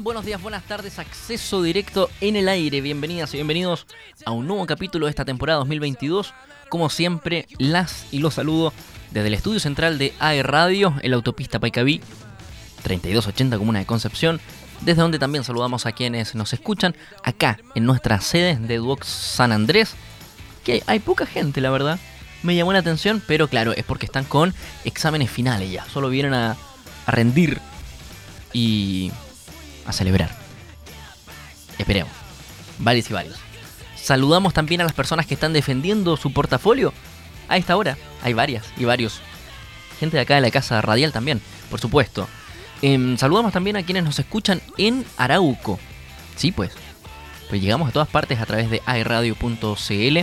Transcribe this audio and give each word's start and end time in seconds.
Buenos 0.00 0.26
días, 0.26 0.42
buenas 0.42 0.64
tardes, 0.64 0.98
acceso 0.98 1.62
directo 1.62 2.10
en 2.20 2.36
el 2.36 2.48
aire. 2.48 2.80
Bienvenidas 2.80 3.32
y 3.32 3.38
bienvenidos 3.38 3.86
a 4.24 4.30
un 4.30 4.46
nuevo 4.46 4.66
capítulo 4.66 5.06
de 5.06 5.10
esta 5.10 5.24
temporada 5.24 5.60
2022. 5.60 6.34
Como 6.68 6.90
siempre, 6.90 7.46
las 7.58 8.06
y 8.10 8.18
los 8.18 8.34
saludo 8.34 8.74
desde 9.10 9.28
el 9.28 9.34
estudio 9.34 9.58
central 9.58 9.96
de 9.96 10.12
AE 10.18 10.42
Radio, 10.42 10.94
en 11.00 11.10
la 11.10 11.16
autopista 11.16 11.60
Paicaví, 11.60 12.00
3280 12.82 13.56
Comuna 13.56 13.78
de 13.78 13.86
Concepción, 13.86 14.40
desde 14.82 15.00
donde 15.00 15.18
también 15.18 15.44
saludamos 15.44 15.86
a 15.86 15.92
quienes 15.92 16.34
nos 16.34 16.52
escuchan 16.52 16.94
acá 17.22 17.58
en 17.74 17.86
nuestra 17.86 18.20
sede 18.20 18.56
de 18.56 18.76
Duox 18.76 19.06
San 19.06 19.50
Andrés, 19.50 19.94
que 20.64 20.82
hay 20.86 20.98
poca 20.98 21.26
gente, 21.26 21.60
la 21.60 21.70
verdad. 21.70 21.98
Me 22.42 22.54
llamó 22.54 22.72
la 22.72 22.80
atención, 22.80 23.22
pero 23.26 23.48
claro, 23.48 23.72
es 23.72 23.84
porque 23.84 24.06
están 24.06 24.24
con 24.24 24.52
exámenes 24.84 25.30
finales 25.30 25.70
ya. 25.70 25.86
Solo 25.86 26.10
vienen 26.10 26.34
a, 26.34 26.56
a 27.06 27.10
rendir 27.10 27.60
y 28.52 29.10
a 29.86 29.92
celebrar. 29.92 30.30
Esperemos. 31.78 32.12
Varios 32.78 33.10
y 33.10 33.12
varios. 33.12 33.36
Saludamos 33.96 34.54
también 34.54 34.80
a 34.80 34.84
las 34.84 34.92
personas 34.92 35.26
que 35.26 35.34
están 35.34 35.52
defendiendo 35.52 36.16
su 36.16 36.32
portafolio. 36.32 36.92
A 37.48 37.56
esta 37.56 37.76
hora 37.76 37.96
hay 38.22 38.34
varias 38.34 38.64
y 38.76 38.84
varios. 38.84 39.20
Gente 39.98 40.16
de 40.16 40.22
acá 40.22 40.34
de 40.34 40.42
la 40.42 40.50
casa 40.50 40.80
radial 40.80 41.12
también, 41.12 41.40
por 41.70 41.80
supuesto. 41.80 42.28
Em, 42.82 43.16
saludamos 43.16 43.52
también 43.52 43.76
a 43.76 43.82
quienes 43.82 44.04
nos 44.04 44.18
escuchan 44.18 44.60
en 44.76 45.04
Arauco. 45.16 45.78
Sí, 46.36 46.52
pues. 46.52 46.72
Pues 47.48 47.62
llegamos 47.62 47.88
a 47.88 47.92
todas 47.92 48.08
partes 48.08 48.40
a 48.40 48.46
través 48.46 48.70
de 48.70 48.82
airradio.cl. 48.84 50.18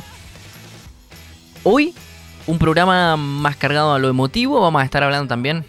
Hoy, 1.64 1.96
un 2.46 2.60
programa 2.60 3.18
más 3.18 3.56
cargado 3.56 3.94
a 3.94 4.00
lo 4.00 4.10
emotivo. 4.10 4.62
Vamos 4.62 4.82
a 4.82 4.86
estar 4.86 5.04
hablando 5.04 5.28
también 5.28 5.66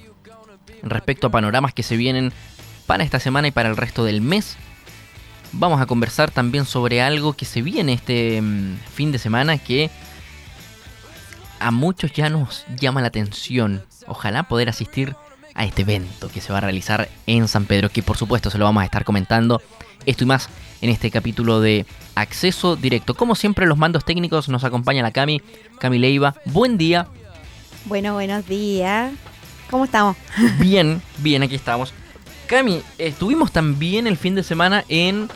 respecto 0.82 1.28
a 1.28 1.30
panoramas 1.30 1.72
que 1.72 1.82
se 1.82 1.96
vienen 1.96 2.32
para 2.86 3.04
esta 3.04 3.20
semana 3.20 3.48
y 3.48 3.50
para 3.50 3.68
el 3.68 3.76
resto 3.76 4.04
del 4.04 4.20
mes. 4.20 4.56
Vamos 5.52 5.80
a 5.80 5.86
conversar 5.86 6.30
también 6.30 6.64
sobre 6.64 7.00
algo 7.00 7.34
que 7.34 7.44
se 7.44 7.62
viene 7.62 7.92
este 7.92 8.40
mm, 8.42 8.76
fin 8.92 9.12
de 9.12 9.18
semana 9.18 9.58
que 9.58 9.90
a 11.60 11.70
muchos 11.70 12.12
ya 12.12 12.28
nos 12.28 12.64
llama 12.78 13.00
la 13.00 13.08
atención. 13.08 13.82
Ojalá 14.06 14.44
poder 14.44 14.68
asistir 14.68 15.16
a 15.54 15.64
este 15.64 15.82
evento 15.82 16.28
que 16.28 16.40
se 16.40 16.52
va 16.52 16.58
a 16.58 16.62
realizar 16.62 17.08
en 17.26 17.48
San 17.48 17.66
Pedro, 17.66 17.88
que 17.88 18.02
por 18.02 18.16
supuesto 18.16 18.50
se 18.50 18.58
lo 18.58 18.64
vamos 18.64 18.82
a 18.82 18.84
estar 18.84 19.04
comentando 19.04 19.62
esto 20.04 20.24
y 20.24 20.26
más 20.26 20.48
en 20.82 20.90
este 20.90 21.10
capítulo 21.10 21.60
de 21.60 21.86
Acceso 22.14 22.76
Directo. 22.76 23.14
Como 23.14 23.34
siempre, 23.34 23.66
los 23.66 23.78
mandos 23.78 24.04
técnicos 24.04 24.48
nos 24.48 24.64
acompaña 24.64 25.02
la 25.02 25.12
Cami, 25.12 25.40
Cami 25.78 25.98
Leiva. 25.98 26.34
Buen 26.44 26.76
día. 26.76 27.06
Bueno, 27.86 28.14
buenos 28.14 28.46
días. 28.46 29.12
¿Cómo 29.70 29.84
estamos? 29.84 30.16
Bien, 30.58 31.00
bien, 31.18 31.42
aquí 31.42 31.54
estamos. 31.54 31.94
Cami, 32.46 32.82
estuvimos 32.98 33.52
también 33.52 34.06
el 34.06 34.16
fin 34.16 34.34
de 34.34 34.42
semana 34.42 34.84
en, 34.88 35.28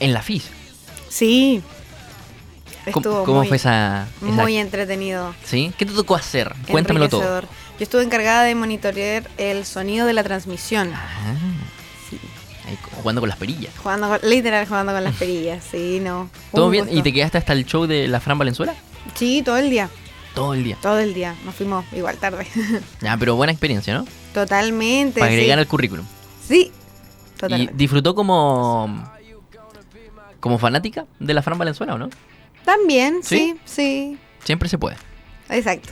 en 0.00 0.12
la 0.12 0.22
FIS. 0.22 0.44
Sí. 1.08 1.62
¿Cómo, 2.92 3.24
cómo 3.24 3.44
fue 3.44 3.56
esa, 3.56 4.06
esa, 4.22 4.42
Muy 4.42 4.56
entretenido. 4.56 5.34
¿Sí? 5.44 5.72
¿Qué 5.78 5.86
te 5.86 5.92
tocó 5.92 6.16
hacer? 6.16 6.54
Cuéntamelo 6.70 7.08
todo. 7.08 7.40
Yo 7.42 7.48
estuve 7.78 8.02
encargada 8.02 8.44
de 8.44 8.54
monitorear 8.54 9.28
el 9.36 9.64
sonido 9.64 10.06
de 10.06 10.12
la 10.12 10.22
transmisión. 10.22 10.92
Ah, 10.94 11.34
sí. 12.08 12.18
Ahí, 12.68 12.78
jugando 13.02 13.20
con 13.20 13.28
las 13.28 13.38
perillas. 13.38 13.72
Jugando 13.82 14.08
con, 14.08 14.20
literal, 14.28 14.66
jugando 14.66 14.92
con 14.92 15.02
las 15.02 15.14
perillas, 15.16 15.64
sí, 15.70 15.98
no. 16.00 16.30
¿Todo 16.52 16.70
bien? 16.70 16.84
Gusto. 16.84 16.98
¿Y 16.98 17.02
te 17.02 17.12
quedaste 17.12 17.38
hasta 17.38 17.52
el 17.52 17.66
show 17.66 17.86
de 17.86 18.06
la 18.06 18.20
Fran 18.20 18.38
Valenzuela? 18.38 18.74
Sí, 19.14 19.42
todo 19.44 19.56
el 19.56 19.70
día. 19.70 19.88
Todo 20.34 20.54
el 20.54 20.64
día. 20.64 20.76
Todo 20.80 20.98
el 20.98 21.14
día. 21.14 21.34
Nos 21.44 21.54
fuimos 21.54 21.84
igual 21.92 22.16
tarde. 22.18 22.46
Ya, 23.00 23.16
pero 23.16 23.34
buena 23.36 23.52
experiencia, 23.52 23.94
¿no? 23.94 24.06
Totalmente. 24.34 25.20
Para 25.20 25.32
agregar 25.32 25.56
sí. 25.56 25.60
al 25.60 25.66
currículum. 25.66 26.04
Sí. 26.46 26.72
Totalmente. 27.38 27.72
¿Y 27.72 27.76
disfrutó 27.76 28.14
como 28.14 29.10
como 30.40 30.58
fanática 30.58 31.06
de 31.20 31.32
la 31.32 31.40
Fran 31.40 31.56
Valenzuela 31.56 31.94
o 31.94 31.98
no? 31.98 32.10
También, 32.66 33.22
sí, 33.22 33.54
sí. 33.64 34.16
sí. 34.16 34.18
Siempre 34.44 34.68
se 34.68 34.76
puede. 34.76 34.96
Exacto. 35.48 35.88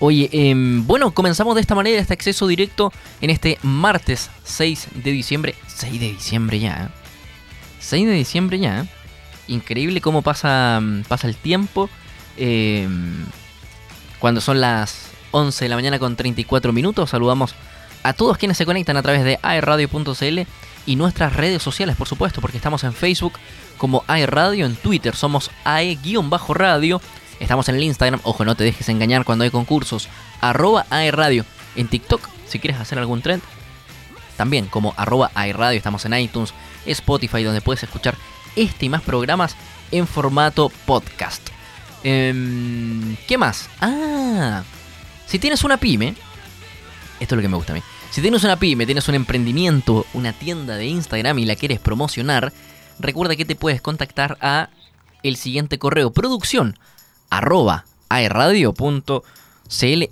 Oye, 0.00 0.28
eh, 0.32 0.54
bueno, 0.56 1.12
comenzamos 1.12 1.54
de 1.54 1.60
esta 1.60 1.74
manera 1.74 2.00
este 2.00 2.12
acceso 2.12 2.46
directo 2.46 2.92
en 3.20 3.30
este 3.30 3.58
martes 3.62 4.30
6 4.42 4.88
de 5.04 5.12
diciembre. 5.12 5.54
6 5.68 6.00
de 6.00 6.08
diciembre 6.08 6.58
ya. 6.58 6.84
¿eh? 6.84 6.88
6 7.80 8.06
de 8.06 8.12
diciembre 8.12 8.58
ya. 8.58 8.80
¿eh? 8.80 8.84
Increíble 9.46 10.00
cómo 10.00 10.22
pasa, 10.22 10.82
pasa 11.06 11.28
el 11.28 11.36
tiempo. 11.36 11.88
Eh, 12.36 12.88
cuando 14.18 14.40
son 14.40 14.60
las 14.60 15.10
11 15.30 15.64
de 15.64 15.68
la 15.68 15.76
mañana 15.76 15.98
con 15.98 16.16
34 16.16 16.72
minutos, 16.72 17.10
saludamos 17.10 17.54
a 18.04 18.12
todos 18.12 18.38
quienes 18.38 18.56
se 18.56 18.66
conectan 18.66 18.96
a 18.96 19.02
través 19.02 19.24
de 19.24 19.40
airradio.cl 19.42 20.40
y 20.86 20.96
nuestras 20.96 21.34
redes 21.34 21.62
sociales, 21.62 21.96
por 21.96 22.06
supuesto, 22.06 22.40
porque 22.40 22.58
estamos 22.58 22.84
en 22.84 22.92
Facebook 22.92 23.32
como 23.78 24.04
airradio, 24.06 24.66
en 24.66 24.76
Twitter 24.76 25.16
somos 25.16 25.50
ae-radio, 25.64 27.00
estamos 27.40 27.68
en 27.68 27.76
el 27.76 27.82
Instagram, 27.82 28.20
ojo, 28.22 28.44
no 28.44 28.54
te 28.54 28.64
dejes 28.64 28.88
engañar 28.90 29.24
cuando 29.24 29.44
hay 29.44 29.50
concursos, 29.50 30.08
arroba 30.42 30.86
airradio, 30.90 31.44
en 31.74 31.88
TikTok, 31.88 32.28
si 32.46 32.60
quieres 32.60 32.78
hacer 32.78 32.98
algún 32.98 33.22
trend, 33.22 33.42
también 34.36 34.66
como 34.66 34.92
arroba 34.98 35.30
airradio, 35.34 35.78
estamos 35.78 36.04
en 36.04 36.14
iTunes, 36.14 36.52
Spotify, 36.84 37.42
donde 37.42 37.62
puedes 37.62 37.82
escuchar 37.82 38.16
este 38.54 38.86
y 38.86 38.88
más 38.90 39.02
programas 39.02 39.56
en 39.90 40.06
formato 40.06 40.70
podcast. 40.84 41.48
Eh, 42.04 43.16
¿Qué 43.26 43.38
más? 43.38 43.70
Ah, 43.80 44.62
si 45.26 45.38
tienes 45.38 45.64
una 45.64 45.78
pyme, 45.78 46.14
esto 47.20 47.34
es 47.34 47.36
lo 47.36 47.42
que 47.42 47.48
me 47.48 47.56
gusta 47.56 47.72
a 47.72 47.76
mí. 47.76 47.82
Si 48.10 48.20
tienes 48.20 48.44
una 48.44 48.56
pyme, 48.56 48.86
tienes 48.86 49.08
un 49.08 49.14
emprendimiento, 49.14 50.06
una 50.14 50.32
tienda 50.32 50.76
de 50.76 50.86
Instagram 50.86 51.38
y 51.38 51.46
la 51.46 51.56
quieres 51.56 51.80
promocionar, 51.80 52.52
recuerda 52.98 53.36
que 53.36 53.44
te 53.44 53.56
puedes 53.56 53.80
contactar 53.80 54.38
a 54.40 54.70
el 55.22 55.36
siguiente 55.36 55.78
correo 55.78 56.12
producción 56.12 56.78
arroba 57.30 57.86
aerradio.cl 58.08 59.22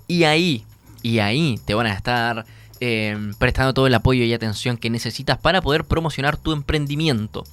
y 0.09 0.25
ahí, 0.25 0.65
y 1.03 1.19
ahí 1.19 1.61
te 1.65 1.75
van 1.75 1.87
a 1.87 1.93
estar 1.93 2.47
eh, 2.81 3.17
prestando 3.39 3.75
todo 3.75 3.87
el 3.87 3.95
apoyo 3.95 4.25
y 4.25 4.33
atención 4.33 4.77
que 4.77 4.91
necesitas 4.91 5.39
para 5.39 5.63
poder 5.63 5.85
promocionar 5.85 6.37
tu 6.37 6.53
emprendimiento. 6.53 7.45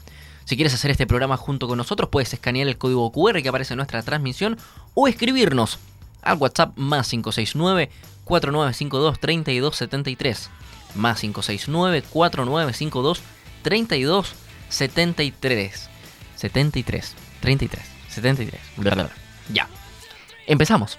Si 0.46 0.56
quieres 0.56 0.74
hacer 0.74 0.90
este 0.90 1.06
programa 1.06 1.38
junto 1.38 1.68
con 1.68 1.78
nosotros, 1.78 2.10
puedes 2.10 2.34
escanear 2.34 2.68
el 2.68 2.80
código 2.80 3.12
QR 3.12 3.44
que 3.44 3.50
aparece 3.50 3.74
en 3.74 3.78
nuestra 3.78 4.02
transmisión 4.02 4.58
o 4.96 5.08
escribirnos 5.08 5.78
al 6.24 6.38
WhatsApp 6.38 6.76
más 6.76 7.10
569 7.10 7.92
4952 8.30 9.20
3273 9.20 10.50
más 10.96 11.20
569 11.20 12.04
4952 12.04 13.22
3273 13.64 15.90
73 16.36 17.16
33 17.42 17.82
73 18.10 18.62
ya. 19.52 19.68
Empezamos. 20.48 20.98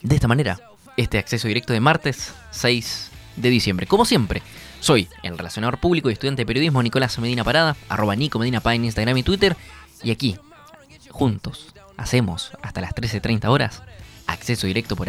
De 0.00 0.14
esta 0.14 0.28
manera 0.28 0.60
este 0.96 1.18
acceso 1.18 1.48
directo 1.48 1.72
de 1.72 1.80
martes 1.80 2.32
6 2.52 3.10
de 3.36 3.50
diciembre. 3.50 3.86
Como 3.86 4.04
siempre 4.04 4.42
soy 4.78 5.08
el 5.22 5.36
relacionador 5.36 5.78
público 5.78 6.08
y 6.08 6.12
estudiante 6.12 6.42
de 6.42 6.46
periodismo 6.46 6.82
Nicolás 6.82 7.18
Medina 7.18 7.42
Parada 7.42 7.76
arroba 7.88 8.14
Nico 8.14 8.38
Medina 8.38 8.60
Pa 8.60 8.74
en 8.74 8.84
Instagram 8.84 9.16
y 9.16 9.22
Twitter. 9.24 9.56
Y 10.02 10.12
aquí 10.12 10.36
juntos 11.10 11.74
hacemos 11.96 12.52
hasta 12.62 12.80
las 12.80 12.94
13.30 12.94 13.48
horas 13.48 13.82
acceso 14.26 14.66
directo 14.66 14.96
por 14.96 15.08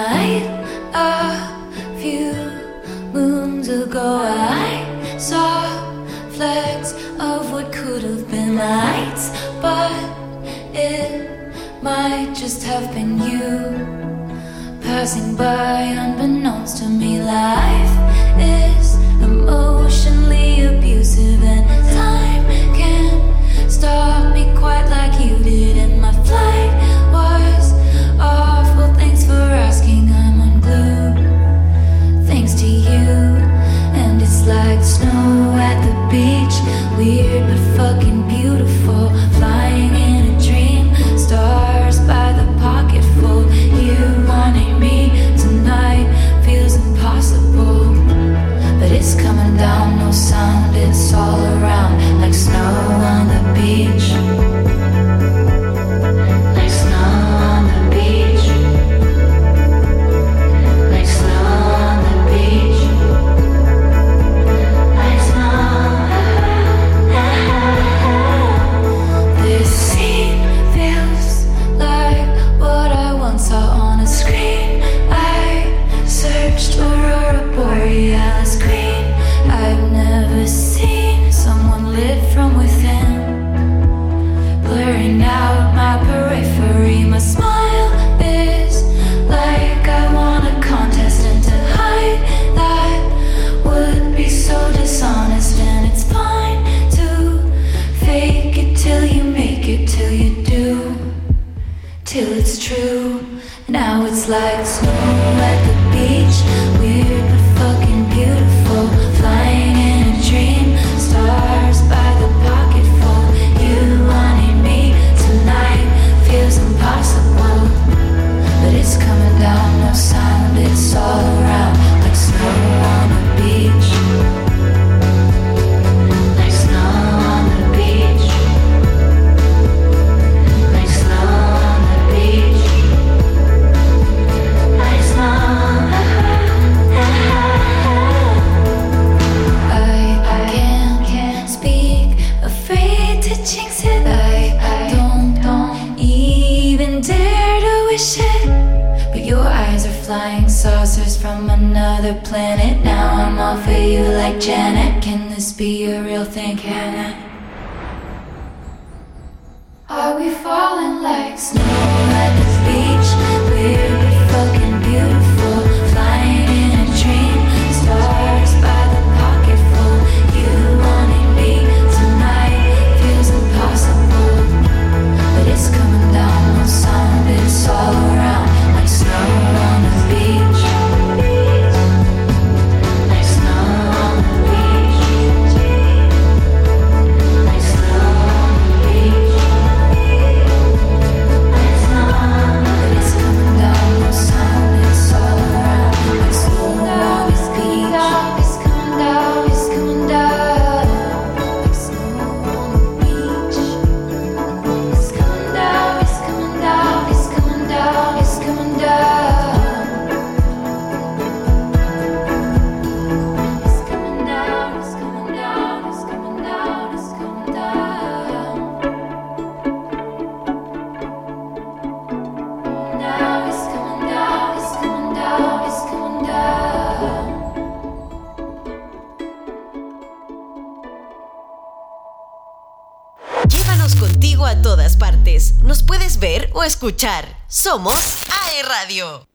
escuchar. 236.81 237.27
Somos 237.47 238.23
AE 238.27 238.63
Radio. 238.63 239.27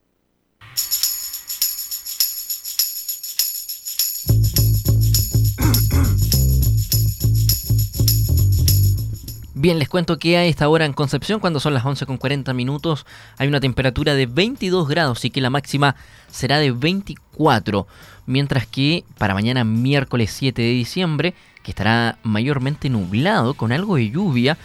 Bien, 9.53 9.79
les 9.79 9.87
cuento 9.87 10.19
que 10.19 10.35
a 10.35 10.43
esta 10.43 10.67
hora 10.67 10.83
en 10.83 10.91
Concepción, 10.91 11.39
cuando 11.39 11.61
son 11.61 11.73
las 11.73 11.85
11 11.85 12.05
con 12.05 12.17
40 12.17 12.53
minutos, 12.53 13.05
hay 13.37 13.47
una 13.47 13.61
temperatura 13.61 14.13
de 14.13 14.25
22 14.25 14.89
grados 14.89 15.23
y 15.23 15.29
que 15.29 15.39
la 15.39 15.49
máxima 15.49 15.95
será 16.29 16.59
de 16.59 16.71
24. 16.71 17.87
Mientras 18.25 18.67
que 18.67 19.05
para 19.17 19.33
mañana, 19.33 19.63
miércoles 19.63 20.31
7 20.31 20.61
de 20.61 20.71
diciembre, 20.71 21.33
que 21.63 21.71
estará 21.71 22.17
mayormente 22.23 22.89
nublado 22.89 23.53
con 23.53 23.71
algo 23.71 23.95
de 23.95 24.09
lluvia 24.09 24.57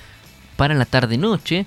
para 0.56 0.75
la 0.75 0.85
tarde-noche, 0.85 1.64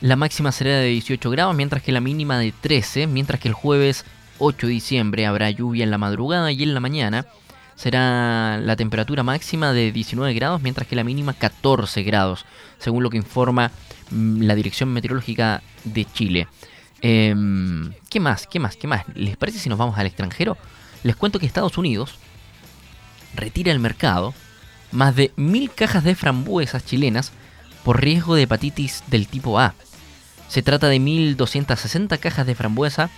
la 0.00 0.16
máxima 0.16 0.52
será 0.52 0.78
de 0.78 0.88
18 0.88 1.30
grados, 1.30 1.54
mientras 1.56 1.82
que 1.82 1.92
la 1.92 2.00
mínima 2.00 2.38
de 2.38 2.52
13, 2.52 3.06
mientras 3.06 3.40
que 3.40 3.48
el 3.48 3.54
jueves 3.54 4.04
8 4.38 4.66
de 4.66 4.72
diciembre 4.72 5.26
habrá 5.26 5.50
lluvia 5.50 5.84
en 5.84 5.90
la 5.90 5.98
madrugada 5.98 6.52
y 6.52 6.62
en 6.62 6.74
la 6.74 6.80
mañana 6.80 7.26
será 7.74 8.58
la 8.58 8.76
temperatura 8.76 9.22
máxima 9.22 9.72
de 9.72 9.92
19 9.92 10.34
grados, 10.34 10.62
mientras 10.62 10.86
que 10.86 10.96
la 10.96 11.04
mínima 11.04 11.32
14 11.32 12.02
grados, 12.02 12.44
según 12.78 13.02
lo 13.02 13.10
que 13.10 13.16
informa 13.16 13.70
mm, 14.10 14.42
la 14.42 14.54
Dirección 14.54 14.92
Meteorológica 14.92 15.62
de 15.84 16.04
Chile. 16.04 16.48
Em, 17.00 17.92
¿Qué 18.08 18.20
más? 18.20 18.46
¿Qué 18.46 18.58
más? 18.58 18.76
¿Qué 18.76 18.86
más? 18.88 19.04
¿Les 19.14 19.36
parece 19.36 19.58
si 19.58 19.68
nos 19.68 19.78
vamos 19.78 19.98
al 19.98 20.06
extranjero? 20.06 20.56
Les 21.04 21.14
cuento 21.14 21.38
que 21.38 21.46
Estados 21.46 21.78
Unidos 21.78 22.18
retira 23.34 23.72
al 23.72 23.78
mercado 23.78 24.34
más 24.90 25.14
de 25.14 25.32
mil 25.36 25.70
cajas 25.70 26.02
de 26.02 26.14
frambuesas 26.14 26.84
chilenas 26.84 27.32
por 27.84 28.00
riesgo 28.00 28.34
de 28.34 28.42
hepatitis 28.42 29.04
del 29.06 29.28
tipo 29.28 29.58
A. 29.60 29.74
Se 30.48 30.62
trata 30.62 30.88
de 30.88 30.98
1.260 30.98 32.18
cajas 32.18 32.46
de 32.46 32.54
frambuesa 32.54 33.10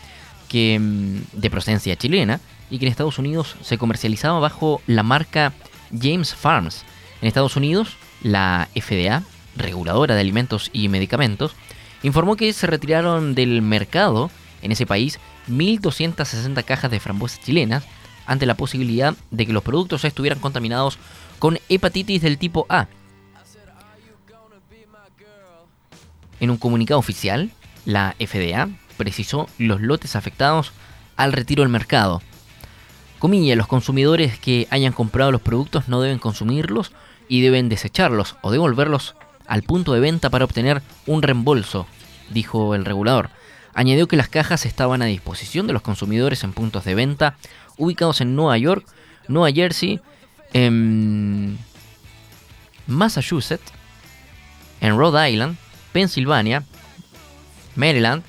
que, 0.49 0.79
mm, 0.79 1.41
de 1.41 1.51
procedencia 1.51 1.97
chilena 1.97 2.41
y 2.71 2.79
que 2.79 2.87
en 2.87 2.91
Estados 2.91 3.19
Unidos 3.19 3.57
se 3.63 3.79
comercializaba 3.79 4.41
bajo 4.41 4.83
la 4.87 5.03
marca 5.03 5.53
James 5.99 6.35
Farms. 6.35 6.85
En 7.23 7.29
Estados 7.29 7.57
Unidos, 7.57 7.97
la 8.23 8.69
FDA, 8.75 9.23
reguladora 9.57 10.15
de 10.15 10.21
alimentos 10.21 10.71
y 10.73 10.89
medicamentos, 10.89 11.55
informó 12.03 12.37
que 12.37 12.53
se 12.53 12.67
retiraron 12.67 13.35
del 13.35 13.63
mercado 13.63 14.31
en 14.63 14.73
ese 14.73 14.87
país 14.87 15.19
1.260 15.49 16.65
cajas 16.65 16.91
de 16.91 17.01
frambuesas 17.01 17.41
chilenas 17.41 17.85
ante 18.27 18.47
la 18.47 18.55
posibilidad 18.55 19.15
de 19.31 19.47
que 19.47 19.53
los 19.53 19.63
productos 19.63 20.05
estuvieran 20.05 20.39
contaminados 20.39 20.99
con 21.39 21.59
hepatitis 21.69 22.23
del 22.23 22.39
tipo 22.39 22.67
A. 22.69 22.87
En 26.41 26.51
un 26.51 26.57
comunicado 26.57 26.99
oficial, 26.99 27.51
la 27.85 28.17
FDA 28.19 28.69
precisó 28.97 29.49
los 29.59 29.81
lotes 29.81 30.17
afectados 30.17 30.73
al 31.17 31.33
retiro 31.33 31.63
del 31.63 31.71
mercado. 31.71 32.23
Comilla, 33.19 33.55
los 33.55 33.67
consumidores 33.67 34.39
que 34.39 34.67
hayan 34.71 34.95
comprado 34.95 35.31
los 35.31 35.43
productos 35.43 35.89
no 35.89 36.01
deben 36.01 36.19
consumirlos 36.19 36.93
y 37.29 37.43
deben 37.43 37.69
desecharlos 37.69 38.37
o 38.41 38.51
devolverlos 38.51 39.15
al 39.47 39.63
punto 39.63 39.93
de 39.93 40.01
venta 40.01 40.31
para 40.31 40.45
obtener 40.47 40.83
un 41.07 41.23
reembolso, 41.23 41.87
dijo 42.31 42.75
el 42.75 42.85
regulador. 42.85 43.31
Añadió 43.75 44.09
que 44.09 44.17
las 44.17 44.29
cajas 44.29 44.65
estaban 44.65 45.03
a 45.03 45.07
disposición 45.07 45.67
de 45.67 45.73
los 45.73 45.83
consumidores 45.83 46.43
en 46.45 46.53
puntos 46.53 46.85
de 46.85 46.95
venta 46.95 47.37
ubicados 47.77 48.21
en 48.21 48.35
Nueva 48.35 48.57
York, 48.59 48.87
Nueva 49.29 49.53
Jersey, 49.53 50.01
en 50.53 51.59
Massachusetts, 52.87 53.73
en 54.81 54.97
Rhode 54.97 55.31
Island, 55.31 55.57
Pensilvania, 55.93 56.65
Maryland, 57.77 58.23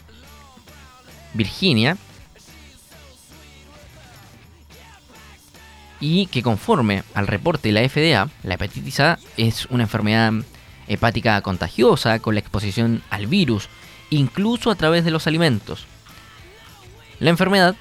Virginia, 1.34 1.98
y 6.00 6.26
que 6.26 6.42
conforme 6.42 7.04
al 7.14 7.28
reporte 7.28 7.70
de 7.70 7.74
la 7.74 7.88
FDA, 7.88 8.30
la 8.44 8.56
hepatitis 8.56 9.00
A 9.00 9.20
es 9.38 9.68
una 9.68 9.84
enfermedad 9.84 10.34
hepática 10.88 11.40
contagiosa 11.42 12.20
con 12.20 12.34
la 12.34 12.40
exposición 12.42 13.04
al 13.12 13.28
virus, 13.28 13.70
incluso 14.10 14.72
a 14.72 14.76
través 14.76 15.06
de 15.06 15.12
los 15.12 15.28
alimentos. 15.28 15.86
La 17.20 17.30
enfermedad, 17.30 17.76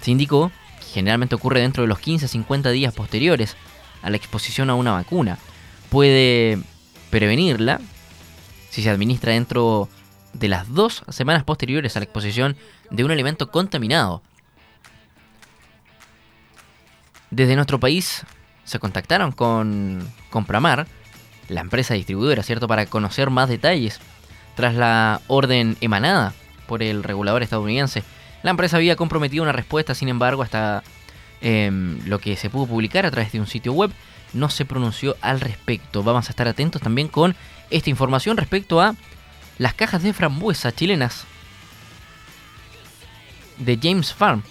se 0.00 0.10
indicó, 0.10 0.50
generalmente 0.92 1.34
ocurre 1.34 1.60
dentro 1.60 1.82
de 1.82 1.88
los 1.88 2.00
15-50 2.00 2.72
días 2.72 2.94
posteriores 2.94 3.56
a 4.02 4.08
la 4.08 4.16
exposición 4.16 4.70
a 4.70 4.74
una 4.74 4.92
vacuna. 4.92 5.38
Puede 5.90 6.58
prevenirla 7.10 7.80
si 8.70 8.82
se 8.82 8.90
administra 8.90 9.32
dentro 9.32 9.88
de 10.32 10.48
las 10.48 10.72
dos 10.72 11.02
semanas 11.08 11.44
posteriores 11.44 11.96
a 11.96 12.00
la 12.00 12.04
exposición 12.04 12.56
de 12.90 13.04
un 13.04 13.10
alimento 13.10 13.50
contaminado. 13.50 14.22
Desde 17.30 17.56
nuestro 17.56 17.78
país 17.78 18.24
se 18.64 18.78
contactaron 18.78 19.32
con 19.32 20.06
Compramar, 20.30 20.86
la 21.48 21.60
empresa 21.60 21.94
distribuidora, 21.94 22.42
¿cierto?, 22.42 22.68
para 22.68 22.86
conocer 22.86 23.30
más 23.30 23.48
detalles. 23.48 24.00
Tras 24.54 24.74
la 24.74 25.20
orden 25.28 25.76
emanada 25.80 26.34
por 26.66 26.82
el 26.82 27.02
regulador 27.02 27.42
estadounidense, 27.42 28.02
la 28.42 28.50
empresa 28.50 28.76
había 28.76 28.96
comprometido 28.96 29.42
una 29.42 29.52
respuesta, 29.52 29.94
sin 29.94 30.08
embargo, 30.08 30.42
hasta 30.42 30.82
em, 31.40 32.00
lo 32.06 32.18
que 32.18 32.36
se 32.36 32.50
pudo 32.50 32.66
publicar 32.66 33.06
a 33.06 33.10
través 33.10 33.32
de 33.32 33.40
un 33.40 33.46
sitio 33.46 33.72
web, 33.72 33.90
no 34.32 34.50
se 34.50 34.64
pronunció 34.64 35.16
al 35.20 35.40
respecto. 35.40 36.02
Vamos 36.02 36.28
a 36.28 36.30
estar 36.30 36.48
atentos 36.48 36.82
también 36.82 37.08
con 37.08 37.34
esta 37.70 37.90
información 37.90 38.36
respecto 38.36 38.80
a 38.80 38.94
las 39.58 39.74
cajas 39.74 40.02
de 40.02 40.12
frambuesa 40.12 40.72
chilenas 40.72 41.24
de 43.58 43.78
James 43.82 44.12
Farm 44.14 44.42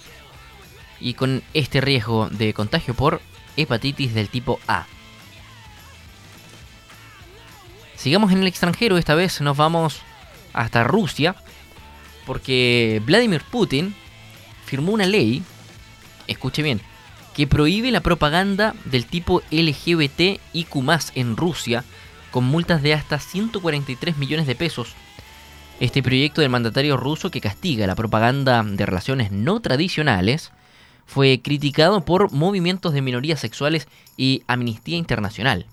y 1.00 1.14
con 1.14 1.42
este 1.54 1.80
riesgo 1.80 2.28
de 2.30 2.52
contagio 2.52 2.94
por 2.94 3.20
hepatitis 3.56 4.14
del 4.14 4.28
tipo 4.28 4.60
A. 4.68 4.86
Sigamos 7.96 8.30
en 8.32 8.38
el 8.38 8.46
extranjero, 8.46 8.96
esta 8.96 9.14
vez 9.14 9.40
nos 9.40 9.56
vamos 9.56 10.00
hasta 10.52 10.84
Rusia, 10.84 11.34
porque 12.26 13.02
Vladimir 13.04 13.42
Putin 13.50 13.94
firmó 14.64 14.92
una 14.92 15.06
ley, 15.06 15.42
escuche 16.26 16.62
bien, 16.62 16.80
que 17.34 17.46
prohíbe 17.46 17.90
la 17.90 18.00
propaganda 18.00 18.74
del 18.84 19.06
tipo 19.06 19.42
LGBT 19.50 20.40
en 21.14 21.36
Rusia 21.36 21.84
con 22.30 22.44
multas 22.44 22.82
de 22.82 22.94
hasta 22.94 23.18
143 23.18 24.16
millones 24.16 24.46
de 24.46 24.54
pesos. 24.54 24.94
Este 25.80 26.02
proyecto 26.02 26.40
del 26.40 26.50
mandatario 26.50 26.96
ruso 26.96 27.30
que 27.30 27.40
castiga 27.40 27.86
la 27.86 27.94
propaganda 27.94 28.62
de 28.62 28.84
relaciones 28.84 29.30
no 29.30 29.60
tradicionales 29.60 30.50
fue 31.06 31.40
criticado 31.42 32.04
por 32.04 32.32
movimientos 32.32 32.92
de 32.92 33.02
minorías 33.02 33.40
sexuales 33.40 33.88
y 34.16 34.42
Amnistía 34.46 34.98
Internacional. 34.98 35.66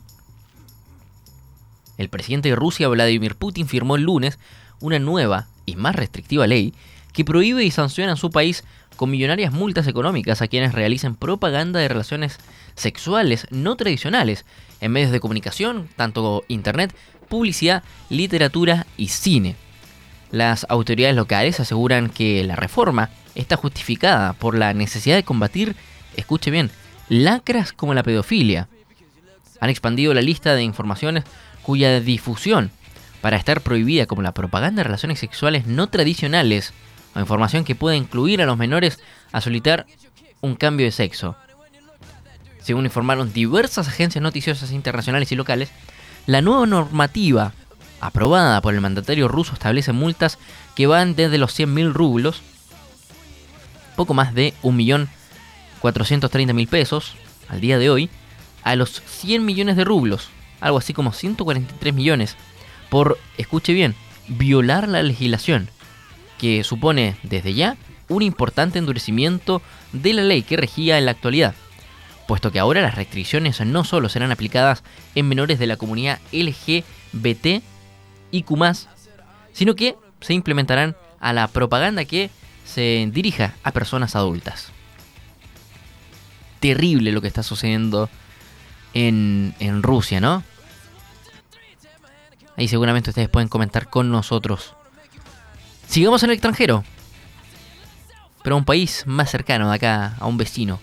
El 1.98 2.10
presidente 2.10 2.50
de 2.50 2.56
Rusia, 2.56 2.88
Vladimir 2.88 3.36
Putin, 3.36 3.68
firmó 3.68 3.96
el 3.96 4.04
lunes 4.04 4.40
una 4.80 5.00
nueva 5.00 5.48
y 5.66 5.76
más 5.76 5.96
restrictiva 5.96 6.48
ley 6.48 6.74
que 7.16 7.26
prohíbe 7.26 7.64
y 7.64 7.72
sanciona 7.72 8.12
en 8.12 8.18
su 8.18 8.30
país 8.30 8.64
con 8.98 9.10
millonarias 9.10 9.54
multas 9.54 9.88
económicas 9.88 10.42
a 10.42 10.48
quienes 10.48 10.74
realicen 10.74 11.16
propaganda 11.16 11.80
de 11.80 11.88
relaciones 11.88 12.38
sexuales 12.76 13.48
no 13.50 13.76
tradicionales 13.78 14.46
en 14.82 14.92
medios 14.92 15.12
de 15.12 15.22
comunicación, 15.22 15.88
tanto 15.96 16.44
internet, 16.50 16.94
publicidad, 17.30 17.84
literatura 18.10 18.86
y 18.98 19.08
cine. 19.08 19.56
Las 20.32 20.66
autoridades 20.70 21.16
locales 21.16 21.60
aseguran 21.60 22.10
que 22.10 22.44
la 22.44 22.58
reforma 22.58 23.10
está 23.34 23.56
justificada 23.56 24.34
por 24.34 24.58
la 24.58 24.74
necesidad 24.74 25.16
de 25.16 25.24
combatir, 25.24 25.76
escuche 26.18 26.52
bien, 26.52 26.70
lacras 27.08 27.72
como 27.72 27.94
la 27.94 28.04
pedofilia. 28.04 28.68
Han 29.62 29.70
expandido 29.70 30.14
la 30.14 30.22
lista 30.22 30.54
de 30.54 30.64
informaciones 30.64 31.24
cuya 31.62 32.02
difusión 32.02 32.72
para 33.22 33.38
estar 33.38 33.62
prohibida 33.62 34.06
como 34.06 34.22
la 34.22 34.34
propaganda 34.34 34.82
de 34.82 34.84
relaciones 34.84 35.20
sexuales 35.20 35.66
no 35.66 35.88
tradicionales 35.88 36.74
o 37.16 37.20
información 37.20 37.64
que 37.64 37.76
pueda 37.76 37.96
incluir 37.96 38.42
a 38.42 38.46
los 38.46 38.58
menores 38.58 39.00
a 39.32 39.42
solicitar 39.42 39.86
un 40.42 40.56
cambio 40.56 40.86
de 40.86 40.92
sexo. 40.92 41.36
Según 42.62 42.86
informaron 42.86 43.32
diversas 43.32 43.88
agencias 43.88 44.22
noticiosas 44.22 44.72
internacionales 44.72 45.32
y 45.32 45.36
locales, 45.36 45.70
la 46.26 46.42
nueva 46.42 46.66
normativa 46.66 47.54
aprobada 48.02 48.60
por 48.62 48.74
el 48.74 48.82
mandatario 48.82 49.28
ruso 49.28 49.54
establece 49.54 49.92
multas 49.92 50.38
que 50.76 50.88
van 50.88 51.16
desde 51.16 51.38
los 51.38 51.58
100.000 51.58 51.94
rublos, 51.94 52.42
poco 53.96 54.14
más 54.14 54.34
de 54.34 54.54
1.430.000 54.64 56.68
pesos 56.68 57.16
al 57.48 57.62
día 57.62 57.78
de 57.78 57.90
hoy, 57.90 58.10
a 58.64 58.76
los 58.76 59.02
100 59.02 59.46
millones 59.46 59.76
de 59.76 59.84
rublos, 59.84 60.30
algo 60.60 60.80
así 60.80 60.94
como 60.94 61.14
143 61.14 61.94
millones, 61.94 62.36
por, 62.90 63.20
escuche 63.38 63.74
bien, 63.74 63.96
violar 64.28 64.88
la 64.88 65.04
legislación, 65.04 65.70
que 66.38 66.64
supone 66.64 67.16
desde 67.24 67.54
ya 67.54 67.78
un 68.08 68.22
importante 68.22 68.80
endurecimiento 68.80 69.62
de 69.92 70.14
la 70.14 70.24
ley 70.24 70.44
que 70.44 70.58
regía 70.58 70.98
en 70.98 71.06
la 71.06 71.12
actualidad, 71.12 71.56
puesto 72.28 72.52
que 72.52 72.60
ahora 72.60 72.82
las 72.82 72.96
restricciones 72.96 73.62
no 73.62 73.84
solo 73.84 74.10
serán 74.10 74.32
aplicadas 74.32 74.84
en 75.16 75.28
menores 75.28 75.60
de 75.60 75.68
la 75.68 75.78
comunidad 75.78 76.20
LGBT 76.32 77.64
y 78.32 78.44
Q+, 78.44 78.58
sino 79.54 79.76
que 79.76 79.96
se 80.22 80.34
implementarán 80.34 80.96
a 81.20 81.34
la 81.34 81.48
propaganda 81.48 82.06
que 82.06 82.30
se 82.66 83.10
dirija 83.12 83.54
a 83.64 83.72
personas 83.72 84.16
adultas. 84.16 84.72
Terrible 86.60 87.12
lo 87.12 87.22
que 87.22 87.28
está 87.28 87.44
sucediendo 87.44 88.10
en, 88.94 89.54
en 89.60 89.84
Rusia, 89.84 90.20
¿no? 90.20 90.44
Ahí 92.58 92.68
seguramente 92.68 93.10
ustedes 93.10 93.30
pueden 93.30 93.50
comentar 93.50 93.90
con 93.90 94.10
nosotros. 94.10 94.74
Sigamos 95.88 96.24
en 96.24 96.30
el 96.30 96.36
extranjero. 96.36 96.84
Pero 98.44 98.56
a 98.56 98.60
un 98.60 98.66
país 98.66 99.04
más 99.08 99.32
cercano 99.32 99.70
de 99.70 99.76
acá, 99.76 100.16
a 100.20 100.28
un 100.28 100.38
vecino 100.38 100.80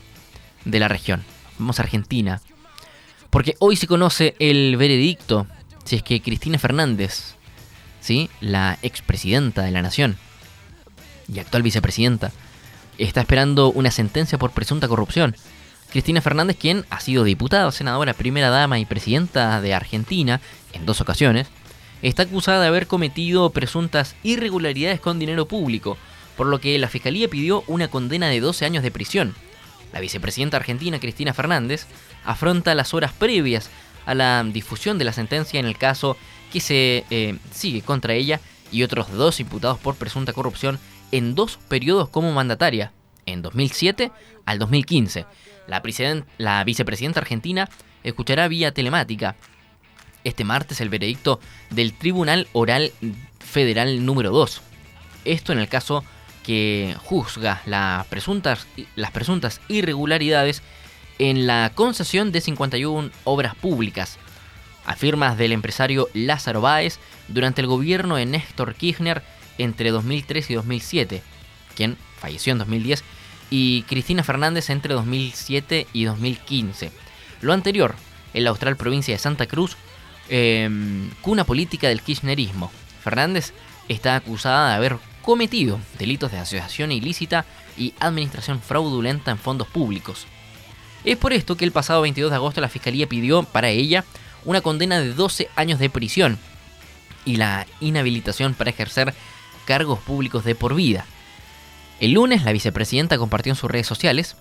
de 0.64 0.80
la 0.80 0.88
región. 0.88 1.22
Vamos 1.58 1.78
a 1.78 1.82
Argentina. 1.82 2.40
Porque 3.30 3.54
hoy 3.60 3.76
se 3.76 3.86
conoce 3.86 4.34
el 4.38 4.76
veredicto 4.76 5.46
si 5.84 5.96
es 5.96 6.02
que 6.02 6.20
Cristina 6.20 6.58
Fernández, 6.58 7.34
¿sí? 8.00 8.30
la 8.40 8.78
expresidenta 8.82 9.62
de 9.62 9.70
la 9.70 9.82
nación 9.82 10.16
y 11.32 11.38
actual 11.38 11.62
vicepresidenta, 11.62 12.32
está 12.98 13.20
esperando 13.20 13.70
una 13.70 13.90
sentencia 13.90 14.38
por 14.38 14.50
presunta 14.52 14.88
corrupción. 14.88 15.36
Cristina 15.90 16.20
Fernández, 16.20 16.56
quien 16.58 16.84
ha 16.90 17.00
sido 17.00 17.24
diputada, 17.24 17.70
senadora, 17.70 18.14
primera 18.14 18.50
dama 18.50 18.78
y 18.78 18.86
presidenta 18.86 19.60
de 19.60 19.74
Argentina 19.74 20.40
en 20.72 20.86
dos 20.86 21.00
ocasiones, 21.00 21.48
está 22.02 22.24
acusada 22.24 22.60
de 22.60 22.68
haber 22.68 22.86
cometido 22.86 23.50
presuntas 23.50 24.16
irregularidades 24.22 25.00
con 25.00 25.18
dinero 25.18 25.46
público, 25.46 25.96
por 26.36 26.46
lo 26.46 26.60
que 26.60 26.78
la 26.78 26.88
Fiscalía 26.88 27.28
pidió 27.28 27.64
una 27.66 27.88
condena 27.88 28.28
de 28.28 28.40
12 28.40 28.64
años 28.64 28.82
de 28.82 28.90
prisión. 28.90 29.34
La 29.92 30.00
vicepresidenta 30.00 30.56
argentina, 30.56 30.98
Cristina 30.98 31.34
Fernández, 31.34 31.86
afronta 32.24 32.74
las 32.74 32.94
horas 32.94 33.12
previas 33.12 33.70
a 34.06 34.14
la 34.14 34.42
difusión 34.44 34.98
de 34.98 35.04
la 35.04 35.12
sentencia 35.12 35.60
en 35.60 35.66
el 35.66 35.78
caso 35.78 36.16
que 36.52 36.60
se 36.60 37.04
eh, 37.10 37.38
sigue 37.52 37.82
contra 37.82 38.14
ella 38.14 38.40
y 38.70 38.82
otros 38.82 39.12
dos 39.12 39.38
imputados 39.38 39.78
por 39.78 39.94
presunta 39.94 40.32
corrupción 40.32 40.78
en 41.12 41.34
dos 41.34 41.58
periodos 41.68 42.08
como 42.08 42.32
mandataria, 42.32 42.92
en 43.26 43.42
2007 43.42 44.10
al 44.46 44.58
2015. 44.58 45.26
La, 45.68 45.82
la 46.38 46.64
vicepresidenta 46.64 47.20
argentina 47.20 47.68
escuchará 48.02 48.48
vía 48.48 48.72
telemática 48.72 49.36
este 50.24 50.44
martes 50.44 50.80
el 50.80 50.88
veredicto 50.88 51.40
del 51.70 51.92
Tribunal 51.92 52.48
Oral 52.52 52.92
Federal 53.38 54.04
número 54.04 54.30
2. 54.30 54.62
Esto 55.24 55.52
en 55.52 55.58
el 55.58 55.68
caso 55.68 56.04
que 56.42 56.96
juzga 57.04 57.62
las 57.66 58.06
presuntas, 58.06 59.60
irregularidades 59.68 60.62
en 61.18 61.46
la 61.46 61.70
concesión 61.74 62.32
de 62.32 62.40
51 62.40 63.10
obras 63.24 63.54
públicas, 63.54 64.18
a 64.84 64.96
firmas 64.96 65.38
del 65.38 65.52
empresario 65.52 66.08
Lázaro 66.14 66.60
Báez 66.60 66.98
durante 67.28 67.60
el 67.60 67.68
gobierno 67.68 68.16
de 68.16 68.26
Néstor 68.26 68.74
Kirchner 68.74 69.22
entre 69.58 69.90
2003 69.90 70.50
y 70.50 70.54
2007, 70.54 71.22
quien 71.76 71.96
falleció 72.18 72.52
en 72.52 72.58
2010, 72.58 73.04
y 73.50 73.82
Cristina 73.82 74.24
Fernández 74.24 74.70
entre 74.70 74.94
2007 74.94 75.86
y 75.92 76.04
2015. 76.04 76.90
Lo 77.42 77.52
anterior, 77.52 77.94
en 78.34 78.44
la 78.44 78.50
austral 78.50 78.76
provincia 78.76 79.14
de 79.14 79.18
Santa 79.18 79.46
Cruz, 79.46 79.76
eh, 80.34 80.66
cuna 81.20 81.44
política 81.44 81.88
del 81.88 82.00
kirchnerismo. 82.00 82.72
Fernández 83.04 83.52
está 83.88 84.16
acusada 84.16 84.70
de 84.70 84.74
haber 84.76 84.96
cometido 85.20 85.78
delitos 85.98 86.32
de 86.32 86.38
asociación 86.38 86.90
ilícita 86.90 87.44
y 87.76 87.92
administración 88.00 88.58
fraudulenta 88.62 89.30
en 89.30 89.36
fondos 89.36 89.68
públicos. 89.68 90.26
Es 91.04 91.18
por 91.18 91.34
esto 91.34 91.58
que 91.58 91.66
el 91.66 91.72
pasado 91.72 92.00
22 92.00 92.30
de 92.30 92.36
agosto 92.36 92.62
la 92.62 92.70
Fiscalía 92.70 93.06
pidió 93.06 93.42
para 93.42 93.68
ella 93.68 94.06
una 94.46 94.62
condena 94.62 95.00
de 95.00 95.12
12 95.12 95.50
años 95.54 95.78
de 95.78 95.90
prisión 95.90 96.38
y 97.26 97.36
la 97.36 97.66
inhabilitación 97.80 98.54
para 98.54 98.70
ejercer 98.70 99.12
cargos 99.66 99.98
públicos 99.98 100.44
de 100.44 100.54
por 100.54 100.74
vida. 100.74 101.04
El 102.00 102.12
lunes 102.12 102.42
la 102.44 102.52
vicepresidenta 102.52 103.18
compartió 103.18 103.52
en 103.52 103.56
sus 103.56 103.70
redes 103.70 103.86
sociales 103.86 104.36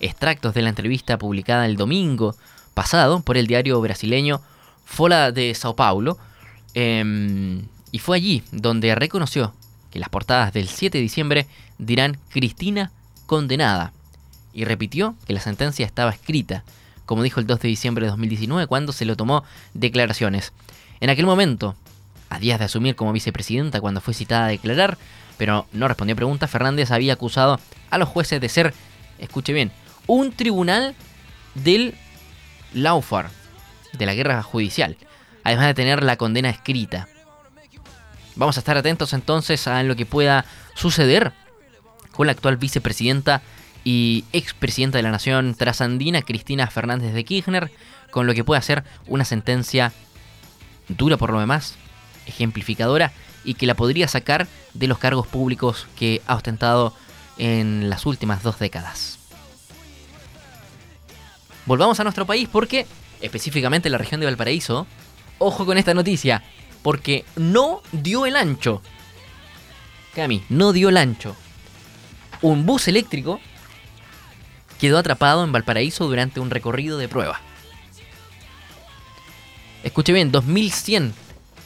extractos 0.00 0.54
de 0.54 0.62
la 0.62 0.70
entrevista 0.70 1.18
publicada 1.18 1.66
el 1.66 1.76
domingo 1.76 2.34
pasado 2.72 3.20
por 3.20 3.36
el 3.36 3.46
diario 3.46 3.78
brasileño 3.82 4.40
Folha 4.84 5.32
de 5.32 5.54
Sao 5.54 5.76
Paulo, 5.76 6.18
em, 6.74 7.62
y 7.90 7.98
fue 7.98 8.16
allí 8.16 8.42
donde 8.52 8.94
reconoció 8.94 9.54
que 9.90 9.98
las 9.98 10.08
portadas 10.08 10.52
del 10.52 10.68
7 10.68 10.98
de 10.98 11.02
diciembre 11.02 11.46
dirán 11.78 12.18
Cristina 12.30 12.90
condenada, 13.26 13.92
y 14.52 14.64
repitió 14.64 15.16
que 15.26 15.32
la 15.32 15.40
sentencia 15.40 15.84
estaba 15.84 16.10
escrita, 16.10 16.64
como 17.06 17.22
dijo 17.22 17.40
el 17.40 17.46
2 17.46 17.60
de 17.60 17.68
diciembre 17.68 18.06
de 18.06 18.10
2019 18.10 18.66
cuando 18.66 18.92
se 18.92 19.04
lo 19.04 19.16
tomó 19.16 19.44
declaraciones. 19.74 20.52
En 21.00 21.10
aquel 21.10 21.26
momento, 21.26 21.74
a 22.30 22.38
días 22.38 22.58
de 22.58 22.64
asumir 22.64 22.96
como 22.96 23.12
vicepresidenta 23.12 23.80
cuando 23.80 24.00
fue 24.00 24.14
citada 24.14 24.46
a 24.46 24.50
declarar, 24.50 24.96
pero 25.36 25.66
no 25.72 25.88
respondió 25.88 26.16
preguntas, 26.16 26.50
Fernández 26.50 26.90
había 26.90 27.12
acusado 27.12 27.60
a 27.90 27.98
los 27.98 28.08
jueces 28.08 28.40
de 28.40 28.48
ser, 28.48 28.74
escuche 29.18 29.52
bien, 29.52 29.72
un 30.06 30.32
tribunal 30.32 30.94
del 31.54 31.94
Laufar, 32.72 33.30
de 33.96 34.06
la 34.06 34.14
guerra 34.14 34.42
judicial, 34.42 34.96
además 35.42 35.66
de 35.66 35.74
tener 35.74 36.02
la 36.02 36.16
condena 36.16 36.50
escrita. 36.50 37.08
Vamos 38.36 38.56
a 38.56 38.60
estar 38.60 38.76
atentos 38.76 39.12
entonces 39.12 39.66
a 39.66 39.82
lo 39.82 39.96
que 39.96 40.06
pueda 40.06 40.44
suceder 40.74 41.32
con 42.12 42.26
la 42.26 42.32
actual 42.32 42.56
vicepresidenta 42.56 43.42
y 43.84 44.24
expresidenta 44.32 44.98
de 44.98 45.02
la 45.02 45.10
Nación 45.10 45.54
trasandina, 45.54 46.22
Cristina 46.22 46.66
Fernández 46.68 47.12
de 47.12 47.24
Kirchner, 47.24 47.70
con 48.10 48.26
lo 48.26 48.34
que 48.34 48.44
puede 48.44 48.62
ser 48.62 48.84
una 49.06 49.24
sentencia 49.24 49.92
dura 50.88 51.16
por 51.16 51.30
lo 51.30 51.40
demás, 51.40 51.74
ejemplificadora 52.26 53.12
y 53.44 53.54
que 53.54 53.66
la 53.66 53.74
podría 53.74 54.08
sacar 54.08 54.46
de 54.72 54.88
los 54.88 54.98
cargos 54.98 55.26
públicos 55.26 55.86
que 55.96 56.22
ha 56.26 56.34
ostentado 56.34 56.94
en 57.36 57.90
las 57.90 58.06
últimas 58.06 58.42
dos 58.42 58.58
décadas. 58.58 59.18
Volvamos 61.66 61.98
a 62.00 62.04
nuestro 62.04 62.26
país 62.26 62.48
porque, 62.50 62.86
específicamente 63.24 63.88
en 63.88 63.92
la 63.92 63.98
región 63.98 64.20
de 64.20 64.26
Valparaíso, 64.26 64.86
ojo 65.38 65.66
con 65.66 65.78
esta 65.78 65.94
noticia, 65.94 66.42
porque 66.82 67.24
no 67.36 67.82
dio 67.92 68.26
el 68.26 68.36
ancho. 68.36 68.82
Cami, 70.14 70.42
no 70.48 70.72
dio 70.72 70.90
el 70.90 70.96
ancho. 70.96 71.34
Un 72.42 72.66
bus 72.66 72.88
eléctrico 72.88 73.40
quedó 74.78 74.98
atrapado 74.98 75.44
en 75.44 75.52
Valparaíso 75.52 76.06
durante 76.06 76.40
un 76.40 76.50
recorrido 76.50 76.98
de 76.98 77.08
prueba. 77.08 77.40
Escuche 79.82 80.12
bien, 80.12 80.30
2100 80.30 81.14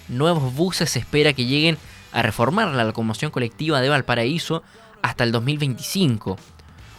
nuevos 0.08 0.54
buses 0.54 0.90
se 0.90 0.98
espera 0.98 1.32
que 1.32 1.46
lleguen 1.46 1.78
a 2.12 2.22
reformar 2.22 2.68
la 2.68 2.84
locomoción 2.84 3.30
colectiva 3.30 3.80
de 3.80 3.88
Valparaíso 3.88 4.62
hasta 5.02 5.24
el 5.24 5.32
2025, 5.32 6.36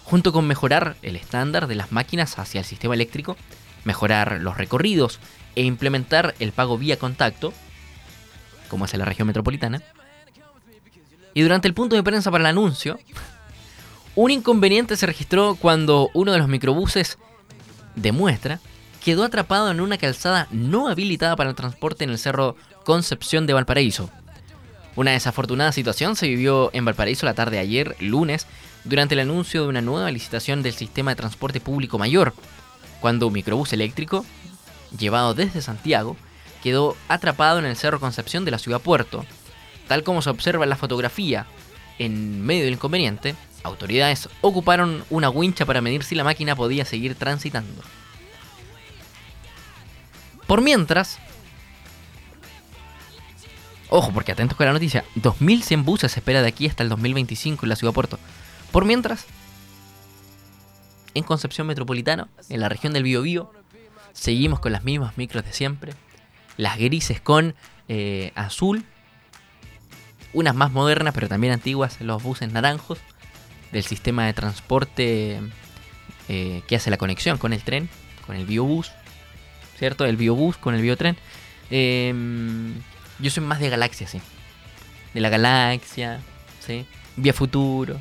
junto 0.03 0.31
con 0.31 0.47
mejorar 0.47 0.95
el 1.01 1.15
estándar 1.15 1.67
de 1.67 1.75
las 1.75 1.91
máquinas 1.91 2.37
hacia 2.39 2.59
el 2.59 2.65
sistema 2.65 2.93
eléctrico, 2.93 3.35
mejorar 3.83 4.39
los 4.41 4.57
recorridos 4.57 5.19
e 5.55 5.63
implementar 5.63 6.35
el 6.39 6.51
pago 6.51 6.77
vía 6.77 6.97
contacto, 6.97 7.53
como 8.69 8.85
hace 8.85 8.97
la 8.97 9.05
región 9.05 9.27
metropolitana. 9.27 9.81
Y 11.33 11.41
durante 11.41 11.67
el 11.67 11.73
punto 11.73 11.95
de 11.95 12.03
prensa 12.03 12.31
para 12.31 12.43
el 12.43 12.47
anuncio, 12.47 12.99
un 14.15 14.31
inconveniente 14.31 14.97
se 14.97 15.05
registró 15.05 15.55
cuando 15.55 16.09
uno 16.13 16.31
de 16.31 16.39
los 16.39 16.47
microbuses 16.47 17.17
de 17.95 18.11
muestra 18.11 18.59
quedó 19.03 19.23
atrapado 19.23 19.71
en 19.71 19.81
una 19.81 19.97
calzada 19.97 20.47
no 20.51 20.89
habilitada 20.89 21.35
para 21.35 21.49
el 21.49 21.55
transporte 21.55 22.03
en 22.03 22.09
el 22.09 22.17
cerro 22.17 22.55
Concepción 22.83 23.47
de 23.47 23.53
Valparaíso. 23.53 24.09
Una 24.95 25.11
desafortunada 25.11 25.71
situación 25.71 26.15
se 26.15 26.27
vivió 26.27 26.69
en 26.73 26.83
Valparaíso 26.83 27.25
la 27.25 27.33
tarde 27.33 27.57
de 27.57 27.61
ayer, 27.61 27.95
lunes, 27.99 28.47
durante 28.83 29.13
el 29.13 29.21
anuncio 29.21 29.63
de 29.63 29.69
una 29.69 29.81
nueva 29.81 30.11
licitación 30.11 30.63
del 30.63 30.73
sistema 30.73 31.11
de 31.11 31.15
transporte 31.15 31.61
público 31.61 31.97
mayor, 31.97 32.33
cuando 33.01 33.27
un 33.27 33.33
microbús 33.33 33.73
eléctrico, 33.73 34.25
llevado 34.97 35.33
desde 35.33 35.61
Santiago, 35.61 36.17
quedó 36.63 36.95
atrapado 37.07 37.59
en 37.59 37.65
el 37.65 37.75
Cerro 37.75 37.99
Concepción 37.99 38.45
de 38.45 38.51
la 38.51 38.59
ciudad 38.59 38.81
Puerto. 38.81 39.25
Tal 39.87 40.03
como 40.03 40.21
se 40.21 40.29
observa 40.29 40.63
en 40.63 40.69
la 40.69 40.75
fotografía, 40.75 41.45
en 41.97 42.41
medio 42.45 42.65
del 42.65 42.73
inconveniente, 42.73 43.35
autoridades 43.63 44.29
ocuparon 44.41 45.03
una 45.09 45.29
wincha 45.29 45.65
para 45.65 45.81
medir 45.81 46.03
si 46.03 46.15
la 46.15 46.23
máquina 46.23 46.55
podía 46.55 46.85
seguir 46.85 47.15
transitando. 47.15 47.81
Por 50.47 50.61
mientras, 50.61 51.19
ojo, 53.89 54.11
porque 54.11 54.31
atentos 54.31 54.57
con 54.57 54.65
la 54.65 54.73
noticia, 54.73 55.05
2100 55.15 55.85
buses 55.85 56.11
se 56.11 56.19
espera 56.19 56.41
de 56.41 56.47
aquí 56.47 56.67
hasta 56.67 56.83
el 56.83 56.89
2025 56.89 57.65
en 57.65 57.69
la 57.69 57.75
ciudad 57.75 57.93
Puerto. 57.93 58.17
Por 58.71 58.85
mientras, 58.85 59.25
en 61.13 61.23
Concepción 61.23 61.67
Metropolitana, 61.67 62.27
en 62.49 62.59
la 62.59 62.69
región 62.69 62.93
del 62.93 63.03
Biobío, 63.03 63.51
seguimos 64.13 64.59
con 64.59 64.71
las 64.71 64.83
mismas 64.83 65.17
micros 65.17 65.45
de 65.45 65.53
siempre, 65.53 65.93
las 66.57 66.77
grises 66.77 67.21
con 67.21 67.55
eh, 67.87 68.31
azul, 68.35 68.83
unas 70.33 70.55
más 70.55 70.71
modernas 70.71 71.13
pero 71.13 71.27
también 71.27 71.53
antiguas, 71.53 71.99
los 72.01 72.21
buses 72.21 72.51
naranjos 72.51 72.99
del 73.71 73.83
sistema 73.83 74.25
de 74.25 74.33
transporte 74.33 75.39
eh, 76.27 76.61
que 76.67 76.75
hace 76.75 76.89
la 76.89 76.97
conexión 76.97 77.37
con 77.37 77.53
el 77.53 77.63
tren, 77.63 77.89
con 78.25 78.35
el 78.35 78.45
biobús, 78.45 78.91
¿cierto? 79.77 80.05
El 80.05 80.17
biobús 80.17 80.57
con 80.57 80.75
el 80.75 80.81
biotren. 80.81 81.17
Eh, 81.71 82.13
yo 83.19 83.31
soy 83.31 83.43
más 83.43 83.59
de 83.59 83.69
galaxia, 83.69 84.07
sí. 84.07 84.21
De 85.13 85.21
la 85.21 85.29
galaxia, 85.29 86.19
¿sí? 86.65 86.85
Vía 87.15 87.33
Futuro. 87.33 87.99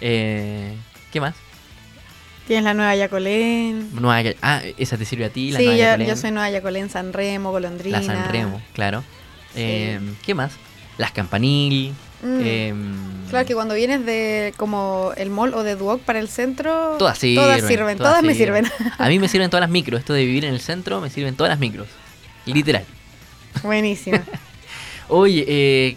Eh, 0.00 0.76
¿Qué 1.12 1.20
más? 1.20 1.34
Tienes 2.46 2.64
la 2.64 2.74
nueva 2.74 2.94
Yacolén. 2.94 3.88
Nueva 3.94 4.22
Ya- 4.22 4.34
ah, 4.42 4.62
esa 4.78 4.96
te 4.96 5.04
sirve 5.04 5.24
a 5.24 5.30
ti, 5.30 5.50
la 5.50 5.58
Sí, 5.58 5.64
Nueva 5.64 5.78
yo, 5.78 5.84
Yacolén. 5.84 6.08
yo 6.08 6.16
soy 6.16 6.30
nueva 6.30 6.50
Yacolén, 6.50 6.90
San 6.90 7.12
Remo, 7.12 7.50
Golondrina. 7.50 8.00
La 8.00 8.06
San 8.06 8.28
Remo, 8.30 8.62
claro. 8.72 9.00
Sí. 9.54 9.60
Eh, 9.62 10.00
¿Qué 10.24 10.34
más? 10.34 10.52
Las 10.98 11.10
Campanil. 11.12 11.92
Mm. 12.22 12.38
eh, 12.42 12.74
Claro 13.30 13.46
que 13.46 13.54
cuando 13.54 13.74
vienes 13.74 14.06
de 14.06 14.54
como 14.56 15.12
el 15.16 15.30
mall 15.30 15.52
o 15.54 15.62
de 15.64 15.74
Duoc 15.74 16.00
para 16.02 16.20
el 16.20 16.28
centro, 16.28 16.94
Todas 16.98 17.18
sirven. 17.18 17.44
todas 17.44 17.62
sirven, 17.62 17.98
todas, 17.98 18.22
me 18.22 18.34
sirven. 18.34 18.66
A 18.98 19.08
mí 19.08 19.18
me 19.18 19.28
sirven 19.28 19.50
todas 19.50 19.62
las 19.62 19.70
micros. 19.70 19.98
Esto 20.00 20.12
de 20.12 20.24
vivir 20.24 20.44
en 20.44 20.54
el 20.54 20.60
centro 20.60 21.00
me 21.00 21.10
sirven 21.10 21.34
todas 21.34 21.50
las 21.50 21.58
micros. 21.58 21.88
Literal. 22.46 22.84
Buenísimo. 23.64 24.18
Oye, 25.08 25.44
eh, 25.48 25.96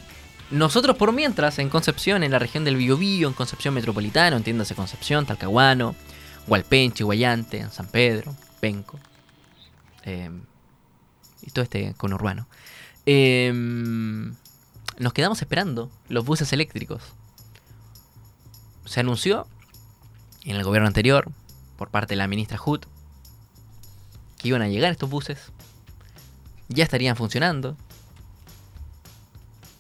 nosotros 0.52 0.98
por 0.98 1.14
mientras 1.14 1.60
en 1.60 1.70
Concepción, 1.70 2.24
en 2.24 2.32
la 2.32 2.40
región 2.40 2.66
del 2.66 2.76
Biobío, 2.76 3.28
en 3.28 3.34
Concepción 3.36 3.74
Metropolitano, 3.76 4.36
entiéndase 4.38 4.74
Concepción, 4.76 5.26
Talcahuano, 5.28 5.96
Hualpenche, 6.48 7.04
Guayante, 7.04 7.70
San 7.70 7.88
Pedro, 7.88 8.36
Penco, 8.60 9.00
eh, 10.04 10.30
y 11.42 11.52
todo 11.52 11.64
este 11.64 11.94
conurbano. 11.96 12.48
Eh, 13.06 13.52
nos 15.00 15.14
quedamos 15.14 15.42
esperando 15.42 15.90
los 16.10 16.26
buses 16.26 16.52
eléctricos. 16.54 17.02
Se 18.86 19.00
anunció 19.00 19.48
en 20.44 20.56
el 20.56 20.64
gobierno 20.64 20.88
anterior, 20.88 21.32
por 21.78 21.90
parte 21.90 22.14
de 22.14 22.18
la 22.18 22.28
ministra 22.28 22.58
Hood, 22.58 22.82
que 24.38 24.48
iban 24.50 24.62
a 24.62 24.68
llegar 24.68 24.92
estos 24.92 25.10
buses. 25.10 25.52
Ya 26.68 26.84
estarían 26.84 27.16
funcionando. 27.16 27.78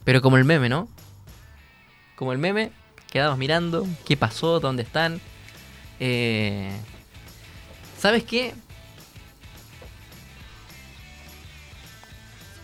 Pero 0.05 0.21
como 0.21 0.37
el 0.37 0.45
meme, 0.45 0.69
¿no? 0.69 0.87
Como 2.15 2.31
el 2.31 2.37
meme, 2.37 2.71
quedamos 3.11 3.37
mirando 3.37 3.85
qué 4.05 4.15
pasó, 4.15 4.59
dónde 4.59 4.83
están. 4.83 5.19
Eh, 5.99 6.71
¿Sabes 7.97 8.23
qué? 8.23 8.53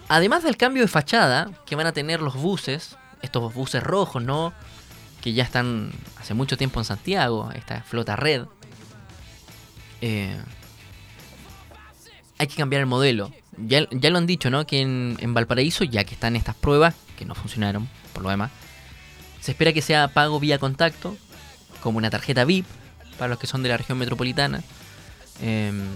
Además 0.08 0.44
del 0.44 0.56
cambio 0.58 0.84
de 0.84 0.88
fachada 0.88 1.50
que 1.66 1.76
van 1.76 1.88
a 1.88 1.92
tener 1.92 2.22
los 2.22 2.36
buses, 2.36 2.96
estos 3.22 3.54
buses 3.54 3.82
rojos, 3.84 4.24
¿no? 4.24 4.54
Que 5.22 5.34
ya 5.34 5.44
están 5.44 5.92
hace 6.20 6.34
mucho 6.34 6.58
tiempo 6.58 6.80
en 6.80 6.86
Santiago, 6.86 7.50
esta 7.56 7.82
flota 7.82 8.16
red. 8.16 8.46
eh, 10.02 10.38
hay 12.38 12.48
que 12.48 12.56
cambiar 12.56 12.82
el 12.82 12.86
modelo. 12.86 13.32
Ya, 13.58 13.88
ya 13.92 14.10
lo 14.10 14.18
han 14.18 14.28
dicho, 14.28 14.50
¿no? 14.50 14.68
Que 14.68 14.82
en, 14.82 15.18
en 15.22 15.34
Valparaíso, 15.34 15.86
ya 15.86 16.04
que 16.04 16.14
están 16.14 16.36
estas 16.36 16.56
pruebas, 16.56 16.94
que 17.18 17.24
no 17.24 17.34
funcionaron, 17.34 17.88
por 18.14 18.24
lo 18.24 18.30
demás, 18.30 18.52
se 19.40 19.52
espera 19.52 19.72
que 19.72 19.82
sea 19.82 20.10
pago 20.10 20.40
vía 20.40 20.60
contacto, 20.60 21.16
como 21.82 21.98
una 21.98 22.10
tarjeta 22.10 22.44
VIP, 22.44 22.66
para 23.18 23.30
los 23.30 23.40
que 23.40 23.48
son 23.48 23.64
de 23.64 23.70
la 23.70 23.78
región 23.78 23.98
metropolitana. 23.98 24.64
em, 25.42 25.88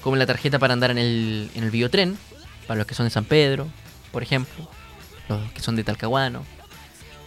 como 0.00 0.16
la 0.16 0.26
tarjeta 0.26 0.58
para 0.58 0.74
andar 0.74 0.90
en 0.90 0.98
el, 0.98 1.50
en 1.54 1.64
el 1.64 1.70
biotren, 1.70 2.18
para 2.66 2.78
los 2.78 2.86
que 2.86 2.94
son 2.94 3.06
de 3.06 3.10
San 3.10 3.24
Pedro, 3.24 3.68
por 4.12 4.22
ejemplo, 4.22 4.68
los 5.28 5.50
que 5.52 5.60
son 5.60 5.76
de 5.76 5.82
Talcahuano, 5.82 6.44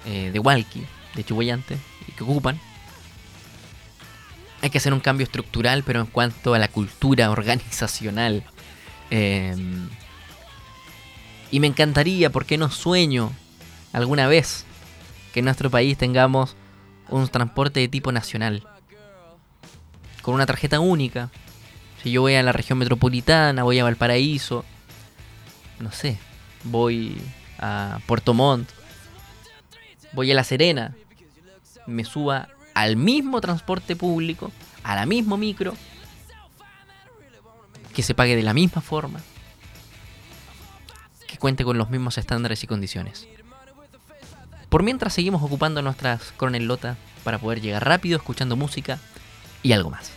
eh, 0.06 0.30
de 0.32 0.40
Hualqui, 0.40 0.86
de 1.16 1.24
Chihuayante, 1.24 1.78
y 2.08 2.12
que 2.12 2.24
ocupan. 2.24 2.60
hay 4.62 4.70
que 4.70 4.78
hacer 4.78 4.94
un 4.94 5.00
cambio 5.00 5.26
estructural, 5.26 5.84
pero 5.84 6.00
en 6.00 6.06
cuanto 6.08 6.54
a 6.54 6.60
la 6.60 6.68
cultura 6.68 7.30
organizacional. 7.38 8.44
eh, 9.10 9.56
y 11.52 11.60
me 11.60 11.68
encantaría, 11.68 12.30
¿por 12.30 12.46
qué 12.46 12.58
no 12.58 12.70
sueño 12.70 13.32
alguna 13.94 14.28
vez 14.28 14.66
que 15.34 15.40
en 15.40 15.46
nuestro 15.46 15.70
país 15.70 15.98
tengamos 15.98 16.56
un 17.10 17.28
transporte 17.28 17.80
de 17.80 17.88
tipo 17.88 18.12
nacional? 18.12 18.64
Con 20.22 20.34
una 20.36 20.46
tarjeta 20.46 20.80
única. 20.80 21.30
Si 22.04 22.12
yo 22.12 22.22
voy 22.22 22.36
a 22.36 22.44
la 22.44 22.52
región 22.52 22.78
metropolitana, 22.78 23.64
voy 23.64 23.80
a 23.80 23.84
Valparaíso, 23.84 24.66
no 25.80 25.92
sé, 25.92 26.18
voy 26.64 27.18
a 27.60 28.00
Puerto 28.06 28.34
Montt, 28.34 28.70
voy 30.14 30.32
a 30.32 30.36
La 30.36 30.44
Serena, 30.44 30.96
me 31.88 32.04
suba 32.04 32.50
al 32.74 32.98
mismo 32.98 33.42
transporte 33.42 33.96
público, 33.96 34.52
a 34.84 34.96
la 34.96 35.06
misma 35.06 35.38
micro, 35.38 35.74
que 37.96 38.04
se 38.04 38.14
pague 38.14 38.36
de 38.36 38.44
la 38.44 38.54
misma 38.54 38.82
forma, 38.82 39.20
que 41.28 41.38
cuente 41.38 41.64
con 41.64 41.78
los 41.78 41.90
mismos 41.90 42.18
estándares 42.20 42.64
y 42.64 42.68
condiciones. 42.68 43.28
Por 44.70 44.84
mientras 44.84 45.14
seguimos 45.14 45.42
ocupando 45.42 45.82
nuestras 45.82 46.34
cronelotas 46.36 46.98
para 47.24 47.40
poder 47.40 47.62
llegar 47.62 47.86
rápido 47.86 48.18
escuchando 48.18 48.56
música 48.56 49.00
y 49.64 49.72
algo 49.72 49.90
más. 49.90 50.12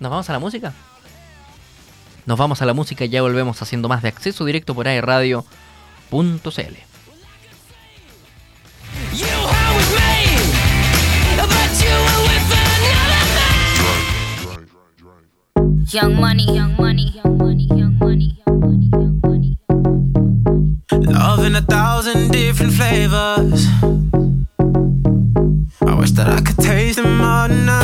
¿Nos 0.00 0.10
vamos 0.10 0.28
a 0.30 0.32
la 0.32 0.38
música? 0.38 0.72
Nos 2.26 2.38
vamos 2.38 2.62
a 2.62 2.66
la 2.66 2.72
música 2.72 3.04
y 3.04 3.08
ya 3.10 3.20
volvemos 3.22 3.60
haciendo 3.60 3.88
más 3.88 4.02
de 4.02 4.08
acceso 4.08 4.44
directo 4.44 4.74
por 4.74 4.88
airradio.cl. 4.88 5.44
You 9.12 9.26
were 9.26 9.76
with 9.76 9.94
me, 9.94 10.26
but 11.36 11.70
you 11.80 11.92
were 11.92 12.22
with 12.28 12.50
another 12.50 13.24
man. 13.36 14.66
Young 15.86 16.14
money, 16.18 16.46
young 16.46 16.74
money, 16.76 17.12
young 17.14 17.36
money, 17.38 17.66
young 17.68 17.96
money, 17.98 18.38
young 18.44 18.60
money, 18.60 18.88
young 18.90 18.90
money. 18.90 18.90
Love 18.90 19.23
in 21.56 21.62
a 21.62 21.66
thousand 21.66 22.32
different 22.32 22.72
flavors. 22.72 23.66
I 25.82 25.94
wish 25.94 26.10
that 26.12 26.28
I 26.28 26.40
could 26.40 26.56
taste 26.56 26.96
them 26.96 27.20
all 27.20 27.48
night. 27.48 27.83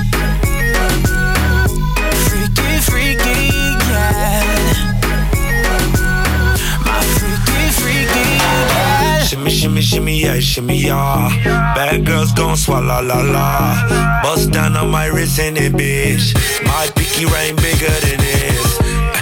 Shimmy, 9.31 9.49
shimmy, 9.49 9.79
shimmy, 9.81 10.19
yeah, 10.23 10.39
shimmy, 10.41 10.75
yeah. 10.75 11.29
Bad 11.73 12.05
girls 12.05 12.33
gon' 12.33 12.57
swallow 12.57 13.01
la 13.01 13.21
la. 13.21 14.21
Bust 14.21 14.51
down 14.51 14.75
on 14.75 14.89
my 14.91 15.05
wrist 15.05 15.39
and 15.39 15.57
it, 15.57 15.71
bitch. 15.71 16.35
My 16.65 16.87
pinky 16.97 17.23
ring 17.23 17.55
bigger 17.55 17.95
than 18.03 18.19
this. 18.19 18.79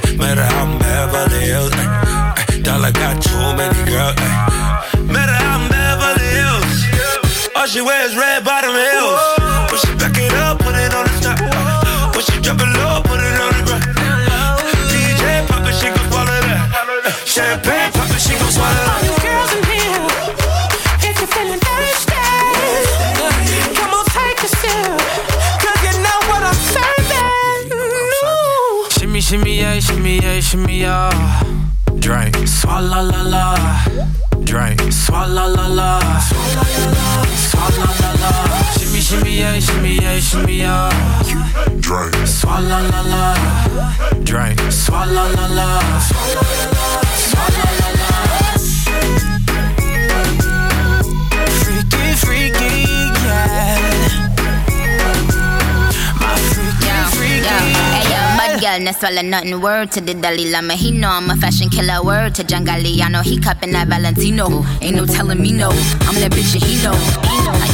Eh, 0.10 0.17
Matter 0.17 0.41
how 0.41 0.65
I'm 0.65 0.80
Beverly 0.80 1.45
Hills. 1.45 1.72
eh, 1.74 2.56
eh, 2.58 2.62
Dollar 2.63 2.91
got 2.91 3.22
too 3.22 3.38
many 3.54 3.78
girls. 3.86 4.17
Matter 5.13 5.38
how 5.45 5.60
I'm 5.62 5.69
Beverly 5.69 6.28
Hills. 6.41 7.54
All 7.56 7.67
she 7.67 7.82
wears 7.82 8.17
red 8.17 8.43
bottom 8.43 8.74
heels. 8.74 9.22
When 9.69 9.78
she 9.78 9.93
back 9.93 10.17
it 10.17 10.34
up, 10.41 10.58
put 10.58 10.74
it 10.74 10.89
on 10.91 11.06
the 11.06 11.15
top. 11.22 11.38
When 12.17 12.24
she 12.26 12.41
drop 12.41 12.58
it 12.58 12.72
low, 12.82 12.98
put 13.06 13.22
it 13.22 13.38
on 13.45 13.52
the 13.54 13.62
ground. 13.62 13.86
DJ 14.89 15.45
pop 15.45 15.62
it, 15.69 15.76
she 15.78 15.86
gon' 15.93 16.10
swallow 16.10 16.41
that. 16.50 17.13
Champagne 17.30 17.91
pop 17.93 18.10
it, 18.10 18.17
she 18.19 18.34
gon' 18.34 18.50
swallow 18.50 18.74
that. 18.74 19.09
Shimmy, 29.30 29.44
shimmy, 29.44 29.60
yeah, 29.60 29.80
shimmy, 29.80 30.15
yeah, 30.18 30.39
shimmy, 30.39 30.80
yeah. 30.80 31.44
Drink, 32.00 32.36
swalla 32.48 33.04
la 33.04 33.22
la. 33.22 33.56
Drink, 34.44 34.82
swalla 34.92 35.46
la 35.56 35.68
la. 35.68 36.00
Swalla 37.38 37.86
la 38.02 38.12
la. 38.22 38.32
Shimmy, 38.72 39.00
shimmy, 39.00 39.38
yeah, 39.38 39.60
shimmy, 39.60 39.96
yeah, 40.02 40.20
shimmy, 40.20 40.58
yeah. 40.58 40.89
Drink. 41.80 42.15
Swalla 42.26 42.82
la 42.89 43.02
la. 43.02 43.36
Drink, 44.24 44.60
swalla 44.72 45.30
la 45.36 45.46
la. 45.54 45.80
Swalla 47.30 47.65
la 47.80 47.89
la. 48.00 48.10
Freaky, 51.62 52.15
freaky, 52.18 52.74
yeah. 53.28 53.78
My 56.20 56.34
freaky, 56.50 56.88
Yo, 56.88 56.96
freaky, 57.13 57.46
yo, 57.46 57.58
yeah. 57.70 57.79
Girl, 58.60 58.80
no 58.80 58.91
swallow 58.91 59.22
nothing. 59.22 59.62
Word 59.62 59.91
to 59.93 60.02
the 60.02 60.13
Dalai 60.13 60.52
Lama, 60.52 60.74
he 60.76 60.91
know 60.91 61.10
I'm 61.10 61.30
a 61.30 61.36
fashion 61.36 61.69
killer. 61.69 62.04
Word 62.04 62.36
to 62.36 62.43
John 62.43 62.65
Galliano, 62.65 63.24
he 63.24 63.39
cupping 63.39 63.72
that 63.72 63.88
Valentino. 63.88 64.63
Ain't 64.82 64.95
no 64.95 65.06
telling 65.06 65.41
me 65.41 65.52
no, 65.52 65.69
I'm 65.69 66.15
that 66.19 66.32
bitch 66.32 66.54
and 66.56 66.63
he 66.63 66.82
know. 66.84 66.93
I, 66.93 67.59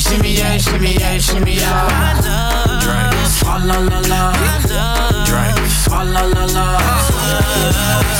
Shimmy, 0.00 0.16
shimmy, 0.16 0.38
yeah, 0.38 0.56
shimmy, 0.56 0.92
yeah, 0.94 1.18
shimmy, 1.18 1.54
yeah. 1.56 2.20
Drink, 2.80 3.12
swalla 3.28 3.76
la 3.84 4.00
la. 4.08 4.32
Drink, 5.26 5.58
swalla 5.68 6.22
la 6.34 6.44
la. 6.46 6.78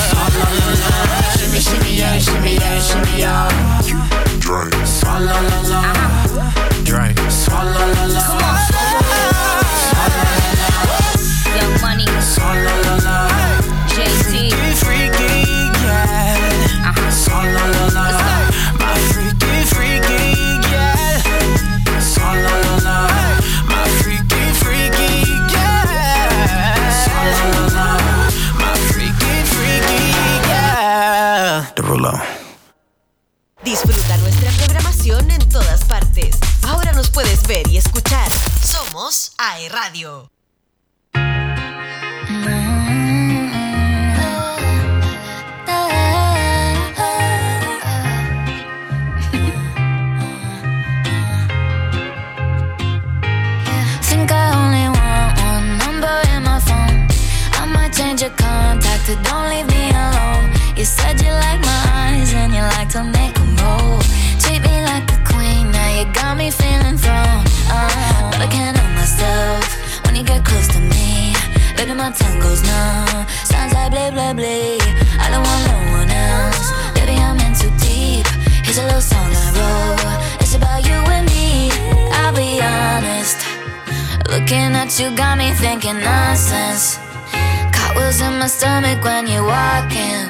Swalla 0.07 0.45
la 0.59 0.67
la. 0.77 0.91
Shimmy, 1.35 1.59
shimmy, 1.59 1.97
yeah, 1.97 2.19
shimmy, 2.19 2.53
yeah, 2.53 2.79
shimmy, 2.79 3.17
yeah. 3.17 3.49
Drink. 4.39 4.73
Swalla 4.85 5.41
la 5.49 5.59
la. 5.71 5.81
Drink, 6.83 7.17
swalla 7.31 7.85
la 7.95 8.05
la. 8.05 8.21
Young 9.11 9.30
puedes 37.09 37.43
ver 37.47 37.67
y 37.67 37.77
escuchar. 37.77 38.29
Somos 38.63 39.31
AE 39.37 39.69
Radio. 39.69 40.40
Goes 72.41 72.61
numb. 72.63 73.25
Sounds 73.45 73.73
like 73.73 73.91
blah 73.91 74.11
blah 74.11 74.33
blah. 74.33 74.77
I 75.23 75.25
don't 75.31 75.45
want 75.45 75.61
no 75.69 75.77
one 75.99 76.09
else. 76.09 76.67
Baby, 76.95 77.15
I'm 77.21 77.39
in 77.45 77.53
too 77.53 77.71
deep. 77.77 78.27
Here's 78.65 78.77
a 78.77 78.85
little 78.85 79.01
song 79.01 79.29
I 79.29 79.47
wrote. 79.57 80.41
It's 80.41 80.55
about 80.55 80.81
you 80.87 80.97
and 81.15 81.25
me. 81.29 81.71
I'll 82.19 82.33
be 82.33 82.59
honest. 82.61 83.37
Looking 84.33 84.73
at 84.81 84.91
you 84.99 85.15
got 85.15 85.37
me 85.37 85.51
thinking 85.51 85.99
nonsense. 85.99 86.99
Cartwheels 87.75 88.19
in 88.21 88.33
my 88.39 88.47
stomach 88.47 89.03
when 89.03 89.27
you're 89.27 89.45
walking. 89.45 90.25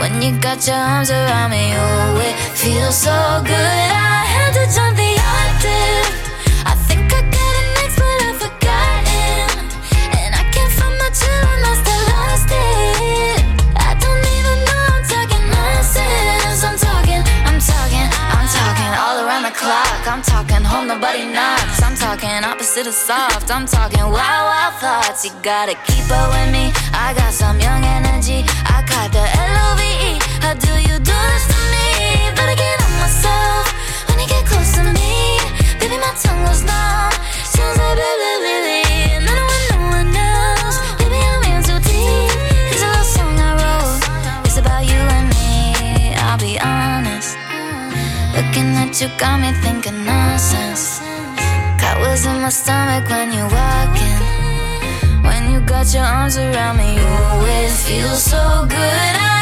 When 0.00 0.22
you 0.22 0.30
got 0.40 0.66
your 0.66 0.76
arms 0.76 1.10
around 1.10 1.50
me, 1.50 1.74
oh, 1.76 2.20
it 2.28 2.36
feels 2.56 2.96
so 2.96 3.42
good. 3.44 3.88
I 4.16 4.24
had 4.34 4.52
to 4.56 4.64
jump 4.74 4.96
the 4.96 5.12
octave. 5.36 6.19
I'm 19.62 20.22
talking 20.22 20.64
home, 20.64 20.88
nobody 20.88 21.24
knocks. 21.26 21.82
I'm 21.82 21.94
talking 21.94 22.44
opposite 22.44 22.86
of 22.86 22.94
soft. 22.94 23.50
I'm 23.50 23.66
talking 23.66 24.00
wild, 24.00 24.14
wild 24.14 24.74
thoughts. 24.80 25.24
You 25.24 25.32
gotta 25.42 25.74
keep 25.86 26.10
up 26.10 26.32
with 26.32 26.50
me. 26.50 26.72
I 26.94 27.12
got 27.14 27.32
some 27.32 27.60
young 27.60 27.84
energy. 27.84 28.44
I 28.64 28.82
got 28.88 29.12
the 29.12 29.20
L 29.20 29.56
O 29.66 29.76
V 29.76 29.82
E. 29.84 30.18
How 30.40 30.54
do 30.54 30.72
you 30.80 30.96
do 30.98 31.12
this 31.12 31.46
to 31.52 31.60
me? 31.72 32.32
Better 32.34 32.56
get 32.56 32.80
on 32.82 32.92
myself 33.04 33.68
when 34.08 34.18
you 34.20 34.28
get 34.28 34.46
close 34.46 34.72
to 34.76 34.84
me. 34.96 35.36
Baby, 35.78 35.98
my 36.00 36.12
tongue 36.16 36.42
goes 36.46 36.64
numb. 36.64 37.12
Sounds 37.44 37.76
like 37.76 37.96
blah 37.96 38.16
blah 38.16 38.79
Looking 48.40 48.72
at 48.74 48.98
you 49.02 49.08
got 49.18 49.38
me 49.38 49.52
thinking 49.60 50.02
nonsense. 50.02 51.02
Cartwheels 51.78 52.24
in 52.24 52.40
my 52.40 52.48
stomach 52.48 53.06
when 53.10 53.34
you're 53.34 53.52
walking. 53.52 54.18
When 55.22 55.52
you 55.52 55.60
got 55.60 55.92
your 55.92 56.04
arms 56.04 56.38
around 56.38 56.78
me, 56.78 56.96
oh, 56.96 57.44
it 57.44 57.70
feels 57.84 58.22
so 58.22 58.64
good. 58.66 59.14
I 59.28 59.39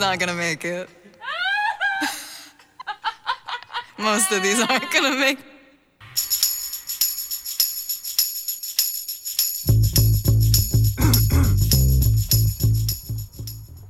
not 0.00 0.18
gonna 0.18 0.34
make 0.34 0.64
it. 0.64 0.88
Most 3.98 4.32
of 4.32 4.42
these 4.42 4.60
aren't 4.62 4.90
gonna 4.92 5.14
make 5.14 5.38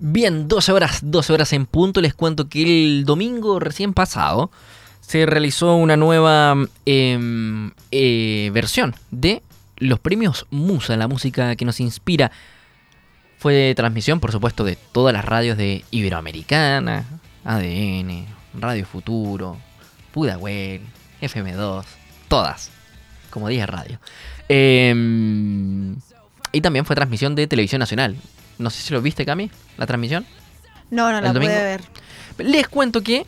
Bien, 0.00 0.48
12 0.48 0.72
horas, 0.72 0.98
12 1.02 1.32
horas 1.32 1.52
en 1.52 1.66
punto. 1.66 2.00
Les 2.00 2.14
cuento 2.14 2.48
que 2.48 2.62
el 2.62 3.04
domingo 3.04 3.60
recién 3.60 3.94
pasado 3.94 4.50
se 5.00 5.24
realizó 5.24 5.76
una 5.76 5.96
nueva 5.96 6.56
em, 6.84 7.70
eh, 7.92 8.50
versión 8.52 8.96
de 9.12 9.42
los 9.76 10.00
premios 10.00 10.46
Musa, 10.50 10.96
la 10.96 11.06
música 11.06 11.54
que 11.54 11.64
nos 11.64 11.78
inspira. 11.78 12.32
Fue 13.40 13.72
transmisión, 13.74 14.20
por 14.20 14.32
supuesto, 14.32 14.64
de 14.64 14.76
todas 14.76 15.14
las 15.14 15.24
radios 15.24 15.56
de 15.56 15.82
Iberoamericana, 15.90 17.06
ADN, 17.42 18.26
Radio 18.52 18.84
Futuro, 18.84 19.56
Pudahuel, 20.12 20.82
FM2, 21.22 21.84
todas, 22.28 22.70
como 23.30 23.48
10 23.48 23.66
radio. 23.66 23.98
Em, 24.46 25.96
y 26.52 26.60
también 26.60 26.84
fue 26.84 26.94
transmisión 26.94 27.34
de 27.34 27.46
Televisión 27.46 27.78
Nacional. 27.78 28.14
No 28.58 28.68
sé 28.68 28.82
si 28.82 28.92
lo 28.92 29.00
viste, 29.00 29.24
Cami, 29.24 29.50
la 29.78 29.86
transmisión. 29.86 30.26
No, 30.90 31.10
no 31.10 31.22
la 31.22 31.32
pude 31.32 31.46
ver. 31.46 31.80
Les 32.36 32.68
cuento 32.68 33.00
que 33.02 33.24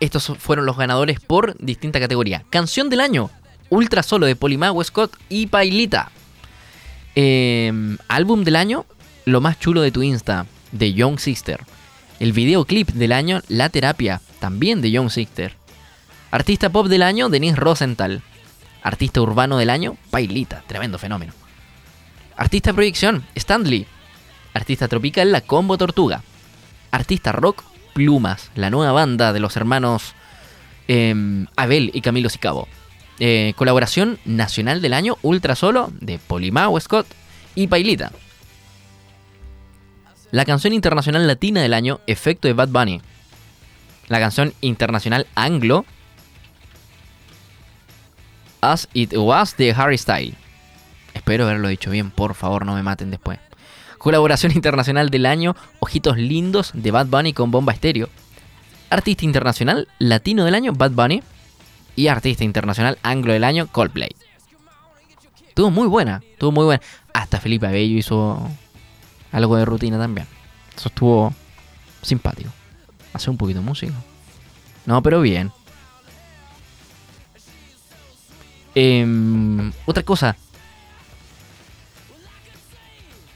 estos 0.00 0.30
fueron 0.38 0.66
los 0.66 0.76
ganadores 0.76 1.20
por 1.20 1.56
distinta 1.56 2.00
categoría. 2.00 2.44
Canción 2.50 2.90
del 2.90 3.00
año, 3.00 3.30
Ultra 3.70 4.02
Solo 4.02 4.26
de 4.26 4.36
Polima, 4.36 4.72
Westcott 4.72 5.16
y 5.30 5.46
Pailita. 5.46 6.10
Eh, 7.14 7.96
álbum 8.08 8.44
del 8.44 8.56
año, 8.56 8.86
Lo 9.26 9.40
más 9.40 9.58
chulo 9.58 9.80
de 9.80 9.90
tu 9.90 10.02
Insta, 10.02 10.46
de 10.72 10.92
Young 10.92 11.18
Sister. 11.18 11.60
El 12.20 12.32
videoclip 12.32 12.90
del 12.90 13.12
año, 13.12 13.40
La 13.48 13.70
Terapia, 13.70 14.20
también 14.38 14.82
de 14.82 14.90
Young 14.90 15.10
Sister. 15.10 15.56
Artista 16.30 16.68
pop 16.68 16.88
del 16.88 17.02
año, 17.02 17.28
Denise 17.30 17.56
Rosenthal. 17.56 18.22
Artista 18.82 19.22
urbano 19.22 19.56
del 19.56 19.70
año, 19.70 19.96
Pailita, 20.10 20.62
tremendo 20.66 20.98
fenómeno. 20.98 21.32
Artista 22.36 22.72
proyección, 22.72 23.24
Stanley. 23.34 23.86
Artista 24.52 24.88
tropical, 24.88 25.32
La 25.32 25.40
Combo 25.40 25.78
Tortuga. 25.78 26.22
Artista 26.90 27.32
rock, 27.32 27.62
Plumas, 27.94 28.50
la 28.56 28.70
nueva 28.70 28.92
banda 28.92 29.32
de 29.32 29.40
los 29.40 29.56
hermanos 29.56 30.14
em, 30.88 31.46
Abel 31.56 31.90
y 31.94 32.00
Camilo 32.00 32.28
Sicabo. 32.28 32.68
Eh, 33.20 33.54
colaboración 33.56 34.18
nacional 34.24 34.82
del 34.82 34.92
año, 34.92 35.16
Ultra 35.22 35.54
Solo, 35.54 35.92
de 36.00 36.18
Polima 36.18 36.68
Westcott 36.68 37.06
y 37.54 37.68
Pailita. 37.68 38.12
La 40.32 40.44
canción 40.44 40.72
internacional 40.72 41.26
latina 41.28 41.62
del 41.62 41.74
año, 41.74 42.00
Efecto 42.08 42.48
de 42.48 42.54
Bad 42.54 42.68
Bunny. 42.68 43.00
La 44.08 44.18
canción 44.18 44.52
internacional 44.60 45.28
anglo, 45.36 45.84
As 48.60 48.88
It 48.94 49.12
Was 49.16 49.56
de 49.56 49.72
Harry 49.72 49.96
Style. 49.96 50.34
Espero 51.14 51.44
haberlo 51.44 51.68
dicho 51.68 51.90
bien, 51.90 52.10
por 52.10 52.34
favor, 52.34 52.66
no 52.66 52.74
me 52.74 52.82
maten 52.82 53.10
después. 53.10 53.38
Colaboración 53.98 54.52
internacional 54.56 55.10
del 55.10 55.26
año, 55.26 55.54
Ojitos 55.78 56.16
Lindos 56.16 56.72
de 56.74 56.90
Bad 56.90 57.06
Bunny 57.06 57.32
con 57.32 57.52
Bomba 57.52 57.72
Estéreo. 57.72 58.08
Artista 58.90 59.24
internacional 59.24 59.86
latino 59.98 60.44
del 60.44 60.56
año, 60.56 60.72
Bad 60.72 60.90
Bunny. 60.90 61.22
Y 61.96 62.08
artista 62.08 62.44
internacional 62.44 62.98
anglo 63.02 63.32
del 63.32 63.44
año, 63.44 63.68
Coldplay. 63.68 64.10
Estuvo 65.48 65.70
muy 65.70 65.86
buena, 65.86 66.22
estuvo 66.32 66.50
muy 66.52 66.64
buena. 66.64 66.82
Hasta 67.12 67.38
Felipe 67.40 67.66
Abello 67.66 67.96
hizo 67.96 68.50
algo 69.30 69.56
de 69.56 69.64
rutina 69.64 69.98
también. 69.98 70.26
Eso 70.76 70.88
estuvo 70.88 71.32
simpático. 72.02 72.50
Hace 73.12 73.30
un 73.30 73.36
poquito 73.36 73.60
de 73.60 73.64
música. 73.66 73.92
No, 74.86 75.02
pero 75.02 75.20
bien. 75.20 75.52
Em, 78.74 79.72
otra 79.86 80.02
cosa. 80.02 80.36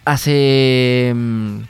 Hace. 0.05 1.13
mm, 1.15 1.61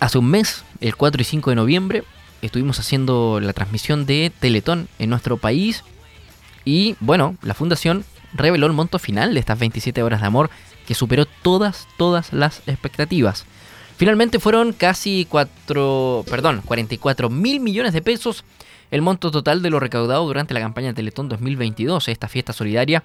Hace 0.00 0.18
un 0.18 0.30
mes, 0.30 0.64
el 0.80 0.94
4 0.94 1.20
y 1.20 1.24
5 1.24 1.50
de 1.50 1.56
noviembre, 1.56 2.04
estuvimos 2.42 2.78
haciendo 2.78 3.40
la 3.40 3.52
transmisión 3.52 4.06
de 4.06 4.32
Teletón 4.38 4.88
en 4.98 5.10
nuestro 5.10 5.36
país. 5.36 5.84
Y 6.64 6.96
bueno, 7.00 7.36
la 7.42 7.54
fundación 7.54 8.04
reveló 8.34 8.66
el 8.66 8.72
monto 8.72 8.98
final 8.98 9.34
de 9.34 9.40
estas 9.40 9.58
27 9.58 10.02
horas 10.02 10.20
de 10.20 10.26
amor 10.26 10.50
que 10.86 10.94
superó 10.94 11.26
todas, 11.26 11.86
todas 11.96 12.32
las 12.32 12.62
expectativas. 12.66 13.46
Finalmente 13.96 14.38
fueron 14.38 14.72
casi 14.72 15.26
4, 15.28 16.24
perdón, 16.30 16.62
44 16.64 17.30
mil 17.30 17.60
millones 17.60 17.92
de 17.92 18.02
pesos 18.02 18.44
el 18.90 19.02
monto 19.02 19.30
total 19.30 19.60
de 19.60 19.70
lo 19.70 19.80
recaudado 19.80 20.24
durante 20.24 20.54
la 20.54 20.60
campaña 20.60 20.94
Teletón 20.94 21.28
2022, 21.28 22.08
esta 22.08 22.28
fiesta 22.28 22.52
solidaria 22.52 23.02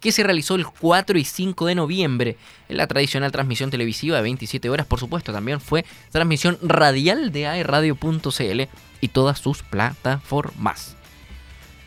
que 0.00 0.12
se 0.12 0.22
realizó 0.22 0.54
el 0.54 0.66
4 0.66 1.18
y 1.18 1.24
5 1.24 1.66
de 1.66 1.74
noviembre 1.74 2.36
en 2.68 2.76
la 2.76 2.86
tradicional 2.86 3.32
transmisión 3.32 3.70
televisiva 3.70 4.16
de 4.16 4.22
27 4.22 4.70
horas. 4.70 4.86
Por 4.86 4.98
supuesto, 4.98 5.32
también 5.32 5.60
fue 5.60 5.84
transmisión 6.10 6.58
radial 6.62 7.32
de 7.32 7.46
aerradio.cl 7.46 8.62
y 9.00 9.08
todas 9.08 9.38
sus 9.38 9.62
plataformas. 9.62 10.96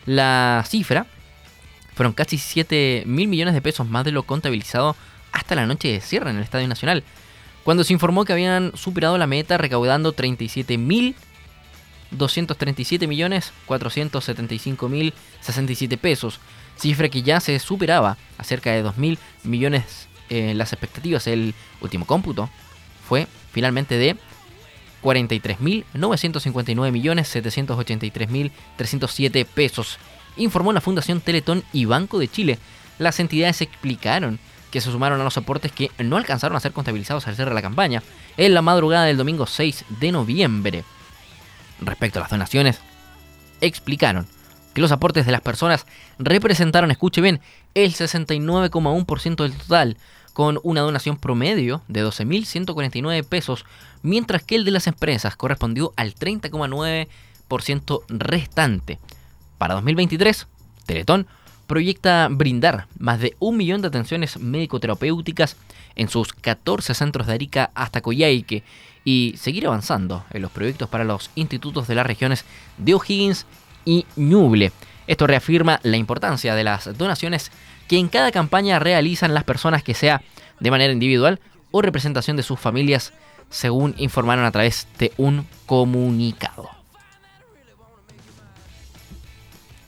La 0.06 0.64
cifra 0.68 1.08
Fueron 1.96 2.14
casi 2.14 2.38
7 2.38 3.04
mil 3.06 3.28
millones 3.28 3.54
de 3.54 3.62
pesos 3.62 3.88
más 3.88 4.04
de 4.04 4.12
lo 4.12 4.24
contabilizado 4.24 4.96
hasta 5.32 5.56
la 5.56 5.66
noche 5.66 5.90
de 5.90 6.02
cierre 6.02 6.30
en 6.30 6.38
el 6.38 6.44
Estadio 6.44 6.68
Nacional, 6.68 7.04
cuando 7.64 7.84
se 7.84 7.94
informó 7.94 8.26
que 8.26 8.34
habían 8.34 8.76
superado 8.76 9.18
la 9.18 9.28
meta 9.28 9.58
recaudando 9.58 10.12
37 10.12 10.78
mil 10.78 11.16
237 12.12 13.08
millones 13.08 13.54
475 13.66 14.90
mil 14.90 15.14
67 15.42 15.98
pesos, 15.98 16.40
cifra 16.78 17.10
que 17.10 17.24
ya 17.24 17.40
se 17.40 17.60
superaba 17.60 18.18
a 18.38 18.44
cerca 18.44 18.72
de 18.72 18.82
2 18.82 18.98
mil 18.98 19.20
millones 19.44 20.08
en 20.30 20.58
las 20.58 20.74
expectativas. 20.74 21.28
El 21.28 21.54
último 21.82 22.06
cómputo 22.06 22.50
fue 23.08 23.28
finalmente 23.52 23.98
de 23.98 24.18
43.959 25.04 26.92
millones 26.92 27.28
783 27.28 28.30
mil 28.30 28.52
307 28.78 29.46
pesos, 29.46 29.98
informó 30.38 30.72
la 30.74 30.82
Fundación 30.82 31.22
Teletón 31.22 31.64
y 31.74 31.86
Banco 31.86 32.20
de 32.20 32.28
Chile. 32.28 32.60
Las 33.00 33.20
entidades 33.20 33.62
explicaron 33.62 34.40
que 34.72 34.82
se 34.82 34.92
sumaron 34.92 35.22
a 35.22 35.24
los 35.24 35.38
aportes 35.38 35.72
que 35.72 35.92
no 36.00 36.18
alcanzaron 36.18 36.58
a 36.58 36.60
ser 36.60 36.72
contabilizados 36.72 37.28
al 37.28 37.36
cierre 37.36 37.52
de 37.52 37.56
la 37.56 37.62
campaña 37.62 38.02
en 38.38 38.56
la 38.56 38.64
madrugada 38.64 39.06
del 39.06 39.18
domingo 39.18 39.46
6 39.46 39.86
de 40.00 40.12
noviembre. 40.12 40.84
Respecto 41.80 42.18
a 42.20 42.24
las 42.24 42.32
donaciones, 42.32 42.80
explicaron 43.62 44.28
que 44.74 44.82
los 44.82 44.92
aportes 44.92 45.26
de 45.26 45.32
las 45.32 45.42
personas 45.42 45.86
representaron, 46.20 46.92
escuche 46.92 47.22
bien, 47.22 47.40
el 47.74 47.94
69,1% 47.94 49.44
del 49.44 49.54
total, 49.54 49.98
con 50.34 50.60
una 50.64 50.82
donación 50.82 51.18
promedio 51.18 51.82
de 51.88 52.04
12.149 52.06 53.24
pesos, 53.24 53.66
mientras 54.02 54.44
que 54.44 54.56
el 54.56 54.66
de 54.66 54.72
las 54.72 54.88
empresas 54.88 55.36
correspondió 55.36 55.94
al 55.96 56.16
30,9% 56.16 58.02
restante. 58.10 59.00
Para 59.58 59.76
2023, 59.76 60.48
Teletón 60.86 61.28
proyecta 61.68 62.28
brindar 62.30 62.88
más 62.98 63.20
de 63.20 63.36
un 63.40 63.58
millón 63.58 63.82
de 63.82 63.88
atenciones 63.88 64.40
médico-terapéuticas 64.40 65.56
en 65.96 66.10
sus 66.10 66.34
14 66.34 66.94
centros 66.94 67.28
de 67.28 67.34
Arica 67.34 67.72
hasta 67.76 68.02
Coyhaique 68.02 68.64
y 69.06 69.36
seguir 69.38 69.68
avanzando 69.68 70.26
en 70.32 70.42
los 70.42 70.52
proyectos 70.52 70.90
para 70.90 71.04
los 71.04 71.30
institutos 71.36 71.88
de 71.88 71.96
las 71.96 72.06
regiones 72.06 72.46
de 72.78 72.94
O'Higgins 72.94 73.46
y 73.86 74.06
Ñuble. 74.16 74.72
Esto 75.08 75.28
reafirma 75.28 75.80
la 75.84 75.98
importancia 75.98 76.56
de 76.56 76.64
las 76.64 76.98
donaciones 76.98 77.52
que 77.88 77.98
en 77.98 78.08
cada 78.08 78.32
campaña 78.32 78.80
realizan 78.80 79.34
las 79.34 79.44
personas 79.44 79.84
que 79.84 79.94
sea 79.94 80.22
de 80.60 80.72
manera 80.72 80.94
individual 80.94 81.40
o 81.72 81.82
representación 81.82 82.38
de 82.38 82.44
sus 82.44 82.60
familias, 82.60 83.14
según 83.50 83.96
informaron 83.98 84.46
a 84.46 84.52
través 84.52 84.88
de 85.00 85.12
un 85.18 85.46
comunicado. 85.66 86.70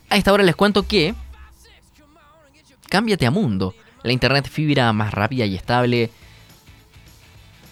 A 0.10 0.18
esta 0.18 0.34
hora 0.34 0.44
les 0.44 0.56
cuento 0.56 0.84
que 0.84 1.14
cámbiate 2.90 3.26
a 3.26 3.32
Mundo, 3.32 3.74
la 4.04 4.12
internet 4.12 4.50
fibra 4.50 4.92
más 4.94 5.14
rápida 5.14 5.46
y 5.46 5.56
estable 5.56 6.12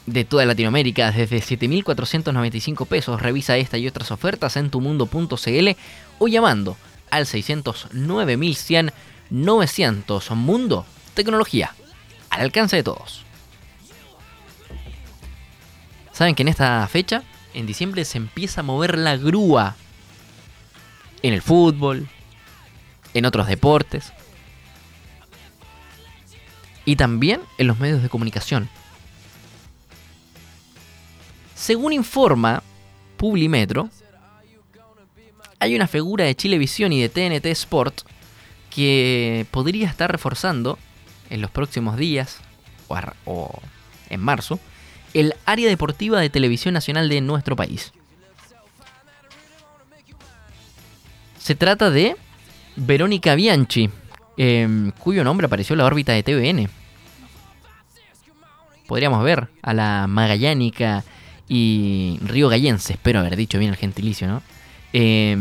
de 0.05 0.25
toda 0.25 0.45
Latinoamérica 0.45 1.11
desde 1.11 1.37
7.495 1.37 2.87
pesos. 2.87 3.21
Revisa 3.21 3.57
esta 3.57 3.77
y 3.77 3.87
otras 3.87 4.11
ofertas 4.11 4.57
en 4.57 4.69
tumundo.cl 4.69 5.69
o 6.19 6.27
llamando 6.27 6.77
al 7.09 7.25
609.100 7.25 8.91
900. 9.33 10.31
Mundo, 10.31 10.85
tecnología, 11.15 11.73
al 12.29 12.41
alcance 12.41 12.75
de 12.75 12.83
todos. 12.83 13.23
Saben 16.11 16.35
que 16.35 16.43
en 16.43 16.49
esta 16.49 16.87
fecha, 16.87 17.23
en 17.55 17.65
diciembre, 17.65 18.05
se 18.05 18.19
empieza 18.19 18.61
a 18.61 18.63
mover 18.63 18.97
la 18.97 19.17
grúa. 19.17 19.75
En 21.23 21.33
el 21.33 21.41
fútbol, 21.41 22.07
en 23.13 23.25
otros 23.25 23.47
deportes. 23.47 24.13
Y 26.85 26.95
también 26.97 27.41
en 27.57 27.67
los 27.67 27.79
medios 27.79 28.03
de 28.03 28.09
comunicación. 28.09 28.69
Según 31.63 31.93
informa 31.93 32.61
Publimetro, 33.15 33.89
hay 35.59 35.77
una 35.77 35.87
figura 35.87 36.25
de 36.25 36.35
Chilevisión 36.35 36.91
y 36.91 37.01
de 37.01 37.07
TNT 37.07 37.45
Sport 37.45 38.01
que 38.69 39.45
podría 39.49 39.87
estar 39.87 40.11
reforzando 40.11 40.77
en 41.29 41.39
los 41.39 41.49
próximos 41.51 41.95
días 41.95 42.39
o, 43.25 43.61
en 44.09 44.19
marzo 44.19 44.59
el 45.13 45.35
área 45.45 45.69
deportiva 45.69 46.19
de 46.19 46.29
televisión 46.29 46.73
nacional 46.73 47.07
de 47.07 47.21
nuestro 47.21 47.55
país. 47.55 47.93
Se 51.39 51.55
trata 51.55 51.89
de 51.89 52.17
Verónica 52.75 53.35
Bianchi, 53.35 53.89
eh, 54.35 54.91
cuyo 54.99 55.23
nombre 55.23 55.47
apareció 55.47 55.75
en 55.75 55.77
la 55.77 55.85
órbita 55.85 56.11
de 56.11 56.23
TVN. 56.23 56.69
Podríamos 58.85 59.23
ver 59.23 59.47
a 59.61 59.73
la 59.73 60.07
Magallánica 60.07 61.05
y 61.47 62.19
Río 62.23 62.49
Gallense, 62.49 62.93
espero 62.93 63.19
haber 63.19 63.35
dicho 63.35 63.59
bien 63.59 63.71
el 63.71 63.77
gentilicio, 63.77 64.27
¿no? 64.27 64.41
Eh, 64.93 65.37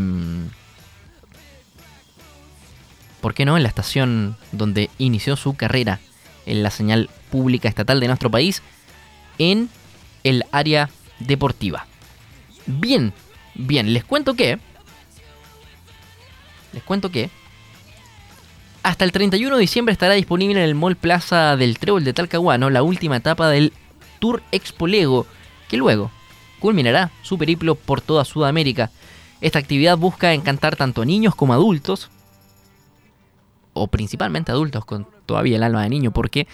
¿por 3.23 3.33
qué 3.35 3.45
no? 3.45 3.57
En 3.57 3.63
la 3.63 3.69
estación 3.69 4.37
donde 4.51 4.91
inició 4.99 5.37
su 5.37 5.55
carrera 5.55 6.01
en 6.45 6.63
la 6.63 6.71
señal 6.71 7.09
pública 7.31 7.69
estatal 7.69 8.01
de 8.01 8.09
nuestro 8.09 8.31
país, 8.31 8.63
en 9.39 9.71
el 10.25 10.45
área 10.53 10.91
deportiva. 11.21 11.87
Bien, 12.67 13.15
bien, 13.55 13.95
les 13.95 14.05
cuento 14.05 14.35
que... 14.35 14.59
Les 16.73 16.83
cuento 16.83 17.11
que... 17.11 17.31
Hasta 18.83 19.05
el 19.05 19.13
31 19.13 19.55
de 19.55 19.61
diciembre 19.61 19.93
estará 19.93 20.15
disponible 20.15 20.59
en 20.59 20.69
el 20.69 20.75
Mall 20.75 20.97
Plaza 20.97 21.57
del 21.57 21.79
Trébol 21.79 22.03
de 22.03 22.13
Talcahuano 22.13 22.69
la 22.69 22.83
última 22.83 23.17
etapa 23.17 23.49
del 23.49 23.73
Tour 24.19 24.43
Expo 24.51 24.89
Lego, 24.89 25.27
que 25.73 25.79
luego 25.79 26.11
culminará 26.61 27.11
su 27.23 27.39
periplo 27.39 27.77
por 27.77 28.03
toda 28.03 28.27
Sudamérica. 28.27 28.91
Esta 29.41 29.59
actividad 29.59 29.97
busca 29.97 30.35
encantar 30.35 30.77
tanto 30.77 31.01
a 31.01 31.07
niños 31.07 31.35
como 31.35 31.55
a 31.55 31.57
adultos, 31.57 32.11
o 33.73 33.87
principalmente 33.87 34.53
adultos 34.53 34.85
con 34.85 35.07
todavía 35.25 35.57
el 35.57 35.63
alma 35.63 35.83
de 35.83 35.89
niño, 35.89 36.11
porque 36.11 36.47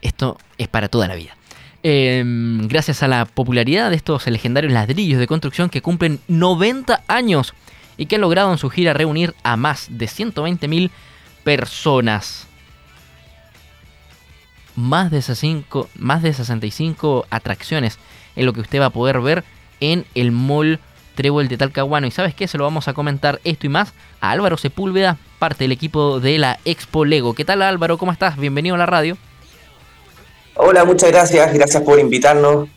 esto 0.00 0.38
es 0.58 0.68
para 0.68 0.88
toda 0.88 1.08
la 1.08 1.16
vida. 1.16 1.36
Eh, 1.82 2.22
gracias 2.68 3.02
a 3.02 3.08
la 3.08 3.24
popularidad 3.24 3.90
de 3.90 3.96
estos 3.96 4.28
legendarios 4.28 4.72
ladrillos 4.72 5.18
de 5.18 5.26
construcción 5.26 5.68
que 5.68 5.82
cumplen 5.82 6.20
90 6.28 7.02
años 7.08 7.52
y 7.96 8.06
que 8.06 8.14
han 8.14 8.20
logrado 8.20 8.52
en 8.52 8.58
su 8.58 8.70
gira 8.70 8.94
reunir 8.94 9.34
a 9.42 9.56
más 9.56 9.88
de 9.90 10.06
120.000 10.06 10.90
personas. 11.42 12.46
Más 14.76 15.10
de, 15.10 15.20
65, 15.20 15.90
más 15.96 16.22
de 16.22 16.32
65 16.32 17.26
atracciones 17.28 17.98
en 18.36 18.46
lo 18.46 18.52
que 18.52 18.60
usted 18.60 18.80
va 18.80 18.86
a 18.86 18.90
poder 18.90 19.20
ver 19.20 19.44
en 19.80 20.04
el 20.14 20.32
mall 20.32 20.80
Trébol 21.14 21.48
de 21.48 21.56
Talcahuano. 21.56 22.06
Y 22.06 22.10
sabes 22.10 22.34
qué, 22.34 22.48
se 22.48 22.58
lo 22.58 22.64
vamos 22.64 22.88
a 22.88 22.94
comentar 22.94 23.40
esto 23.44 23.66
y 23.66 23.68
más 23.68 23.92
a 24.20 24.30
Álvaro 24.30 24.56
Sepúlveda, 24.56 25.18
parte 25.38 25.64
del 25.64 25.72
equipo 25.72 26.20
de 26.20 26.38
la 26.38 26.58
Expo 26.64 27.04
Lego. 27.04 27.34
¿Qué 27.34 27.44
tal 27.44 27.62
Álvaro? 27.62 27.98
¿Cómo 27.98 28.12
estás? 28.12 28.36
Bienvenido 28.36 28.74
a 28.74 28.78
la 28.78 28.86
radio. 28.86 29.16
Hola, 30.54 30.84
muchas 30.84 31.10
gracias. 31.10 31.52
Gracias 31.52 31.82
por 31.82 31.98
invitarnos. 31.98 32.68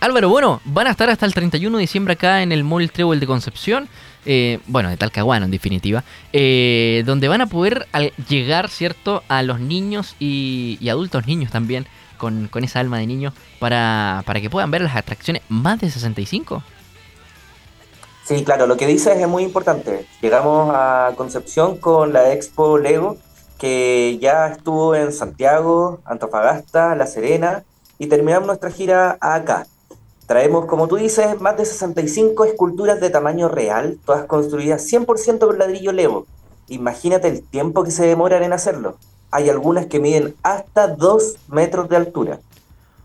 Álvaro, 0.00 0.28
bueno, 0.28 0.60
van 0.64 0.86
a 0.86 0.90
estar 0.90 1.10
hasta 1.10 1.26
el 1.26 1.34
31 1.34 1.76
de 1.76 1.80
diciembre 1.80 2.14
acá 2.14 2.42
en 2.42 2.52
el 2.52 2.62
Mall 2.62 2.90
Trébol 2.90 3.18
de 3.18 3.26
Concepción. 3.26 3.88
Eh, 4.26 4.58
bueno, 4.66 4.90
de 4.90 4.96
Talcahuano 4.96 5.46
en 5.46 5.50
definitiva, 5.50 6.04
eh, 6.32 7.02
donde 7.06 7.28
van 7.28 7.40
a 7.40 7.46
poder 7.46 7.86
llegar, 8.28 8.68
¿cierto?, 8.68 9.22
a 9.28 9.42
los 9.42 9.58
niños 9.58 10.16
y, 10.18 10.76
y 10.80 10.88
adultos 10.90 11.26
niños 11.26 11.50
también, 11.50 11.86
con, 12.18 12.48
con 12.48 12.64
esa 12.64 12.80
alma 12.80 12.98
de 12.98 13.06
niño, 13.06 13.32
para, 13.58 14.22
para 14.26 14.40
que 14.40 14.50
puedan 14.50 14.70
ver 14.70 14.82
las 14.82 14.96
atracciones 14.96 15.42
más 15.48 15.80
de 15.80 15.90
65. 15.90 16.62
Sí, 18.28 18.44
claro, 18.44 18.66
lo 18.66 18.76
que 18.76 18.86
dices 18.86 19.16
es 19.16 19.26
muy 19.26 19.42
importante. 19.42 20.06
Llegamos 20.20 20.70
a 20.74 21.12
Concepción 21.16 21.78
con 21.78 22.12
la 22.12 22.30
Expo 22.34 22.76
Lego, 22.76 23.16
que 23.58 24.18
ya 24.20 24.48
estuvo 24.48 24.94
en 24.94 25.14
Santiago, 25.14 26.00
Antofagasta, 26.04 26.94
La 26.94 27.06
Serena, 27.06 27.64
y 27.98 28.06
terminamos 28.06 28.46
nuestra 28.46 28.70
gira 28.70 29.16
acá. 29.20 29.66
Traemos, 30.26 30.66
como 30.66 30.88
tú 30.88 30.96
dices, 30.96 31.40
más 31.40 31.56
de 31.56 31.64
65 31.64 32.44
esculturas 32.44 33.00
de 33.00 33.08
tamaño 33.08 33.48
real, 33.48 33.98
todas 34.04 34.26
construidas 34.26 34.86
100% 34.86 35.38
con 35.38 35.58
ladrillo 35.58 35.92
Lego. 35.92 36.26
Imagínate 36.68 37.28
el 37.28 37.42
tiempo 37.42 37.82
que 37.82 37.90
se 37.90 38.06
demoran 38.06 38.42
en 38.42 38.52
hacerlo. 38.52 38.98
Hay 39.30 39.48
algunas 39.50 39.86
que 39.86 40.00
miden 40.00 40.34
hasta 40.42 40.88
2 40.88 41.36
metros 41.48 41.88
de 41.88 41.96
altura. 41.96 42.40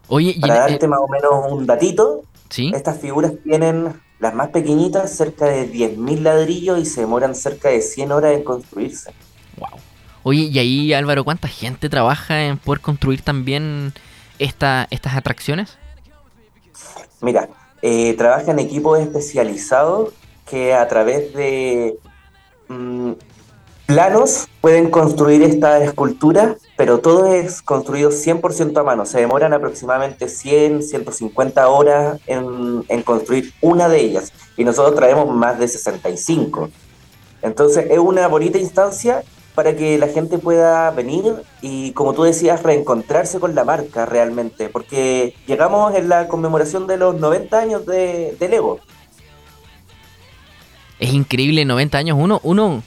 Oye, 0.07 0.31
y 0.35 0.39
Para 0.39 0.55
en- 0.65 0.71
darte 0.71 0.85
eh, 0.85 0.89
más 0.89 0.99
o 0.99 1.07
menos 1.07 1.31
un 1.51 1.65
datito, 1.65 2.23
¿sí? 2.49 2.71
Estas 2.73 2.99
figuras 2.99 3.33
tienen 3.43 3.93
las 4.19 4.33
más 4.33 4.49
pequeñitas 4.49 5.11
cerca 5.15 5.45
de 5.45 5.69
10.000 5.69 6.23
ladrillos 6.23 6.79
y 6.79 6.85
se 6.85 7.01
demoran 7.01 7.35
cerca 7.35 7.69
de 7.69 7.81
100 7.81 8.11
horas 8.11 8.33
en 8.33 8.43
construirse. 8.43 9.11
Wow. 9.57 9.69
Oye, 10.23 10.43
y 10.43 10.59
ahí 10.59 10.93
Álvaro, 10.93 11.25
¿cuánta 11.25 11.49
gente 11.49 11.89
trabaja 11.89 12.43
en 12.45 12.57
poder 12.57 12.79
construir 12.79 13.21
también 13.21 13.93
esta, 14.39 14.87
estas 14.91 15.15
atracciones? 15.15 15.77
Mira, 17.21 17.49
eh, 17.81 18.13
trabajan 18.17 18.59
equipos 18.59 18.99
especializados 18.99 20.13
que 20.49 20.73
a 20.73 20.87
través 20.87 21.33
de 21.33 21.97
mm, 22.69 23.11
planos 23.85 24.47
pueden 24.61 24.89
construir 24.89 25.43
esta 25.43 25.83
escultura, 25.83 26.55
pero 26.77 26.99
todo 26.99 27.33
es 27.33 27.61
construido 27.61 28.11
100% 28.11 28.77
a 28.79 28.83
mano. 28.83 29.05
Se 29.05 29.19
demoran 29.19 29.53
aproximadamente 29.53 30.29
100, 30.29 30.83
150 30.83 31.67
horas 31.67 32.19
en, 32.27 32.83
construir 33.03 33.53
una 33.61 33.89
de 33.89 34.01
ellas. 34.01 34.31
Y 34.57 34.63
nosotros 34.63 34.95
traemos 34.95 35.33
más 35.35 35.59
de 35.59 35.67
65. 35.67 36.69
Entonces 37.41 37.87
es 37.89 37.99
una 37.99 38.27
bonita 38.27 38.57
instancia 38.57 39.23
para 39.53 39.75
que 39.75 39.97
la 39.97 40.07
gente 40.07 40.39
pueda 40.39 40.89
venir 40.91 41.43
y, 41.61 41.91
como 41.91 42.13
tú 42.13 42.23
decías, 42.23 42.63
reencontrarse 42.63 43.39
con 43.39 43.53
la 43.53 43.63
marca 43.63 44.05
realmente, 44.05 44.67
porque 44.69 45.35
llegamos 45.45 45.93
en 45.93 46.09
la 46.09 46.27
conmemoración 46.27 46.87
de 46.87 46.97
los 46.97 47.19
90 47.19 47.59
años 47.59 47.85
de, 47.85 48.35
de 48.39 48.49
Lego. 48.49 48.79
Es 50.99 51.13
increíble, 51.13 51.65
90 51.65 51.97
años. 51.97 52.17
Uno, 52.19 52.39
uno 52.43 52.81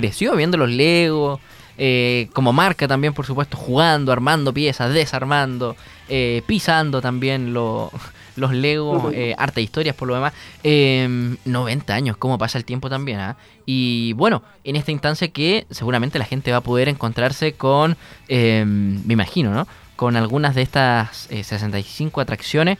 creció 0.00 0.36
viendo 0.36 0.56
los 0.58 0.70
Lego, 0.70 1.40
eh, 1.78 2.28
como 2.34 2.52
marca 2.52 2.86
también, 2.86 3.14
por 3.14 3.24
supuesto, 3.26 3.56
jugando, 3.56 4.12
armando 4.12 4.52
piezas, 4.52 4.92
desarmando, 4.92 5.74
eh, 6.08 6.42
pisando 6.46 7.00
también 7.00 7.52
lo- 7.54 7.90
los 8.36 8.52
Lego, 8.52 9.10
eh, 9.14 9.34
arte 9.38 9.60
e 9.60 9.64
historias 9.64 9.96
por 9.96 10.08
lo 10.08 10.14
demás. 10.14 10.34
Eh, 10.62 11.36
90 11.46 11.94
años, 11.94 12.16
cómo 12.18 12.36
pasa 12.36 12.58
el 12.58 12.64
tiempo 12.66 12.90
también. 12.90 13.18
¿ah? 13.20 13.36
Y 13.64 14.12
bueno, 14.12 14.42
en 14.64 14.76
esta 14.76 14.92
instancia 14.92 15.28
que 15.28 15.66
seguramente 15.70 16.18
la 16.18 16.26
gente 16.26 16.50
va 16.50 16.58
a 16.58 16.60
poder 16.62 16.88
encontrarse 16.90 17.54
con, 17.54 17.96
eh, 18.28 18.64
me 18.66 19.14
imagino, 19.14 19.52
¿no? 19.52 19.66
Con 19.96 20.16
algunas 20.16 20.54
de 20.54 20.60
estas 20.60 21.26
eh, 21.30 21.42
65 21.42 22.20
atracciones. 22.20 22.76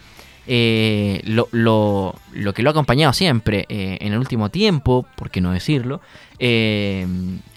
Eh, 0.46 1.20
lo, 1.24 1.48
lo- 1.52 2.14
lo 2.32 2.54
que 2.54 2.62
lo 2.62 2.70
ha 2.70 2.72
acompañado 2.72 3.12
siempre 3.12 3.66
eh, 3.68 3.98
en 4.00 4.12
el 4.12 4.18
último 4.18 4.50
tiempo, 4.50 5.06
por 5.16 5.30
qué 5.30 5.40
no 5.40 5.52
decirlo, 5.52 6.00
eh, 6.38 7.06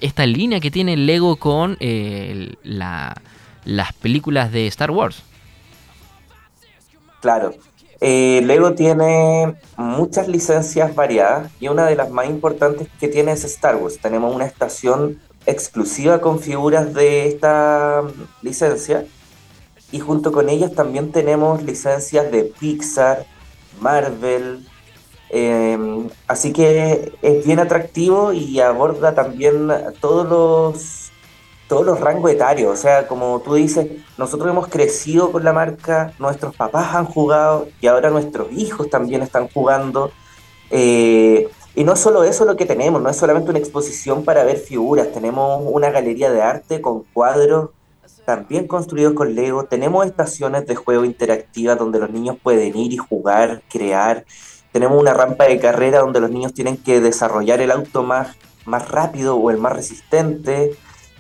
esta 0.02 0.26
línea 0.26 0.60
que 0.60 0.72
tiene 0.72 0.98
Lego 0.98 1.36
con 1.36 1.78
las 2.64 3.94
películas 4.02 4.52
de 4.52 4.68
Star 4.68 4.92
Wars. 4.92 5.24
Claro. 7.22 7.54
Lego 8.02 8.74
tiene 8.76 9.56
muchas 9.76 10.30
licencias 10.30 10.96
variadas 10.96 11.52
y 11.60 11.68
una 11.68 11.86
de 11.86 11.96
las 11.98 12.10
más 12.10 12.28
importantes 12.30 12.88
que 13.00 13.10
tiene 13.10 13.34
es 13.34 13.44
Star 13.44 13.76
Wars. 13.76 14.00
Tenemos 14.00 14.34
una 14.34 14.46
estación 14.46 15.20
exclusiva 15.46 16.22
con 16.22 16.40
figuras 16.40 16.94
de 16.94 17.28
esta 17.28 18.04
licencia 18.42 19.06
y 19.92 20.00
junto 20.00 20.32
con 20.32 20.50
ellas 20.50 20.74
también 20.74 21.12
tenemos 21.12 21.64
licencias 21.64 22.32
de 22.32 22.44
Pixar, 22.44 23.26
Marvel. 23.80 24.66
eh, 25.30 26.08
así 26.28 26.54
que 26.54 27.14
es 27.22 27.46
bien 27.46 27.60
atractivo 27.60 28.34
y 28.34 28.60
aborda 28.60 29.14
también 29.14 29.70
todos 30.02 30.28
los 30.28 31.10
todos 31.70 31.86
los 31.86 32.02
rangos 32.02 32.32
etarios. 32.32 32.74
O 32.74 32.82
sea, 32.82 33.08
como 33.08 33.40
tú 33.42 33.54
dices, 33.54 33.88
nosotros 34.18 34.50
hemos 34.50 34.68
crecido 34.68 35.32
con 35.32 35.44
la 35.46 35.54
marca, 35.54 36.14
nuestros 36.20 36.56
papás 36.56 36.96
han 36.96 37.06
jugado 37.06 37.70
y 37.80 37.88
ahora 37.88 38.10
nuestros 38.10 38.52
hijos 38.52 38.90
también 38.90 39.22
están 39.22 39.48
jugando. 39.50 40.12
Eh, 40.72 41.48
y 41.76 41.84
no 41.84 41.94
es 41.94 42.00
solo 42.00 42.24
eso 42.24 42.44
lo 42.46 42.58
que 42.58 42.66
tenemos, 42.66 43.02
no 43.02 43.10
es 43.10 43.16
solamente 43.16 43.52
una 43.52 43.60
exposición 43.60 44.26
para 44.26 44.44
ver 44.44 44.58
figuras, 44.58 45.12
tenemos 45.14 45.62
una 45.66 45.92
galería 45.92 46.32
de 46.32 46.42
arte 46.42 46.82
con 46.82 47.04
cuadros 47.14 47.70
también 48.26 48.68
construidos 48.68 49.14
con 49.14 49.36
Lego, 49.36 49.66
tenemos 49.66 50.06
estaciones 50.06 50.66
de 50.68 50.76
juego 50.76 51.06
interactivas 51.06 51.78
donde 51.78 52.00
los 52.00 52.10
niños 52.10 52.38
pueden 52.42 52.76
ir 52.78 52.94
y 52.94 52.98
jugar, 52.98 53.62
crear, 53.70 54.26
tenemos 54.72 55.00
una 55.00 55.14
rampa 55.14 55.46
de 55.46 55.60
carrera 55.60 56.00
donde 56.00 56.20
los 56.20 56.30
niños 56.30 56.54
tienen 56.54 56.78
que 56.78 57.02
desarrollar 57.02 57.60
el 57.62 57.72
auto 57.72 58.04
más, 58.04 58.36
más 58.66 58.88
rápido 58.90 59.36
o 59.36 59.50
el 59.50 59.58
más 59.58 59.74
resistente. 59.74 60.72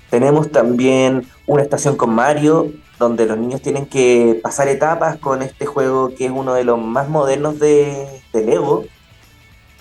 Tenemos 0.09 0.51
también 0.51 1.27
una 1.47 1.63
estación 1.63 1.95
con 1.95 2.13
Mario, 2.13 2.71
donde 2.99 3.25
los 3.25 3.37
niños 3.37 3.61
tienen 3.61 3.85
que 3.87 4.39
pasar 4.43 4.67
etapas 4.67 5.17
con 5.17 5.41
este 5.41 5.65
juego 5.65 6.13
que 6.13 6.25
es 6.25 6.31
uno 6.31 6.53
de 6.53 6.63
los 6.63 6.79
más 6.79 7.09
modernos 7.09 7.57
de, 7.59 8.21
de 8.33 8.45
Lego. 8.45 8.85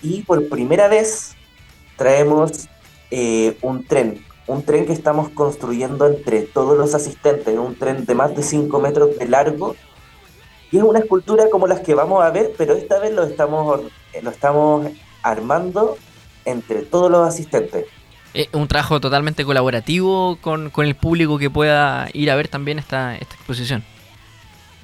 Y 0.01 0.23
por 0.23 0.49
primera 0.49 0.89
vez 0.89 1.35
traemos 1.97 2.69
eh, 3.11 3.59
un 3.61 3.85
tren, 3.85 4.25
un 4.49 4.63
tren 4.65 4.87
que 4.87 4.93
estamos 4.93 5.29
construyendo 5.29 6.07
entre 6.07 6.43
todos 6.43 6.77
los 6.77 6.95
asistentes, 6.95 7.57
un 7.57 7.77
tren 7.77 8.05
de 8.05 8.15
más 8.15 8.35
de 8.35 8.43
5 8.43 8.81
metros 8.81 9.17
de 9.19 9.29
largo. 9.29 9.77
Y 10.73 10.79
es 10.79 10.83
una 10.83 10.99
escultura 10.99 11.49
como 11.51 11.67
las 11.67 11.81
que 11.81 11.95
vamos 11.95 12.25
a 12.25 12.31
ver, 12.31 12.53
pero 12.57 12.75
esta 12.75 12.99
vez 12.99 13.13
lo 13.13 13.25
estamos, 13.25 13.81
eh, 14.13 14.23
lo 14.23 14.31
estamos 14.31 14.89
armando 15.23 15.97
entre 16.45 16.83
todos 16.83 17.11
los 17.11 17.29
asistentes. 17.29 17.87
Es 18.35 18.49
un 18.53 18.69
trabajo 18.69 19.01
totalmente 19.01 19.45
colaborativo 19.45 20.39
con, 20.41 20.71
con 20.71 20.87
el 20.87 20.95
público 20.95 21.39
que 21.39 21.51
pueda 21.51 22.09
ir 22.13 22.31
a 22.31 22.37
ver 22.37 22.49
también 22.49 22.79
esta, 22.79 23.17
esta 23.17 23.35
exposición. 23.35 23.85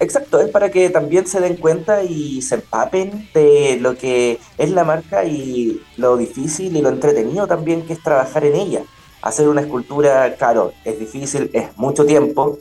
Exacto, 0.00 0.40
es 0.40 0.50
para 0.50 0.70
que 0.70 0.90
también 0.90 1.26
se 1.26 1.40
den 1.40 1.56
cuenta 1.56 2.02
y 2.02 2.42
se 2.42 2.56
empapen 2.56 3.28
de 3.32 3.78
lo 3.80 3.96
que 3.96 4.40
es 4.58 4.70
la 4.70 4.84
marca 4.84 5.24
y 5.24 5.80
lo 5.96 6.16
difícil 6.16 6.76
y 6.76 6.82
lo 6.82 6.88
entretenido 6.88 7.46
también 7.46 7.86
que 7.86 7.92
es 7.92 8.02
trabajar 8.02 8.44
en 8.44 8.56
ella. 8.56 8.82
Hacer 9.25 9.49
una 9.49 9.62
escultura, 9.62 10.35
claro, 10.37 10.75
es 10.85 10.99
difícil, 10.99 11.49
es 11.55 11.75
mucho 11.79 12.05
tiempo, 12.05 12.59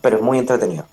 pero 0.00 0.18
es 0.18 0.22
muy 0.22 0.38
entretenido. 0.38 0.86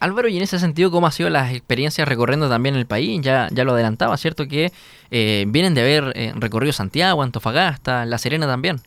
Álvaro, 0.00 0.28
y 0.28 0.36
en 0.36 0.42
ese 0.42 0.58
sentido, 0.58 0.90
¿cómo 0.90 1.06
ha 1.06 1.12
sido 1.12 1.30
las 1.30 1.50
experiencias 1.50 2.06
recorriendo 2.06 2.50
también 2.50 2.76
el 2.76 2.84
país? 2.84 3.22
Ya, 3.22 3.48
ya 3.52 3.64
lo 3.64 3.72
adelantaba, 3.72 4.18
¿cierto? 4.18 4.46
Que 4.46 4.74
eh, 5.10 5.46
vienen 5.48 5.72
de 5.72 5.80
haber 5.80 6.12
eh, 6.14 6.34
recorrido 6.36 6.74
Santiago, 6.74 7.22
Antofagasta, 7.22 8.04
La 8.04 8.18
Serena 8.18 8.46
también. 8.46 8.82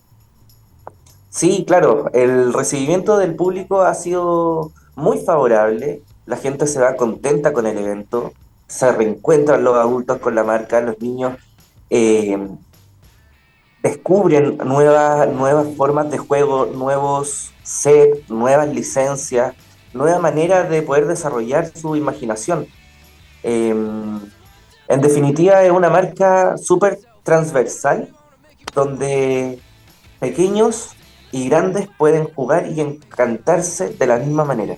Sí, 1.31 1.63
claro, 1.65 2.11
el 2.13 2.53
recibimiento 2.53 3.17
del 3.17 3.33
público 3.33 3.81
ha 3.81 3.95
sido 3.95 4.71
muy 4.95 5.17
favorable, 5.17 6.03
la 6.27 6.37
gente 6.37 6.67
se 6.67 6.79
va 6.79 6.97
contenta 6.97 7.51
con 7.51 7.65
el 7.65 7.79
evento, 7.79 8.33
se 8.67 8.91
reencuentran 8.91 9.63
los 9.63 9.75
adultos 9.75 10.19
con 10.19 10.35
la 10.35 10.43
marca, 10.43 10.81
los 10.81 11.01
niños 11.01 11.35
eh, 11.89 12.37
descubren 13.83 14.57
nuevas, 14.57 15.27
nuevas 15.29 15.67
formas 15.75 16.09
de 16.11 16.17
juego, 16.17 16.65
nuevos 16.67 17.51
sets, 17.63 18.29
nuevas 18.29 18.67
licencias, 18.69 19.53
nuevas 19.93 20.21
maneras 20.21 20.69
de 20.69 20.81
poder 20.81 21.07
desarrollar 21.07 21.71
su 21.75 21.95
imaginación. 21.95 22.67
Eh, 23.43 23.69
en 23.71 25.01
definitiva, 25.01 25.63
es 25.63 25.71
una 25.71 25.89
marca 25.89 26.57
súper 26.57 26.99
transversal 27.23 28.09
donde 28.73 29.59
pequeños 30.19 30.89
y 31.31 31.47
grandes 31.47 31.87
pueden 31.97 32.25
jugar 32.25 32.67
y 32.69 32.81
encantarse 32.81 33.89
de 33.89 34.07
la 34.07 34.17
misma 34.17 34.43
manera. 34.45 34.77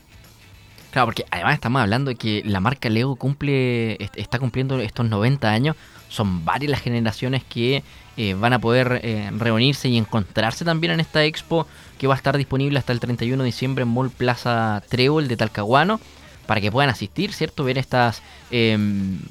Claro, 0.91 1.07
porque 1.07 1.25
además 1.31 1.53
estamos 1.53 1.81
hablando 1.81 2.09
de 2.09 2.15
que 2.15 2.43
la 2.45 2.59
marca 2.59 2.89
Lego 2.89 3.15
cumple, 3.15 3.93
est- 4.03 4.17
está 4.17 4.37
cumpliendo 4.39 4.77
estos 4.79 5.07
90 5.09 5.49
años. 5.49 5.77
Son 6.11 6.45
varias 6.45 6.69
las 6.69 6.81
generaciones 6.81 7.43
que 7.43 7.83
eh, 8.17 8.33
van 8.35 8.53
a 8.53 8.59
poder 8.59 8.99
eh, 9.03 9.31
reunirse 9.37 9.89
y 9.89 9.97
encontrarse 9.97 10.65
también 10.65 10.93
en 10.93 10.99
esta 10.99 11.23
expo 11.23 11.65
que 11.97 12.07
va 12.07 12.13
a 12.13 12.17
estar 12.17 12.37
disponible 12.37 12.77
hasta 12.77 12.93
el 12.93 12.99
31 12.99 13.41
de 13.41 13.45
diciembre 13.47 13.83
en 13.83 13.87
Mall 13.87 14.11
Plaza 14.11 14.83
Trébol 14.89 15.27
de 15.27 15.37
Talcahuano 15.37 15.99
para 16.45 16.59
que 16.59 16.71
puedan 16.71 16.89
asistir, 16.89 17.33
¿cierto? 17.33 17.63
Ver 17.63 17.77
estas 17.77 18.21
eh, 18.51 18.77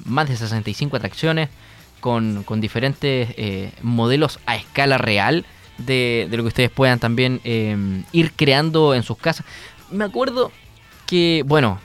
más 0.05 0.27
de 0.27 0.35
65 0.35 0.97
atracciones 0.97 1.49
con, 1.99 2.43
con 2.43 2.59
diferentes 2.59 3.29
eh, 3.37 3.71
modelos 3.81 4.39
a 4.45 4.55
escala 4.55 4.97
real 4.97 5.45
de, 5.77 6.27
de 6.29 6.37
lo 6.37 6.43
que 6.43 6.47
ustedes 6.47 6.71
puedan 6.71 6.99
también 6.99 7.39
eh, 7.43 8.03
ir 8.11 8.33
creando 8.33 8.93
en 8.93 9.03
sus 9.03 9.17
casas. 9.17 9.45
Me 9.91 10.03
acuerdo 10.03 10.51
que, 11.05 11.43
bueno, 11.45 11.79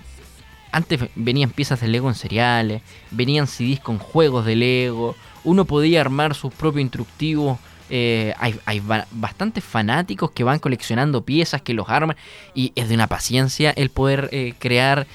antes 0.77 1.01
venían 1.15 1.51
piezas 1.51 1.81
de 1.81 1.89
Lego 1.89 2.09
en 2.09 2.15
cereales, 2.15 2.83
venían 3.11 3.47
CDs 3.47 3.81
con 3.81 3.99
juegos 3.99 4.45
de 4.45 4.57
Lego, 4.57 5.17
uno 5.45 5.65
podía 5.65 6.01
armar 6.01 6.35
sus 6.35 6.53
propios 6.53 6.83
instructivos. 6.83 7.59
eh, 7.89 8.35
hay 8.39 8.59
hay 8.67 8.81
ba- 8.81 9.07
bastantes 9.13 9.63
fanáticos 9.63 10.33
que 10.33 10.43
van 10.45 10.59
coleccionando 10.59 11.23
piezas, 11.23 11.63
que 11.63 11.73
los 11.73 11.89
arman, 11.89 12.17
y 12.53 12.73
es 12.75 12.89
de 12.89 12.95
una 12.97 13.07
paciencia 13.07 13.71
el 13.71 13.91
poder 13.91 14.29
eh, 14.33 14.55
crear 14.59 15.07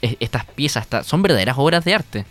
e- 0.00 0.16
estas 0.20 0.44
piezas. 0.46 0.86
son 1.04 1.22
verdaderas 1.22 1.56
obras 1.58 1.84
de 1.84 1.94
arte. 1.94 2.24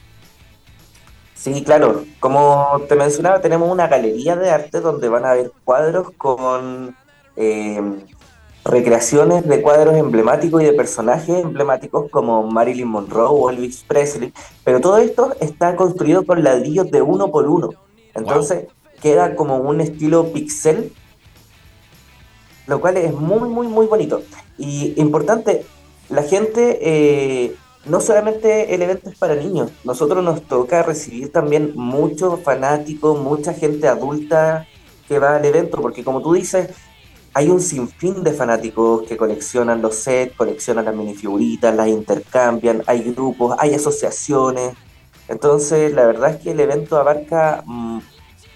Sí, 1.33 1.63
claro, 1.63 2.05
como 2.19 2.81
te 2.89 2.95
mencionaba, 2.95 3.41
tenemos 3.41 3.69
una 3.71 3.87
galería 3.87 4.35
de 4.35 4.49
arte 4.49 4.79
donde 4.81 5.07
van 5.07 5.25
a 5.25 5.31
haber 5.31 5.51
cuadros 5.63 6.11
con 6.17 6.95
eh, 7.35 7.81
recreaciones 8.67 9.47
de 9.47 9.61
cuadros 9.61 9.95
emblemáticos 9.95 10.61
y 10.61 10.65
de 10.65 10.73
personajes 10.73 11.29
emblemáticos 11.43 12.09
como 12.11 12.43
Marilyn 12.43 12.87
Monroe 12.87 13.29
o 13.29 13.49
Elvis 13.49 13.83
Presley, 13.87 14.33
pero 14.63 14.81
todo 14.81 14.97
esto 14.97 15.33
está 15.39 15.75
construido 15.75 16.25
con 16.25 16.43
ladrillos 16.43 16.91
de 16.91 17.01
uno 17.01 17.31
por 17.31 17.47
uno. 17.47 17.69
Entonces 18.13 18.65
queda 19.01 19.35
como 19.35 19.57
un 19.57 19.79
estilo 19.81 20.31
pixel, 20.33 20.91
lo 22.65 22.81
cual 22.81 22.97
es 22.97 23.13
muy, 23.13 23.47
muy, 23.49 23.67
muy 23.67 23.85
bonito. 23.85 24.21
Y 24.57 24.99
importante, 24.99 25.65
la 26.09 26.23
gente, 26.23 26.79
eh, 26.81 27.55
no 27.85 28.01
solamente 28.01 28.73
el 28.75 28.81
evento 28.81 29.09
es 29.09 29.17
para 29.17 29.35
niños, 29.35 29.71
nosotros 29.83 30.23
nos 30.23 30.41
toca 30.41 30.83
recibir 30.83 31.31
también 31.31 31.71
muchos 31.75 32.41
fanáticos, 32.41 33.19
mucha 33.19 33.53
gente 33.53 33.87
adulta 33.87 34.67
que 35.07 35.19
va 35.19 35.37
al 35.37 35.45
evento, 35.45 35.81
porque 35.81 36.03
como 36.03 36.21
tú 36.21 36.33
dices, 36.33 36.69
hay 37.33 37.49
un 37.49 37.61
sinfín 37.61 38.23
de 38.23 38.33
fanáticos 38.33 39.03
que 39.07 39.17
coleccionan 39.17 39.81
los 39.81 39.95
sets, 39.95 40.35
coleccionan 40.35 40.85
las 40.85 40.95
minifiguritas, 40.95 41.75
las 41.75 41.87
intercambian, 41.87 42.83
hay 42.87 43.11
grupos, 43.11 43.55
hay 43.59 43.73
asociaciones. 43.73 44.73
Entonces, 45.27 45.93
la 45.93 46.05
verdad 46.05 46.31
es 46.31 46.37
que 46.37 46.51
el 46.51 46.59
evento 46.59 46.97
abarca 46.97 47.63
mm, 47.65 47.99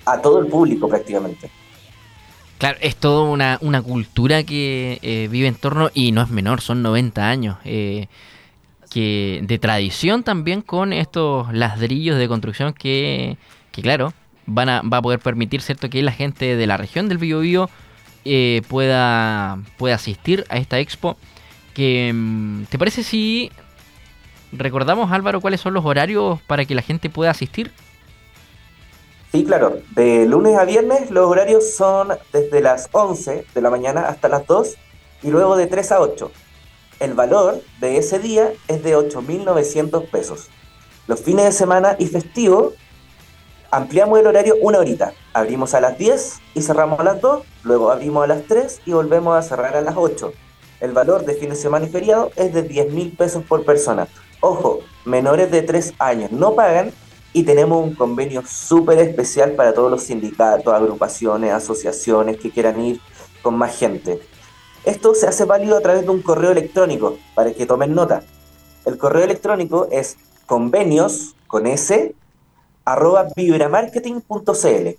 a 0.06 0.22
todo 0.22 0.40
el 0.40 0.48
público 0.48 0.88
prácticamente. 0.88 1.50
Claro, 2.58 2.78
es 2.82 2.96
toda 2.96 3.30
una, 3.30 3.58
una 3.62 3.82
cultura 3.82 4.44
que 4.44 5.00
eh, 5.02 5.28
vive 5.32 5.48
en 5.48 5.56
torno, 5.56 5.90
y 5.94 6.12
no 6.12 6.22
es 6.22 6.30
menor, 6.30 6.62
son 6.62 6.84
90 6.84 7.28
años, 7.28 7.58
eh, 7.66 8.08
que 8.92 9.42
de 9.44 9.58
tradición 9.58 10.24
también 10.24 10.62
con 10.62 10.94
estos 10.94 11.52
ladrillos 11.54 12.18
de 12.18 12.28
construcción 12.28 12.74
que, 12.74 13.38
que 13.72 13.82
claro, 13.82 14.14
van 14.46 14.70
a, 14.70 14.82
va 14.82 14.98
a 14.98 15.02
poder 15.02 15.20
permitir, 15.20 15.62
¿cierto?, 15.62 15.90
que 15.90 16.04
la 16.04 16.12
gente 16.12 16.56
de 16.56 16.68
la 16.68 16.78
región 16.78 17.10
del 17.10 17.18
Biobío 17.18 17.70
eh, 18.26 18.62
pueda, 18.68 19.60
pueda 19.78 19.96
asistir 19.96 20.46
a 20.50 20.58
esta 20.58 20.80
expo. 20.80 21.18
Que, 21.74 22.12
mm, 22.14 22.66
¿Te 22.66 22.78
parece 22.78 23.04
si 23.04 23.52
recordamos, 24.52 25.12
Álvaro, 25.12 25.42
cuáles 25.42 25.62
son 25.62 25.74
los 25.74 25.86
horarios 25.86 26.42
para 26.42 26.66
que 26.66 26.76
la 26.76 26.82
gente 26.82 27.10
pueda 27.10 27.32
asistir? 27.32 27.72
Sí, 29.32 29.46
claro. 29.46 29.80
De 29.96 30.26
lunes 30.26 30.58
a 30.58 30.66
viernes 30.66 31.10
los 31.10 31.26
horarios 31.30 31.74
son 31.74 32.10
desde 32.34 32.60
las 32.62 32.90
11 32.92 33.46
de 33.54 33.62
la 33.62 33.70
mañana 33.70 34.02
hasta 34.02 34.28
las 34.28 34.46
2 34.46 34.76
y 35.24 35.30
luego 35.30 35.56
de 35.56 35.68
3 35.68 35.92
a 35.94 36.02
8. 36.02 36.32
El 37.00 37.14
valor 37.14 37.62
de 37.80 37.98
ese 37.98 38.20
día 38.20 38.52
es 38.68 38.84
de 38.84 38.96
8.900 38.96 40.10
pesos. 40.10 40.50
Los 41.08 41.22
fines 41.22 41.46
de 41.46 41.52
semana 41.54 41.96
y 41.98 42.08
festivo 42.08 42.74
ampliamos 43.72 44.20
el 44.20 44.28
horario 44.28 44.56
una 44.62 44.80
horita. 44.80 45.14
Abrimos 45.34 45.74
a 45.74 45.82
las 45.82 45.98
10 45.98 46.40
y 46.54 46.62
cerramos 46.62 47.00
a 47.00 47.04
las 47.04 47.22
2, 47.22 47.44
luego 47.64 47.90
abrimos 47.90 48.24
a 48.24 48.28
las 48.28 48.44
3 48.44 48.82
y 48.86 48.92
volvemos 48.92 49.36
a 49.36 49.42
cerrar 49.42 49.76
a 49.76 49.82
las 49.82 49.96
8. 49.98 50.34
El 50.82 50.92
valor 50.92 51.26
de 51.26 51.36
fin 51.36 51.50
de 51.50 51.56
semana 51.56 51.86
y 51.86 51.90
feriado 51.90 52.32
es 52.36 52.54
de 52.54 52.68
10.000 52.68 53.16
pesos 53.16 53.44
por 53.44 53.64
persona. 53.64 54.08
Ojo, 54.42 54.80
menores 55.06 55.50
de 55.52 55.62
3 55.62 55.94
años 56.00 56.32
no 56.32 56.54
pagan 56.54 56.92
y 57.34 57.44
tenemos 57.44 57.82
un 57.82 57.96
convenio 57.96 58.44
súper 58.46 59.00
especial 59.00 59.52
para 59.54 59.74
todos 59.74 59.90
los 59.90 60.04
sindicatos, 60.04 60.74
agrupaciones, 60.74 61.54
asociaciones 61.54 62.38
que 62.38 62.52
quieran 62.52 62.82
ir 62.82 63.00
con 63.42 63.58
más 63.58 63.78
gente. 63.78 64.20
Esto 64.84 65.14
se 65.14 65.28
hace 65.28 65.46
válido 65.46 65.78
a 65.78 65.82
través 65.82 66.04
de 66.04 66.10
un 66.10 66.22
correo 66.22 66.52
electrónico, 66.52 67.18
para 67.36 67.54
que 67.54 67.66
tomen 67.66 67.94
nota. 67.94 68.24
El 68.86 68.98
correo 68.98 69.24
electrónico 69.24 69.88
es 69.92 70.18
convenios 70.48 71.36
con 71.48 71.68
s 71.68 72.16
arroba 72.86 73.28
vibramarketing.cl. 73.36 74.90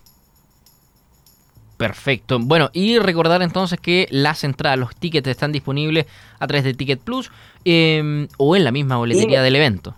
Perfecto. 1.76 2.39
Bueno, 2.39 2.70
y 2.72 2.99
recordar 2.99 3.43
entonces 3.43 3.80
que 3.80 4.07
las 4.11 4.45
entradas, 4.45 4.78
los 4.78 4.95
tickets 4.95 5.26
están 5.26 5.51
disponibles 5.51 6.07
a 6.39 6.47
través 6.47 6.64
de 6.64 6.74
Ticket 6.74 7.01
Plus 7.01 7.30
eh, 7.64 8.28
o 8.39 8.55
en 8.55 8.64
la 8.64 8.70
misma 8.70 8.97
boletería 8.99 9.41
Y- 9.41 9.45
del 9.45 9.57
evento. 9.57 9.97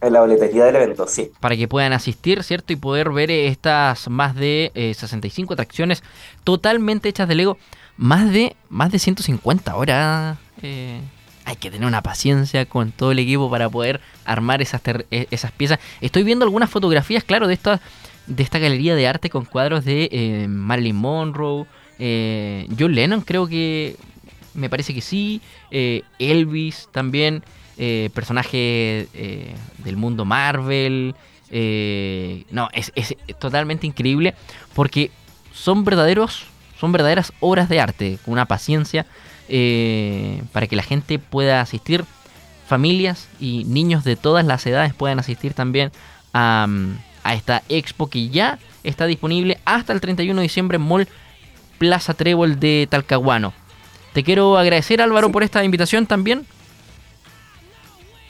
En 0.00 0.12
la 0.12 0.20
boletería 0.20 0.66
del 0.66 0.76
evento, 0.76 1.08
sí. 1.08 1.30
para 1.40 1.56
que 1.56 1.66
puedan 1.66 1.94
asistir, 1.94 2.42
¿cierto? 2.42 2.74
Y 2.74 2.76
poder 2.76 3.10
ver 3.10 3.30
estas 3.30 4.08
más 4.10 4.34
de 4.34 4.70
eh, 4.74 4.92
65 4.92 5.54
atracciones 5.54 6.02
totalmente 6.44 7.08
hechas 7.08 7.26
de 7.26 7.34
Lego. 7.34 7.56
Más 7.96 8.30
de, 8.30 8.54
más 8.68 8.92
de 8.92 8.98
150 8.98 9.74
horas. 9.76 10.36
eh, 10.60 11.00
hay 11.44 11.56
que 11.56 11.70
tener 11.70 11.86
una 11.86 12.02
paciencia 12.02 12.66
con 12.66 12.92
todo 12.92 13.12
el 13.12 13.18
equipo 13.18 13.50
para 13.50 13.68
poder 13.68 14.00
armar 14.24 14.62
esas, 14.62 14.80
eh, 15.10 15.26
esas 15.30 15.52
piezas. 15.52 15.78
Estoy 16.00 16.22
viendo 16.22 16.44
algunas 16.44 16.70
fotografías, 16.70 17.24
claro, 17.24 17.46
de 17.46 17.54
esta, 17.54 17.80
de 18.26 18.42
esta 18.42 18.58
galería 18.58 18.94
de 18.94 19.06
arte 19.06 19.30
con 19.30 19.44
cuadros 19.44 19.84
de 19.84 20.08
eh, 20.10 20.46
Marilyn 20.48 20.96
Monroe, 20.96 21.66
eh, 21.98 22.66
John 22.78 22.94
Lennon, 22.94 23.20
creo 23.20 23.46
que 23.46 23.96
me 24.54 24.70
parece 24.70 24.94
que 24.94 25.00
sí, 25.00 25.40
eh, 25.70 26.02
Elvis 26.18 26.88
también, 26.92 27.42
eh, 27.76 28.10
personaje 28.14 29.08
eh, 29.14 29.54
del 29.78 29.96
mundo 29.96 30.24
Marvel. 30.24 31.14
no, 31.50 32.68
es, 32.72 32.92
es 32.94 33.16
totalmente 33.38 33.86
increíble 33.86 34.34
porque 34.74 35.10
son 35.52 35.84
verdaderos, 35.84 36.46
son 36.80 36.92
verdaderas 36.92 37.32
obras 37.40 37.68
de 37.68 37.80
arte, 37.80 38.18
con 38.24 38.32
una 38.32 38.46
paciencia 38.46 39.06
eh, 39.48 40.42
para 40.52 40.66
que 40.66 40.76
la 40.76 40.82
gente 40.82 41.18
pueda 41.18 41.60
asistir, 41.60 42.04
familias 42.66 43.28
y 43.40 43.64
niños 43.64 44.04
de 44.04 44.16
todas 44.16 44.44
las 44.44 44.66
edades 44.66 44.94
puedan 44.94 45.18
asistir 45.18 45.54
también 45.54 45.92
a, 46.32 46.66
mm, 46.68 46.98
a 47.24 47.34
esta 47.34 47.62
expo 47.68 48.08
que 48.08 48.28
ya 48.28 48.58
está 48.84 49.06
disponible 49.06 49.58
hasta 49.64 49.92
el 49.92 50.00
31 50.00 50.40
de 50.40 50.42
diciembre 50.42 50.76
en 50.76 50.82
Mall 50.82 51.08
Plaza 51.78 52.14
Trébol 52.14 52.60
de 52.60 52.86
Talcahuano. 52.90 53.52
Te 54.12 54.22
quiero 54.22 54.56
agradecer 54.56 55.02
Álvaro 55.02 55.30
por 55.30 55.42
esta 55.42 55.64
invitación 55.64 56.06
también. 56.06 56.46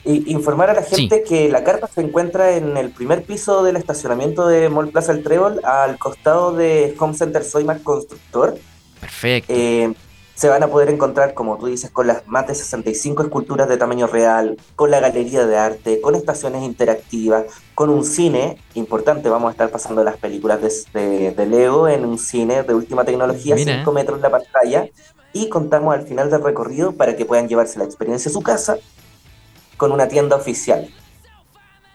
Y 0.04 0.32
informar 0.32 0.70
a 0.70 0.74
la 0.74 0.82
gente 0.82 1.22
que 1.22 1.48
la 1.48 1.64
carpa 1.64 1.88
se 1.88 2.02
encuentra 2.02 2.56
en 2.56 2.76
el 2.76 2.90
primer 2.90 3.22
piso 3.22 3.62
del 3.62 3.76
estacionamiento 3.76 4.46
de 4.46 4.68
Mall 4.68 4.88
Plaza 4.88 5.12
El 5.12 5.22
Trébol, 5.22 5.60
al 5.64 5.98
costado 5.98 6.52
de 6.52 6.94
Home 6.98 7.14
Center 7.14 7.42
Soymac 7.42 7.82
Constructor. 7.82 8.58
Perfecto. 9.00 9.52
Eh, 9.54 9.94
se 10.34 10.48
van 10.48 10.62
a 10.64 10.68
poder 10.68 10.88
encontrar, 10.90 11.32
como 11.34 11.56
tú 11.58 11.66
dices, 11.66 11.90
con 11.90 12.06
las 12.08 12.26
más 12.26 12.46
de 12.48 12.54
65 12.56 13.22
esculturas 13.22 13.68
de 13.68 13.76
tamaño 13.76 14.06
real, 14.08 14.56
con 14.74 14.90
la 14.90 14.98
galería 15.00 15.46
de 15.46 15.56
arte, 15.56 16.00
con 16.00 16.14
estaciones 16.16 16.62
interactivas, 16.64 17.44
con 17.74 17.88
un 17.90 18.04
cine 18.04 18.58
importante. 18.74 19.28
Vamos 19.28 19.48
a 19.48 19.52
estar 19.52 19.70
pasando 19.70 20.02
las 20.02 20.16
películas 20.16 20.60
de, 20.60 21.00
de- 21.00 21.30
de 21.30 21.46
Lego 21.46 21.88
en 21.88 22.04
un 22.04 22.18
cine 22.18 22.62
de 22.64 22.74
última 22.74 23.04
tecnología, 23.04 23.54
Mira. 23.54 23.76
5 23.76 23.92
metros 23.92 24.20
la 24.20 24.30
pantalla. 24.30 24.88
Y 25.32 25.48
contamos 25.48 25.94
al 25.94 26.06
final 26.06 26.30
del 26.30 26.42
recorrido 26.42 26.92
para 26.92 27.16
que 27.16 27.24
puedan 27.24 27.48
llevarse 27.48 27.78
la 27.78 27.84
experiencia 27.84 28.28
a 28.28 28.32
su 28.32 28.40
casa 28.42 28.76
con 29.76 29.92
una 29.92 30.08
tienda 30.08 30.36
oficial. 30.36 30.88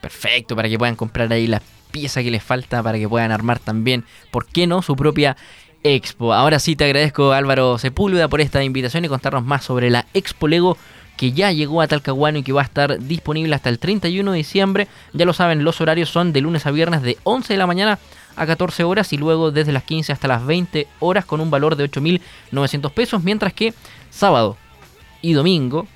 Perfecto, 0.01 0.55
para 0.55 0.69
que 0.69 0.77
puedan 0.77 0.95
comprar 0.95 1.31
ahí 1.31 1.47
la 1.47 1.61
pieza 1.91 2.21
que 2.21 2.31
les 2.31 2.43
falta, 2.43 2.81
para 2.83 2.97
que 2.97 3.09
puedan 3.09 3.31
armar 3.31 3.59
también, 3.59 4.05
¿por 4.31 4.45
qué 4.45 4.67
no?, 4.67 4.81
su 4.81 4.95
propia 4.95 5.35
expo. 5.83 6.33
Ahora 6.33 6.59
sí 6.59 6.75
te 6.75 6.85
agradezco 6.85 7.31
Álvaro 7.31 7.77
Sepúlveda 7.77 8.27
por 8.27 8.41
esta 8.41 8.63
invitación 8.63 9.05
y 9.05 9.07
contarnos 9.07 9.45
más 9.45 9.63
sobre 9.63 9.89
la 9.89 10.05
Expo 10.13 10.47
Lego 10.47 10.77
que 11.17 11.33
ya 11.33 11.51
llegó 11.51 11.81
a 11.81 11.87
Talcahuano 11.87 12.37
y 12.37 12.43
que 12.43 12.53
va 12.53 12.61
a 12.61 12.63
estar 12.63 12.97
disponible 12.97 13.53
hasta 13.53 13.67
el 13.67 13.77
31 13.77 14.31
de 14.31 14.37
diciembre. 14.37 14.87
Ya 15.11 15.25
lo 15.25 15.33
saben, 15.33 15.65
los 15.65 15.81
horarios 15.81 16.09
son 16.09 16.31
de 16.31 16.39
lunes 16.39 16.65
a 16.65 16.71
viernes 16.71 17.01
de 17.01 17.17
11 17.23 17.53
de 17.53 17.57
la 17.57 17.67
mañana 17.67 17.99
a 18.37 18.45
14 18.45 18.85
horas 18.85 19.11
y 19.11 19.17
luego 19.17 19.51
desde 19.51 19.73
las 19.73 19.83
15 19.83 20.13
hasta 20.13 20.29
las 20.29 20.45
20 20.45 20.87
horas 20.99 21.25
con 21.25 21.41
un 21.41 21.51
valor 21.51 21.75
de 21.75 21.91
8.900 21.91 22.91
pesos, 22.91 23.21
mientras 23.21 23.51
que 23.51 23.73
sábado 24.09 24.55
y 25.21 25.33
domingo 25.33 25.87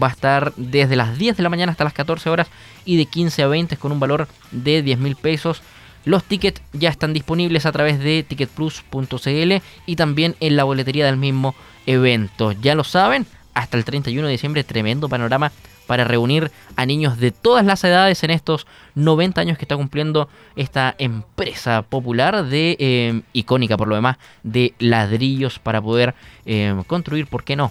va 0.00 0.06
a 0.06 0.10
estar 0.10 0.52
desde 0.56 0.94
las 0.94 1.18
10 1.18 1.36
de 1.36 1.42
la 1.42 1.48
mañana 1.48 1.72
hasta 1.72 1.82
las 1.82 1.92
14 1.92 2.30
horas 2.30 2.46
y 2.84 2.96
de 2.96 3.06
15 3.06 3.42
a 3.42 3.48
20 3.48 3.76
con 3.76 3.90
un 3.90 3.98
valor 3.98 4.28
de 4.52 4.82
10 4.82 4.98
mil 5.00 5.16
pesos. 5.16 5.62
Los 6.04 6.24
tickets 6.24 6.60
ya 6.72 6.90
están 6.90 7.12
disponibles 7.12 7.66
a 7.66 7.72
través 7.72 7.98
de 7.98 8.24
ticketplus.cl 8.26 9.52
y 9.86 9.96
también 9.96 10.36
en 10.40 10.56
la 10.56 10.64
boletería 10.64 11.06
del 11.06 11.16
mismo 11.16 11.54
evento. 11.86 12.52
Ya 12.52 12.74
lo 12.74 12.84
saben, 12.84 13.26
hasta 13.54 13.76
el 13.76 13.84
31 13.84 14.26
de 14.26 14.32
diciembre 14.32 14.64
tremendo 14.64 15.08
panorama 15.08 15.52
para 15.86 16.04
reunir 16.04 16.50
a 16.76 16.86
niños 16.86 17.18
de 17.18 17.30
todas 17.30 17.64
las 17.64 17.84
edades 17.84 18.22
en 18.24 18.30
estos 18.30 18.66
90 18.94 19.40
años 19.40 19.58
que 19.58 19.64
está 19.64 19.76
cumpliendo 19.76 20.28
esta 20.56 20.94
empresa 20.98 21.82
popular 21.82 22.44
de 22.46 22.76
eh, 22.78 23.22
icónica 23.32 23.76
por 23.76 23.88
lo 23.88 23.94
demás 23.94 24.16
de 24.42 24.74
ladrillos 24.78 25.58
para 25.58 25.82
poder 25.82 26.14
eh, 26.46 26.74
construir, 26.86 27.26
¿por 27.26 27.44
qué 27.44 27.54
no? 27.54 27.70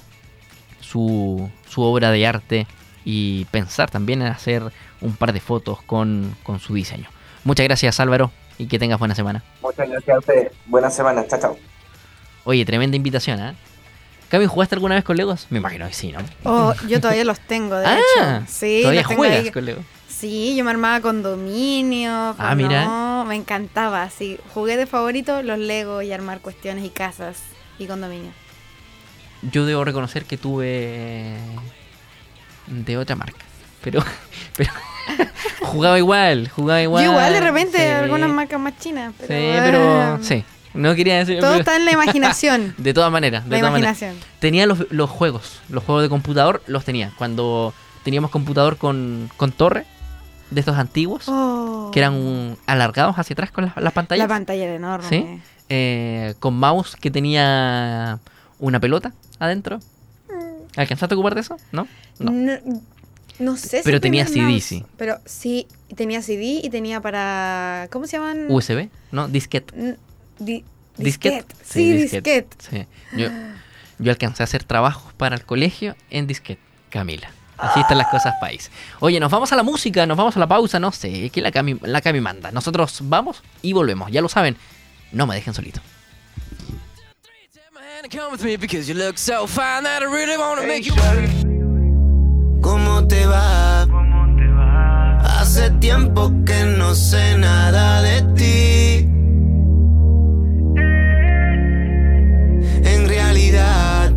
su, 0.93 1.49
su 1.67 1.81
obra 1.81 2.11
de 2.11 2.27
arte 2.27 2.67
y 3.03 3.45
pensar 3.45 3.89
también 3.89 4.21
en 4.21 4.27
hacer 4.27 4.63
un 5.01 5.15
par 5.15 5.33
de 5.33 5.39
fotos 5.39 5.81
con, 5.81 6.35
con 6.43 6.59
su 6.59 6.73
diseño. 6.73 7.09
Muchas 7.43 7.65
gracias 7.65 7.99
Álvaro 7.99 8.31
y 8.57 8.67
que 8.67 8.79
tengas 8.79 8.99
buena 8.99 9.15
semana. 9.15 9.43
Muchas 9.61 9.89
gracias 9.89 10.15
a 10.15 10.19
ustedes. 10.19 10.51
Buenas 10.65 10.95
semanas. 10.95 11.27
Chao, 11.27 11.39
chao. 11.39 11.57
Oye, 12.45 12.65
tremenda 12.65 12.95
invitación, 12.97 13.39
¿eh? 13.39 13.53
Cami, 14.29 14.45
¿jugaste 14.47 14.75
alguna 14.75 14.95
vez 14.95 15.03
con 15.03 15.15
Legos? 15.15 15.47
Me 15.49 15.59
imagino 15.59 15.87
que 15.87 15.93
sí, 15.93 16.11
¿no? 16.11 16.19
Oh, 16.43 16.73
yo 16.87 16.99
todavía 16.99 17.23
los 17.23 17.39
tengo, 17.39 17.75
de 17.75 17.85
ah, 17.87 17.97
hecho. 17.99 18.45
Sí, 18.47 18.79
todavía 18.81 19.01
los 19.01 19.09
tengo 19.09 19.19
juegas 19.21 19.39
ahí. 19.45 19.51
con 19.51 19.65
Legos. 19.65 19.85
Sí, 20.07 20.55
yo 20.55 20.63
me 20.63 20.71
armaba 20.71 21.01
condominio. 21.01 22.35
Ah, 22.37 22.55
mira. 22.55 22.85
No, 22.85 23.25
me 23.25 23.35
encantaba. 23.35 24.09
Sí, 24.09 24.39
juguete 24.53 24.85
favorito, 24.87 25.43
los 25.43 25.59
Lego 25.59 26.01
y 26.01 26.11
armar 26.13 26.39
cuestiones 26.39 26.83
y 26.85 26.89
casas 26.89 27.43
y 27.77 27.85
condominio. 27.87 28.31
Yo 29.51 29.65
debo 29.65 29.83
reconocer 29.83 30.25
que 30.25 30.37
tuve 30.37 31.35
de 32.67 32.97
otra 32.97 33.15
marca, 33.15 33.43
pero, 33.83 34.01
pero 34.57 34.71
jugaba 35.61 35.97
igual, 35.97 36.49
jugaba 36.49 36.81
igual. 36.81 37.03
Yo 37.05 37.11
igual 37.11 37.33
de 37.33 37.39
repente 37.41 37.77
sí. 37.77 37.83
algunas 37.83 38.29
marcas 38.29 38.59
más 38.59 38.77
chinas. 38.79 39.13
Pero, 39.19 39.27
Sí, 39.27 39.59
pero 39.63 40.15
eh, 40.15 40.17
sí. 40.21 40.45
No 40.73 40.95
quería 40.95 41.17
decir. 41.19 41.39
Todo 41.39 41.51
pero- 41.51 41.59
está 41.59 41.75
en 41.75 41.85
la 41.85 41.91
imaginación. 41.99 42.73
De 42.77 42.93
todas 42.93 43.11
maneras, 43.11 43.45
de 43.45 43.51
la 43.51 43.59
todas 43.59 43.71
maneras. 43.73 44.03
Tenía 44.39 44.65
los, 44.65 44.91
los 44.91 45.09
juegos, 45.09 45.59
los 45.69 45.83
juegos 45.83 46.03
de 46.03 46.09
computador 46.09 46.63
los 46.67 46.83
tenía. 46.85 47.11
Cuando 47.17 47.73
teníamos 48.03 48.31
computador 48.31 48.77
con, 48.77 49.29
con 49.37 49.51
torre, 49.51 49.85
de 50.51 50.59
estos 50.59 50.77
antiguos, 50.77 51.23
Oh, 51.27 51.89
que 51.93 51.99
eran 51.99 52.57
alargados 52.67 53.17
hacia 53.17 53.33
atrás 53.33 53.51
con 53.51 53.65
las, 53.65 53.77
las 53.77 53.93
pantallas. 53.93 54.27
La 54.27 54.33
pantalla 54.33 54.63
era 54.63 54.75
enorme. 54.75 55.07
¿Sí? 55.09 55.41
eh, 55.69 56.35
con 56.39 56.55
mouse 56.55 56.95
que 56.97 57.09
tenía 57.09 58.19
una 58.59 58.79
pelota 58.79 59.13
adentro. 59.39 59.79
¿Alcanzaste 60.75 61.13
a 61.13 61.17
ocupar 61.17 61.35
de 61.35 61.41
eso? 61.41 61.57
¿No? 61.71 61.87
No. 62.19 62.31
No, 62.31 62.53
no 63.39 63.57
sé 63.57 63.77
si 63.77 63.83
Pero 63.83 63.99
tenía 64.01 64.25
CD, 64.27 64.41
mouse, 64.41 64.63
sí. 64.63 64.85
Pero 64.97 65.17
sí, 65.25 65.67
tenía 65.95 66.21
CD 66.21 66.61
y 66.63 66.69
tenía 66.69 67.01
para. 67.01 67.87
¿Cómo 67.91 68.05
se 68.07 68.17
llaman? 68.17 68.45
USB, 68.49 68.89
¿no? 69.11 69.27
Disquete. 69.27 69.73
N- 69.77 69.97
di- 70.39 70.63
¿Disquete? 70.97 71.37
disquete. 71.37 71.55
Sí, 71.63 71.93
disquete. 71.93 72.47
Sí. 72.69 72.85
Yo, 73.17 73.29
yo 73.99 74.11
alcancé 74.11 74.43
a 74.43 74.45
hacer 74.45 74.63
trabajos 74.63 75.11
para 75.13 75.35
el 75.35 75.43
colegio 75.45 75.95
en 76.09 76.27
disquete, 76.27 76.61
Camila. 76.89 77.31
Así 77.57 77.79
están 77.79 77.97
las 77.97 78.07
cosas, 78.07 78.33
país. 78.41 78.69
Oye, 78.99 79.19
nos 79.19 79.31
vamos 79.31 79.51
a 79.53 79.55
la 79.55 79.63
música, 79.63 80.05
nos 80.05 80.17
vamos 80.17 80.35
a 80.35 80.39
la 80.39 80.47
pausa, 80.47 80.79
no 80.79 80.91
sé, 80.91 81.29
que 81.29 81.41
la 81.41 81.51
Cami, 81.51 81.79
la 81.83 82.01
Cami 82.01 82.19
manda. 82.19 82.51
Nosotros 82.51 82.99
vamos 83.03 83.41
y 83.61 83.73
volvemos, 83.73 84.11
ya 84.11 84.21
lo 84.21 84.27
saben. 84.29 84.57
No 85.11 85.25
me 85.27 85.35
dejen 85.35 85.53
solito. 85.53 85.79
¿Cómo 93.03 93.07
te 93.09 93.25
va? 93.25 93.83
Hace 95.41 95.69
tiempo 95.71 96.31
que 96.45 96.63
no 96.77 96.95
sé 96.95 97.37
nada 97.37 98.01
de 98.01 98.21
ti. 98.33 99.09
En 102.85 103.07
realidad, 103.09 104.11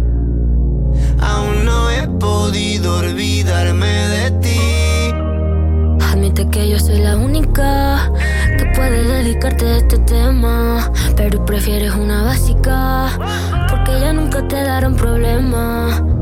aún 1.20 1.64
no 1.64 1.90
he 1.90 2.06
podido 2.20 2.98
olvidarme 2.98 3.86
de 3.86 4.30
ti. 4.40 4.60
Admite 6.12 6.48
que 6.48 6.68
yo 6.68 6.78
soy 6.78 7.00
la 7.00 7.16
única 7.16 8.12
que 8.56 8.66
puede 8.66 9.02
dedicarte 9.02 9.66
a 9.66 9.76
este 9.78 9.98
tema. 9.98 10.92
Pero 11.16 11.44
prefieres 11.44 11.92
una 11.92 12.22
básica, 12.22 13.08
porque 13.68 13.98
ya 14.00 14.12
nunca 14.12 14.46
te 14.46 14.62
darán 14.62 14.94
problema. 14.94 16.15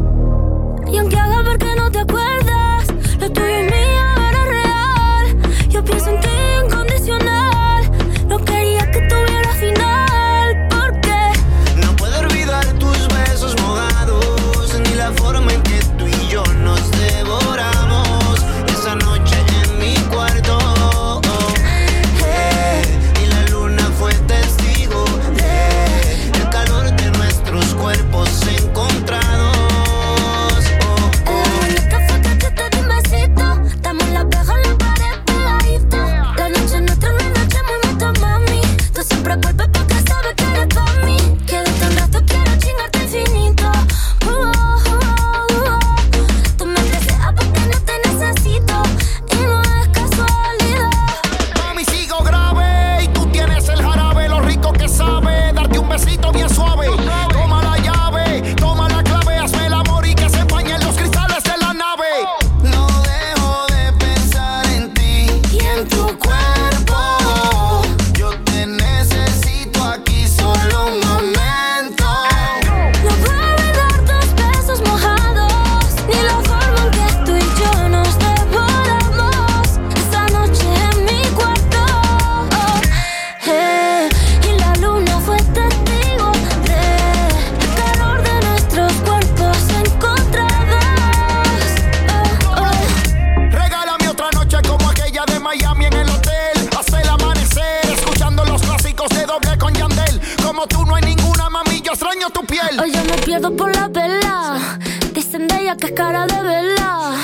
Por 103.40 103.74
la 103.74 103.88
vela. 103.88 104.78
Dicen 105.12 105.48
de 105.48 105.62
ella 105.62 105.76
que 105.76 105.86
es 105.86 105.92
cara 105.92 106.24
de 106.26 106.40
vela. 106.40 107.16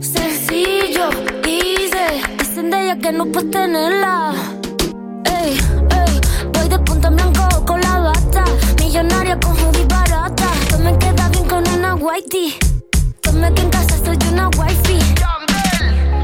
Sencillo, 0.00 1.08
easy. 1.44 2.20
Dicen 2.36 2.70
de 2.70 2.82
ella 2.82 2.98
que 2.98 3.12
no 3.12 3.26
puedes 3.26 3.50
tenerla. 3.52 4.32
Ey, 5.24 5.56
ey, 5.90 6.20
voy 6.52 6.68
de 6.68 6.78
punta 6.80 7.08
en 7.08 7.16
blanco 7.16 7.64
con 7.64 7.80
la 7.80 7.98
bata. 7.98 8.44
Millonaria 8.80 9.38
con 9.38 9.52
hoodie 9.52 9.84
barata. 9.84 10.48
Tú 10.68 10.78
me 10.80 10.98
quedas 10.98 11.30
bien 11.30 11.44
con 11.48 11.68
una 11.68 11.94
whitey. 11.94 12.56
Tome 13.20 13.54
que 13.54 13.62
en 13.62 13.70
casa 13.70 13.96
soy 14.04 14.18
una 14.32 14.48
wifey. 14.48 15.00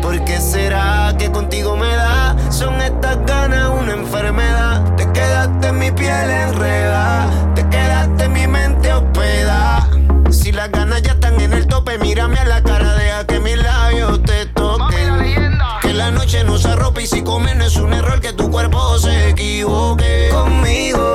¿Por 0.02 0.24
qué 0.24 0.40
será 0.40 1.14
que 1.16 1.30
contigo 1.30 1.76
me 1.76 1.94
da? 1.94 2.36
Son 2.50 2.80
estas 2.80 3.24
ganas 3.24 3.70
una 3.70 3.92
enfermedad. 3.92 4.96
Te 4.96 5.10
quedaste 5.12 5.68
en 5.68 5.78
mi 5.78 5.92
piel 5.92 6.30
enredada. 6.30 7.30
Te 7.54 7.68
quedaste 7.68 8.24
en 8.24 8.32
mi 8.32 8.46
mente 8.48 8.92
hospeda. 8.92 9.11
Las 10.62 10.70
ganas 10.70 11.02
ya 11.02 11.10
están 11.10 11.40
en 11.40 11.52
el 11.54 11.66
tope, 11.66 11.98
mírame 11.98 12.38
a 12.38 12.44
la 12.44 12.62
cara, 12.62 12.94
deja 12.94 13.26
que 13.26 13.40
mis 13.40 13.56
labios 13.56 14.22
te 14.22 14.46
toquen. 14.46 15.58
Que 15.80 15.92
la 15.92 16.12
noche 16.12 16.44
no 16.44 16.56
se 16.56 16.76
ropa 16.76 17.02
y 17.02 17.08
si 17.08 17.24
comer 17.24 17.56
no 17.56 17.64
es 17.64 17.74
un 17.74 17.92
error 17.92 18.20
que 18.20 18.32
tu 18.32 18.48
cuerpo 18.48 18.96
se 18.96 19.30
equivoque. 19.30 20.28
Conmigo, 20.30 21.11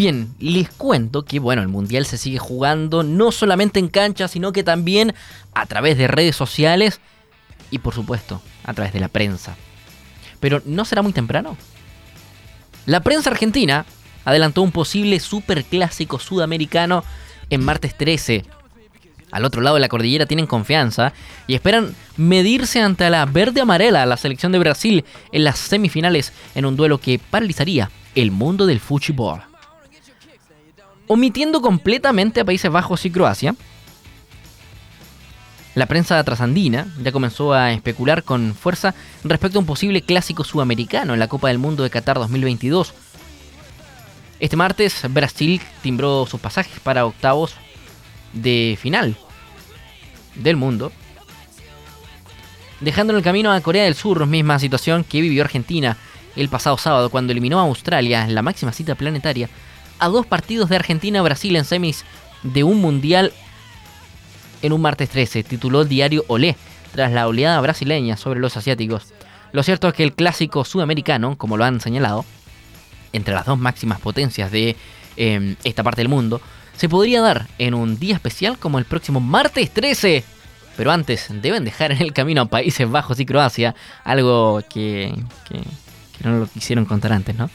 Bien, 0.00 0.34
les 0.38 0.70
cuento 0.70 1.26
que 1.26 1.40
bueno, 1.40 1.60
el 1.60 1.68
Mundial 1.68 2.06
se 2.06 2.16
sigue 2.16 2.38
jugando 2.38 3.02
no 3.02 3.30
solamente 3.32 3.78
en 3.78 3.88
cancha, 3.88 4.28
sino 4.28 4.50
que 4.50 4.62
también 4.62 5.12
a 5.52 5.66
través 5.66 5.98
de 5.98 6.08
redes 6.08 6.34
sociales 6.34 7.00
y 7.70 7.80
por 7.80 7.92
supuesto 7.92 8.40
a 8.64 8.72
través 8.72 8.94
de 8.94 9.00
la 9.00 9.08
prensa. 9.08 9.56
Pero 10.40 10.62
¿no 10.64 10.86
será 10.86 11.02
muy 11.02 11.12
temprano? 11.12 11.54
La 12.86 13.00
prensa 13.00 13.28
argentina 13.28 13.84
adelantó 14.24 14.62
un 14.62 14.72
posible 14.72 15.20
superclásico 15.20 16.18
sudamericano 16.18 17.04
en 17.50 17.62
martes 17.62 17.94
13. 17.94 18.46
al 19.32 19.44
otro 19.44 19.60
lado 19.60 19.76
de 19.76 19.80
la 19.80 19.90
cordillera 19.90 20.24
tienen 20.24 20.46
confianza 20.46 21.12
y 21.46 21.54
esperan 21.54 21.94
medirse 22.16 22.80
ante 22.80 23.10
la 23.10 23.26
verde 23.26 23.60
amarela, 23.60 24.06
la 24.06 24.16
selección 24.16 24.50
de 24.50 24.60
Brasil, 24.60 25.04
en 25.30 25.44
las 25.44 25.58
semifinales 25.58 26.32
en 26.54 26.64
un 26.64 26.76
duelo 26.76 26.96
que 26.96 27.18
paralizaría 27.18 27.90
el 28.14 28.30
mundo 28.30 28.64
del 28.64 28.80
fútbol. 28.80 29.49
Omitiendo 31.12 31.60
completamente 31.60 32.40
a 32.40 32.44
Países 32.44 32.70
Bajos 32.70 33.04
y 33.04 33.10
Croacia, 33.10 33.56
la 35.74 35.86
prensa 35.86 36.22
trasandina 36.22 36.86
ya 37.02 37.10
comenzó 37.10 37.52
a 37.52 37.72
especular 37.72 38.22
con 38.22 38.54
fuerza 38.54 38.94
respecto 39.24 39.58
a 39.58 39.60
un 39.60 39.66
posible 39.66 40.02
clásico 40.02 40.44
sudamericano 40.44 41.12
en 41.12 41.18
la 41.18 41.26
Copa 41.26 41.48
del 41.48 41.58
Mundo 41.58 41.82
de 41.82 41.90
Qatar 41.90 42.16
2022. 42.16 42.94
Este 44.38 44.56
martes 44.56 45.02
Brasil 45.10 45.60
timbró 45.82 46.26
sus 46.26 46.38
pasajes 46.38 46.78
para 46.78 47.04
octavos 47.04 47.56
de 48.32 48.78
final 48.80 49.16
del 50.36 50.54
mundo, 50.54 50.92
dejando 52.78 53.14
en 53.14 53.16
el 53.16 53.24
camino 53.24 53.50
a 53.50 53.60
Corea 53.62 53.82
del 53.82 53.96
Sur, 53.96 54.24
misma 54.28 54.60
situación 54.60 55.02
que 55.02 55.20
vivió 55.20 55.42
Argentina 55.42 55.96
el 56.36 56.48
pasado 56.48 56.78
sábado 56.78 57.10
cuando 57.10 57.32
eliminó 57.32 57.58
a 57.58 57.62
Australia 57.64 58.22
en 58.22 58.36
la 58.36 58.42
máxima 58.42 58.70
cita 58.70 58.94
planetaria 58.94 59.50
a 60.00 60.08
dos 60.08 60.26
partidos 60.26 60.68
de 60.68 60.76
Argentina-Brasil 60.76 61.54
en 61.56 61.64
semis 61.64 62.04
de 62.42 62.64
un 62.64 62.80
mundial 62.80 63.32
en 64.62 64.72
un 64.72 64.80
martes 64.80 65.08
13, 65.10 65.42
tituló 65.44 65.82
el 65.82 65.88
diario 65.88 66.24
Olé, 66.28 66.56
tras 66.92 67.12
la 67.12 67.26
oleada 67.26 67.60
brasileña 67.60 68.16
sobre 68.16 68.40
los 68.40 68.56
asiáticos. 68.56 69.12
Lo 69.52 69.62
cierto 69.62 69.88
es 69.88 69.94
que 69.94 70.02
el 70.02 70.14
clásico 70.14 70.64
sudamericano, 70.64 71.36
como 71.38 71.56
lo 71.56 71.64
han 71.64 71.80
señalado, 71.80 72.24
entre 73.12 73.34
las 73.34 73.46
dos 73.46 73.58
máximas 73.58 74.00
potencias 74.00 74.50
de 74.50 74.76
eh, 75.16 75.56
esta 75.64 75.82
parte 75.82 76.00
del 76.00 76.08
mundo, 76.08 76.40
se 76.76 76.88
podría 76.88 77.20
dar 77.20 77.46
en 77.58 77.74
un 77.74 77.98
día 77.98 78.14
especial 78.14 78.58
como 78.58 78.78
el 78.78 78.84
próximo 78.84 79.20
martes 79.20 79.70
13. 79.70 80.24
Pero 80.76 80.92
antes 80.92 81.26
deben 81.30 81.64
dejar 81.64 81.92
en 81.92 82.00
el 82.00 82.12
camino 82.12 82.42
a 82.42 82.46
Países 82.46 82.88
Bajos 82.90 83.20
y 83.20 83.26
Croacia, 83.26 83.74
algo 84.04 84.62
que, 84.72 85.12
que, 85.48 85.58
que 85.58 86.28
no 86.28 86.38
lo 86.38 86.46
quisieron 86.46 86.84
contar 86.84 87.12
antes, 87.12 87.36
¿no? 87.36 87.50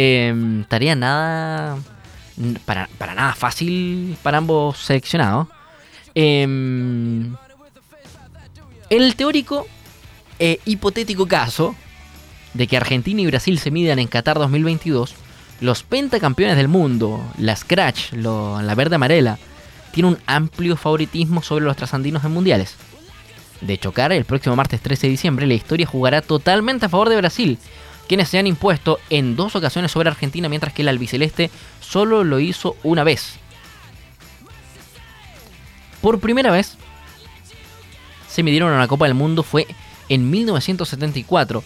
Eh, 0.00 0.62
tarea 0.68 0.94
nada, 0.94 1.76
para, 2.64 2.88
para 2.98 3.16
nada 3.16 3.34
fácil 3.34 4.16
para 4.22 4.38
ambos 4.38 4.78
seleccionados. 4.78 5.48
Eh, 6.14 6.46
el 8.90 9.16
teórico 9.16 9.66
e 10.38 10.60
hipotético 10.66 11.26
caso 11.26 11.74
de 12.54 12.68
que 12.68 12.76
Argentina 12.76 13.20
y 13.20 13.26
Brasil 13.26 13.58
se 13.58 13.72
midan 13.72 13.98
en 13.98 14.06
Qatar 14.06 14.38
2022, 14.38 15.16
los 15.60 15.82
pentacampeones 15.82 16.56
del 16.56 16.68
mundo, 16.68 17.20
la 17.36 17.56
Scratch, 17.56 18.12
la 18.12 18.74
verde 18.76 18.94
amarela, 18.94 19.36
tiene 19.90 20.10
un 20.10 20.18
amplio 20.26 20.76
favoritismo 20.76 21.42
sobre 21.42 21.64
los 21.64 21.76
trasandinos 21.76 22.22
en 22.22 22.30
mundiales. 22.30 22.76
De 23.62 23.76
chocar 23.78 24.12
el 24.12 24.24
próximo 24.24 24.54
martes 24.54 24.80
13 24.80 25.08
de 25.08 25.10
diciembre, 25.10 25.46
la 25.48 25.54
historia 25.54 25.88
jugará 25.88 26.22
totalmente 26.22 26.86
a 26.86 26.88
favor 26.88 27.08
de 27.08 27.16
Brasil, 27.16 27.58
quienes 28.08 28.28
se 28.28 28.38
han 28.38 28.46
impuesto 28.46 28.98
en 29.10 29.36
dos 29.36 29.54
ocasiones 29.54 29.92
sobre 29.92 30.08
Argentina, 30.08 30.48
mientras 30.48 30.72
que 30.72 30.82
el 30.82 30.88
albiceleste 30.88 31.50
solo 31.80 32.24
lo 32.24 32.40
hizo 32.40 32.76
una 32.82 33.04
vez. 33.04 33.38
Por 36.00 36.18
primera 36.18 36.50
vez, 36.50 36.76
se 38.28 38.42
midieron 38.42 38.72
a 38.72 38.78
la 38.78 38.88
Copa 38.88 39.04
del 39.06 39.14
Mundo 39.14 39.42
fue 39.42 39.66
en 40.08 40.30
1974 40.30 41.62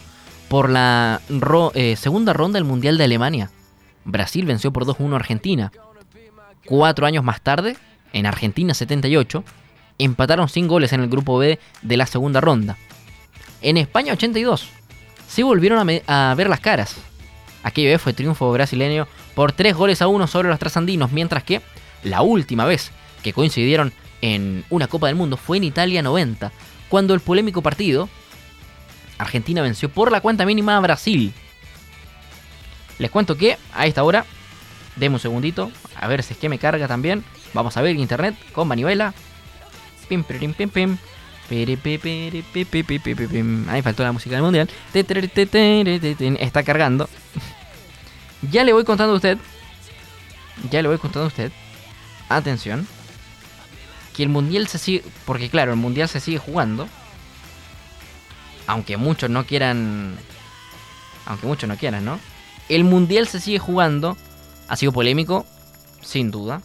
por 0.49 0.69
la 0.69 1.21
eh, 1.75 1.97
segunda 1.97 2.33
ronda 2.33 2.59
del 2.59 2.65
Mundial 2.65 2.99
de 2.99 3.05
Alemania. 3.05 3.51
Brasil 4.05 4.45
venció 4.45 4.73
por 4.73 4.85
2-1 4.85 5.13
a 5.13 5.17
Argentina. 5.17 5.73
Cuatro 6.67 7.07
años 7.07 7.25
más 7.25 7.41
tarde, 7.41 7.77
en 8.13 8.27
Argentina 8.27 8.75
78, 8.75 9.45
empataron 9.99 10.49
sin 10.49 10.67
goles 10.67 10.93
en 10.93 11.01
el 11.01 11.09
grupo 11.09 11.39
B 11.39 11.59
de 11.83 11.97
la 11.97 12.07
segunda 12.07 12.41
ronda. 12.41 12.77
En 13.61 13.77
España 13.77 14.13
82, 14.13 14.69
se 15.33 15.43
volvieron 15.43 15.89
a, 16.07 16.35
ver 16.35 16.49
las 16.51 16.61
caras. 16.61 16.97
Aquella 17.63 17.93
vez 17.93 18.03
fue 18.03 18.13
triunfo 18.13 18.53
brasileño 18.53 19.09
por 19.35 19.53
3 19.53 19.75
goles 19.75 20.03
a 20.03 20.07
1 20.07 20.27
sobre 20.27 20.51
los 20.51 20.59
trasandinos, 20.59 21.11
mientras 21.11 21.43
que 21.43 21.63
la 22.03 22.21
última 22.21 22.67
vez 22.67 22.91
que 23.23 23.33
coincidieron 23.33 23.95
en 24.21 24.63
una 24.69 24.89
Copa 24.89 25.07
del 25.07 25.17
Mundo 25.17 25.39
fue 25.39 25.57
en 25.57 25.65
Italia 25.65 26.03
90, 26.03 26.53
cuando 26.91 27.15
el 27.15 27.21
polémico 27.21 27.63
partido 27.63 28.11
Argentina 29.17 29.63
venció 29.63 29.89
por 29.89 30.13
la 30.13 30.21
cuenta 30.21 30.45
mínima 30.45 30.77
a 30.77 30.81
Brasil. 30.81 31.33
Les 32.99 33.11
cuento 33.11 33.39
que 33.39 33.57
a 33.73 33.87
esta 33.87 34.05
hora, 34.05 34.27
deme 34.97 35.15
un 35.15 35.21
segundito, 35.21 35.73
a 35.99 36.09
ver 36.09 36.23
si 36.23 36.35
es 36.35 36.39
que 36.39 36.51
me 36.51 36.59
carga 36.59 36.89
también. 36.89 37.25
Vamos 37.55 37.79
a 37.79 37.81
ver 37.81 37.97
internet 37.97 38.35
con 38.53 38.69
manivela. 38.69 39.15
Pim, 40.11 40.25
pim, 40.25 40.53
pim. 40.53 40.69
Pim. 40.69 40.99
Ahí 43.69 43.83
faltó 43.83 44.03
la 44.03 44.13
música 44.13 44.37
del 44.37 44.45
mundial. 44.45 44.71
Está 46.41 46.63
cargando. 46.63 47.09
Ya 48.51 48.65
le 48.65 48.73
voy 48.73 48.85
contando 48.85 49.13
a 49.13 49.17
usted. 49.17 49.39
Ya 50.71 50.83
le 50.83 50.89
voy 50.89 50.99
contando 50.99 51.25
a 51.25 51.29
usted. 51.29 51.53
Atención. 52.29 52.87
Que 54.17 54.23
el 54.23 54.29
mundial 54.29 54.67
se 54.67 54.79
sigue. 54.79 55.05
Porque 55.25 55.51
claro, 55.51 55.73
el 55.73 55.79
mundial 55.79 56.09
se 56.09 56.21
sigue 56.21 56.39
jugando. 56.39 56.89
Aunque 58.67 58.97
muchos 58.97 59.31
no 59.31 59.45
quieran. 59.45 60.17
Aunque 61.27 61.47
muchos 61.47 61.69
no 61.69 61.77
quieran, 61.77 62.05
¿no? 62.05 62.19
El 62.69 62.85
mundial 62.85 63.29
se 63.29 63.41
sigue 63.41 63.59
jugando. 63.59 64.17
Ha 64.69 64.77
sido 64.77 64.93
polémico. 64.93 65.47
Sin 66.01 66.31
duda. 66.31 66.63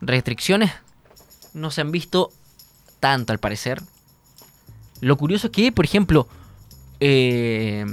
Restricciones 0.00 0.72
no 1.54 1.70
se 1.70 1.80
han 1.80 1.92
visto 1.92 2.32
tanto 3.04 3.34
al 3.34 3.38
parecer. 3.38 3.82
Lo 5.02 5.18
curioso 5.18 5.48
es 5.48 5.52
que, 5.52 5.70
por 5.72 5.84
ejemplo, 5.84 6.26
eh, 7.00 7.84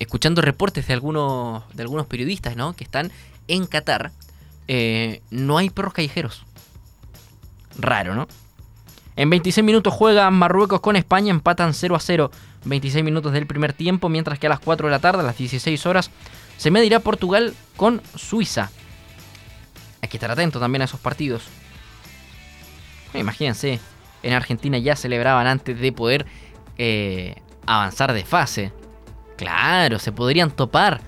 escuchando 0.00 0.42
reportes 0.42 0.88
de 0.88 0.92
algunos, 0.92 1.62
de 1.72 1.84
algunos 1.84 2.08
periodistas 2.08 2.56
¿no? 2.56 2.74
que 2.74 2.82
están 2.82 3.12
en 3.46 3.66
Qatar, 3.66 4.10
eh, 4.66 5.22
no 5.30 5.56
hay 5.56 5.70
perros 5.70 5.92
callejeros. 5.92 6.42
Raro, 7.78 8.16
¿no? 8.16 8.26
En 9.14 9.30
26 9.30 9.64
minutos 9.64 9.94
juega 9.94 10.28
Marruecos 10.32 10.80
con 10.80 10.96
España, 10.96 11.30
empatan 11.30 11.72
0 11.72 11.94
a 11.94 12.00
0. 12.00 12.32
26 12.64 13.04
minutos 13.04 13.32
del 13.32 13.46
primer 13.46 13.72
tiempo, 13.72 14.08
mientras 14.08 14.40
que 14.40 14.48
a 14.48 14.50
las 14.50 14.58
4 14.58 14.88
de 14.88 14.90
la 14.90 14.98
tarde, 14.98 15.20
a 15.20 15.26
las 15.26 15.38
16 15.38 15.86
horas, 15.86 16.10
se 16.56 16.72
medirá 16.72 16.98
Portugal 16.98 17.54
con 17.76 18.02
Suiza. 18.16 18.72
Hay 20.02 20.08
que 20.08 20.16
estar 20.16 20.32
atento 20.32 20.58
también 20.58 20.82
a 20.82 20.86
esos 20.86 20.98
partidos. 20.98 21.44
Imagínense, 23.14 23.78
en 24.22 24.32
Argentina 24.32 24.78
ya 24.78 24.96
celebraban 24.96 25.46
antes 25.46 25.78
de 25.78 25.92
poder 25.92 26.26
eh, 26.78 27.36
avanzar 27.66 28.12
de 28.12 28.24
fase. 28.24 28.72
Claro, 29.36 29.98
se 29.98 30.12
podrían 30.12 30.50
topar 30.50 31.00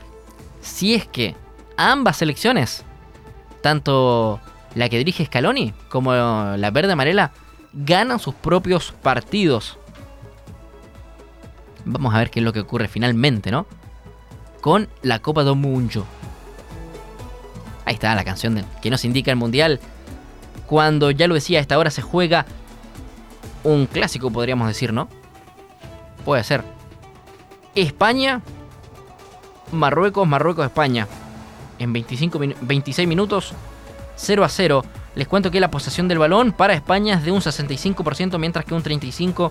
si 0.61 0.95
es 0.95 1.07
que 1.07 1.35
ambas 1.77 2.19
selecciones, 2.19 2.85
tanto 3.63 4.41
la 4.75 4.89
que 4.89 4.99
dirige 4.99 5.25
Scaloni 5.25 5.73
como 5.89 6.13
la 6.13 6.71
verde 6.71 6.93
amarela, 6.93 7.33
ganan 7.73 8.19
sus 8.19 8.35
propios 8.35 8.93
partidos. 9.03 9.79
Vamos 11.85 12.15
a 12.15 12.19
ver 12.19 12.31
qué 12.31 12.41
es 12.41 12.45
lo 12.45 12.53
que 12.53 12.61
ocurre 12.61 12.89
finalmente, 12.89 13.51
¿no? 13.51 13.67
Con 14.61 14.89
la 15.03 15.21
Copa 15.21 15.43
do 15.43 15.55
Mundo. 15.55 16.07
Ahí 17.85 17.95
está 17.95 18.15
la 18.15 18.25
canción 18.25 18.63
que 18.83 18.91
nos 18.91 19.05
indica 19.05 19.31
el 19.31 19.39
Mundial. 19.39 19.81
Cuando 20.67 21.11
ya 21.11 21.27
lo 21.27 21.35
decía, 21.35 21.59
a 21.59 21.63
esta 21.63 21.79
hora 21.79 21.91
se 21.91 22.03
juega 22.03 22.45
un 23.65 23.87
clásico, 23.87 24.31
podríamos 24.31 24.69
decir, 24.69 24.93
¿no? 24.93 25.09
Puede 26.25 26.45
ser. 26.45 26.63
España, 27.75 28.41
Marruecos, 29.73 30.27
Marruecos, 30.27 30.65
España. 30.67 31.07
En 31.79 31.93
25 31.93 32.39
minu- 32.41 32.57
26 32.61 33.07
minutos, 33.09 33.53
0 34.17 34.45
a 34.45 34.49
0. 34.49 34.85
Les 35.15 35.29
cuento 35.29 35.51
que 35.51 35.61
la 35.61 35.71
posesión 35.71 36.09
del 36.09 36.19
balón 36.19 36.53
para 36.53 36.75
España 36.75 37.15
es 37.15 37.25
de 37.25 37.33
un 37.33 37.41
65%, 37.41 38.39
mientras 38.39 38.65
que 38.65 38.75
un 38.75 38.83
35% 38.83 39.51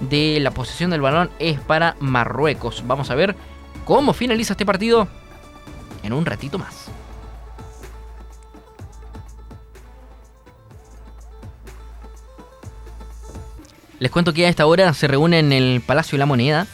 de 0.00 0.38
la 0.40 0.50
posesión 0.50 0.90
del 0.90 1.00
balón 1.00 1.30
es 1.38 1.60
para 1.60 1.94
Marruecos. 2.00 2.84
Vamos 2.86 3.10
a 3.10 3.14
ver 3.14 3.36
cómo 3.84 4.12
finaliza 4.12 4.54
este 4.54 4.64
partido 4.66 5.08
en 6.02 6.12
un 6.12 6.24
ratito 6.26 6.58
más. 6.58 6.86
Les 14.00 14.10
cuento 14.10 14.32
que 14.32 14.46
a 14.46 14.48
esta 14.48 14.64
hora 14.64 14.94
se 14.94 15.06
reúne 15.08 15.40
en 15.40 15.52
el 15.52 15.82
Palacio 15.82 16.16
de 16.16 16.20
la 16.20 16.26
Moneda 16.26 16.66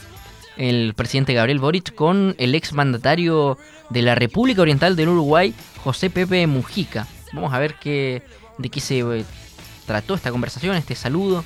el 0.55 0.93
presidente 0.93 1.33
Gabriel 1.33 1.59
Boric 1.59 1.93
con 1.93 2.35
el 2.37 2.55
ex 2.55 2.71
mandatario 2.71 3.57
de 3.89 4.01
la 4.01 4.15
República 4.15 4.61
Oriental 4.61 4.95
del 4.95 5.09
Uruguay, 5.09 5.53
José 5.83 6.09
Pepe 6.09 6.47
Mujica. 6.47 7.05
Vamos 7.33 7.53
a 7.53 7.59
ver 7.59 7.75
qué, 7.75 8.23
de 8.57 8.69
qué 8.69 8.79
se 8.79 8.99
eh, 8.99 9.25
trató 9.85 10.15
esta 10.15 10.31
conversación, 10.31 10.77
este 10.77 10.95
saludo. 10.95 11.43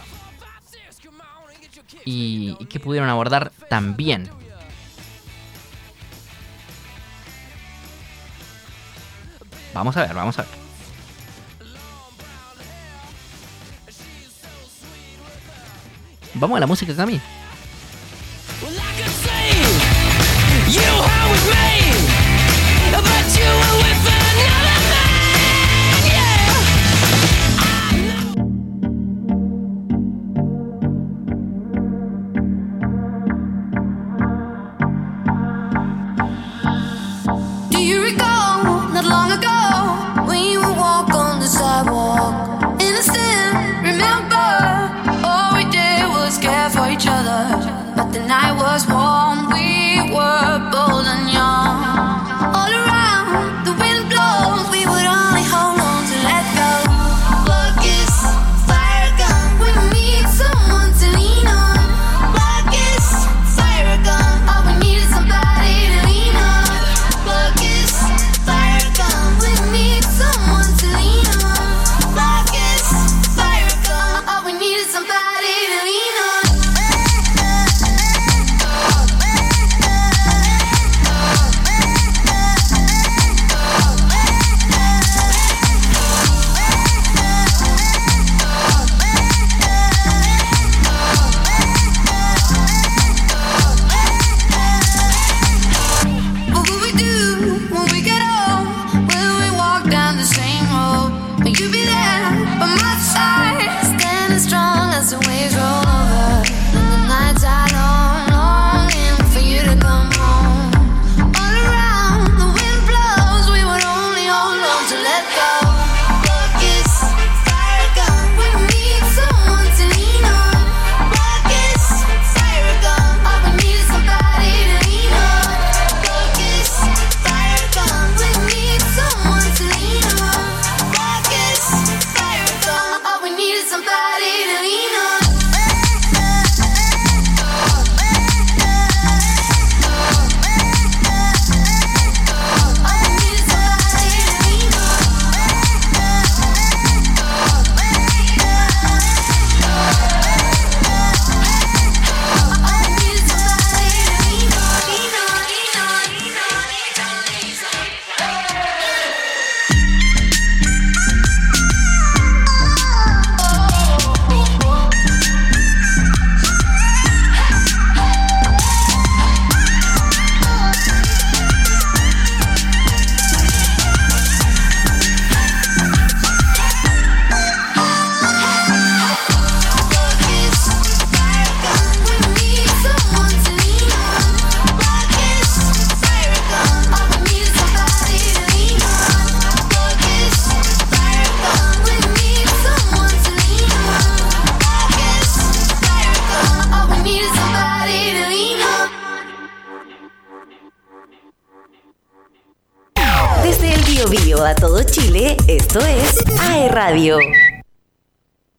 Y, 2.06 2.56
y 2.60 2.66
qué 2.68 2.80
pudieron 2.80 3.10
abordar 3.10 3.52
también. 3.68 4.30
Vamos 9.74 9.98
a 9.98 10.02
ver, 10.06 10.14
vamos 10.14 10.38
a 10.38 10.44
ver. 10.44 10.61
Vamos 16.34 16.58
a 16.58 16.60
la 16.60 16.68
música, 16.68 16.96
Cami. 16.96 17.22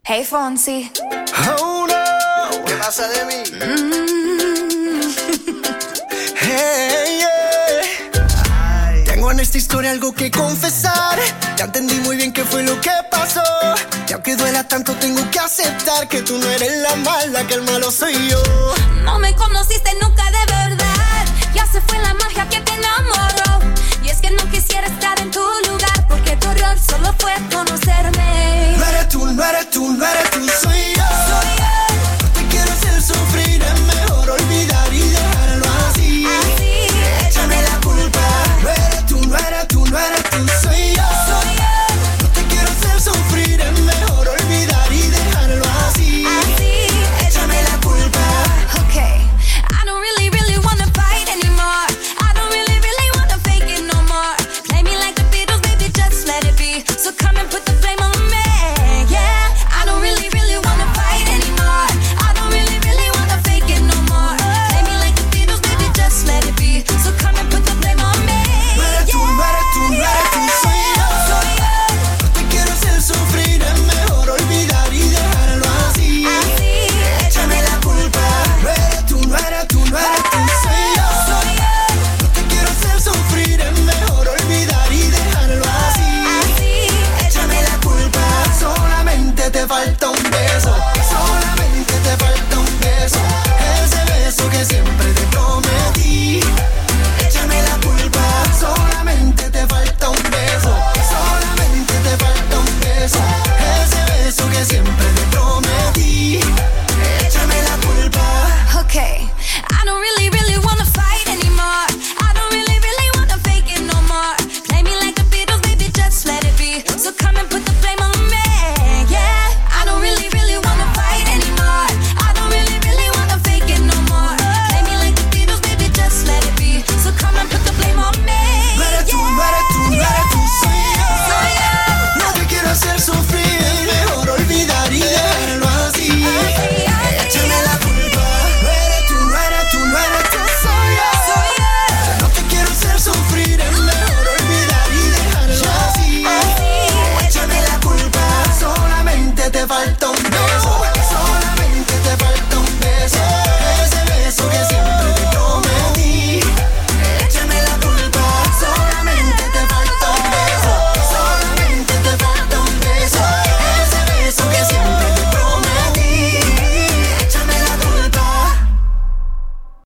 Hey 0.05 0.25
Fonsi. 0.25 0.91
Oh 1.61 1.87
¿Qué 2.65 2.75
pasa 2.77 3.07
de 3.07 3.25
mí? 3.27 3.35
Mm. 3.53 3.93
Tengo 9.05 9.31
en 9.33 9.41
esta 9.41 9.59
historia 9.59 9.91
algo 9.91 10.15
que 10.15 10.31
confesar. 10.31 11.19
Ya 11.59 11.65
entendí 11.65 11.97
muy 11.97 12.17
bien 12.17 12.33
qué 12.33 12.43
fue 12.47 12.63
lo 12.63 12.81
que 12.81 12.89
pasó. 13.11 13.43
Y 14.09 14.13
aunque 14.15 14.35
duela 14.35 14.67
tanto, 14.67 14.95
tengo 14.95 15.31
que 15.31 15.39
aceptar 15.39 16.09
que 16.09 16.23
tú 16.23 16.39
no 16.39 16.49
eres 16.49 16.73
la 16.79 16.97
mala, 16.97 17.47
que 17.47 17.53
el 17.53 17.63
malo 17.65 17.91
soy 17.91 18.15
yo. 18.31 18.43
No 19.05 19.19
me 19.19 19.35
conociste 19.35 19.91
nunca 20.01 20.25
de 20.31 20.47
verdad. 20.55 21.27
Ya 21.53 21.67
se 21.67 21.83
fue 21.83 21.99
la 21.99 22.15
magia 22.15 22.49
que 22.49 22.63
te 22.63 22.73
enamoró. 22.73 23.52
fue 27.23 27.33
conocerme. 27.53 28.77
No 28.79 28.85
eres 28.85 29.09
tú, 29.09 29.27
no 29.27 29.45
eres 29.45 29.71
tú 29.71 29.72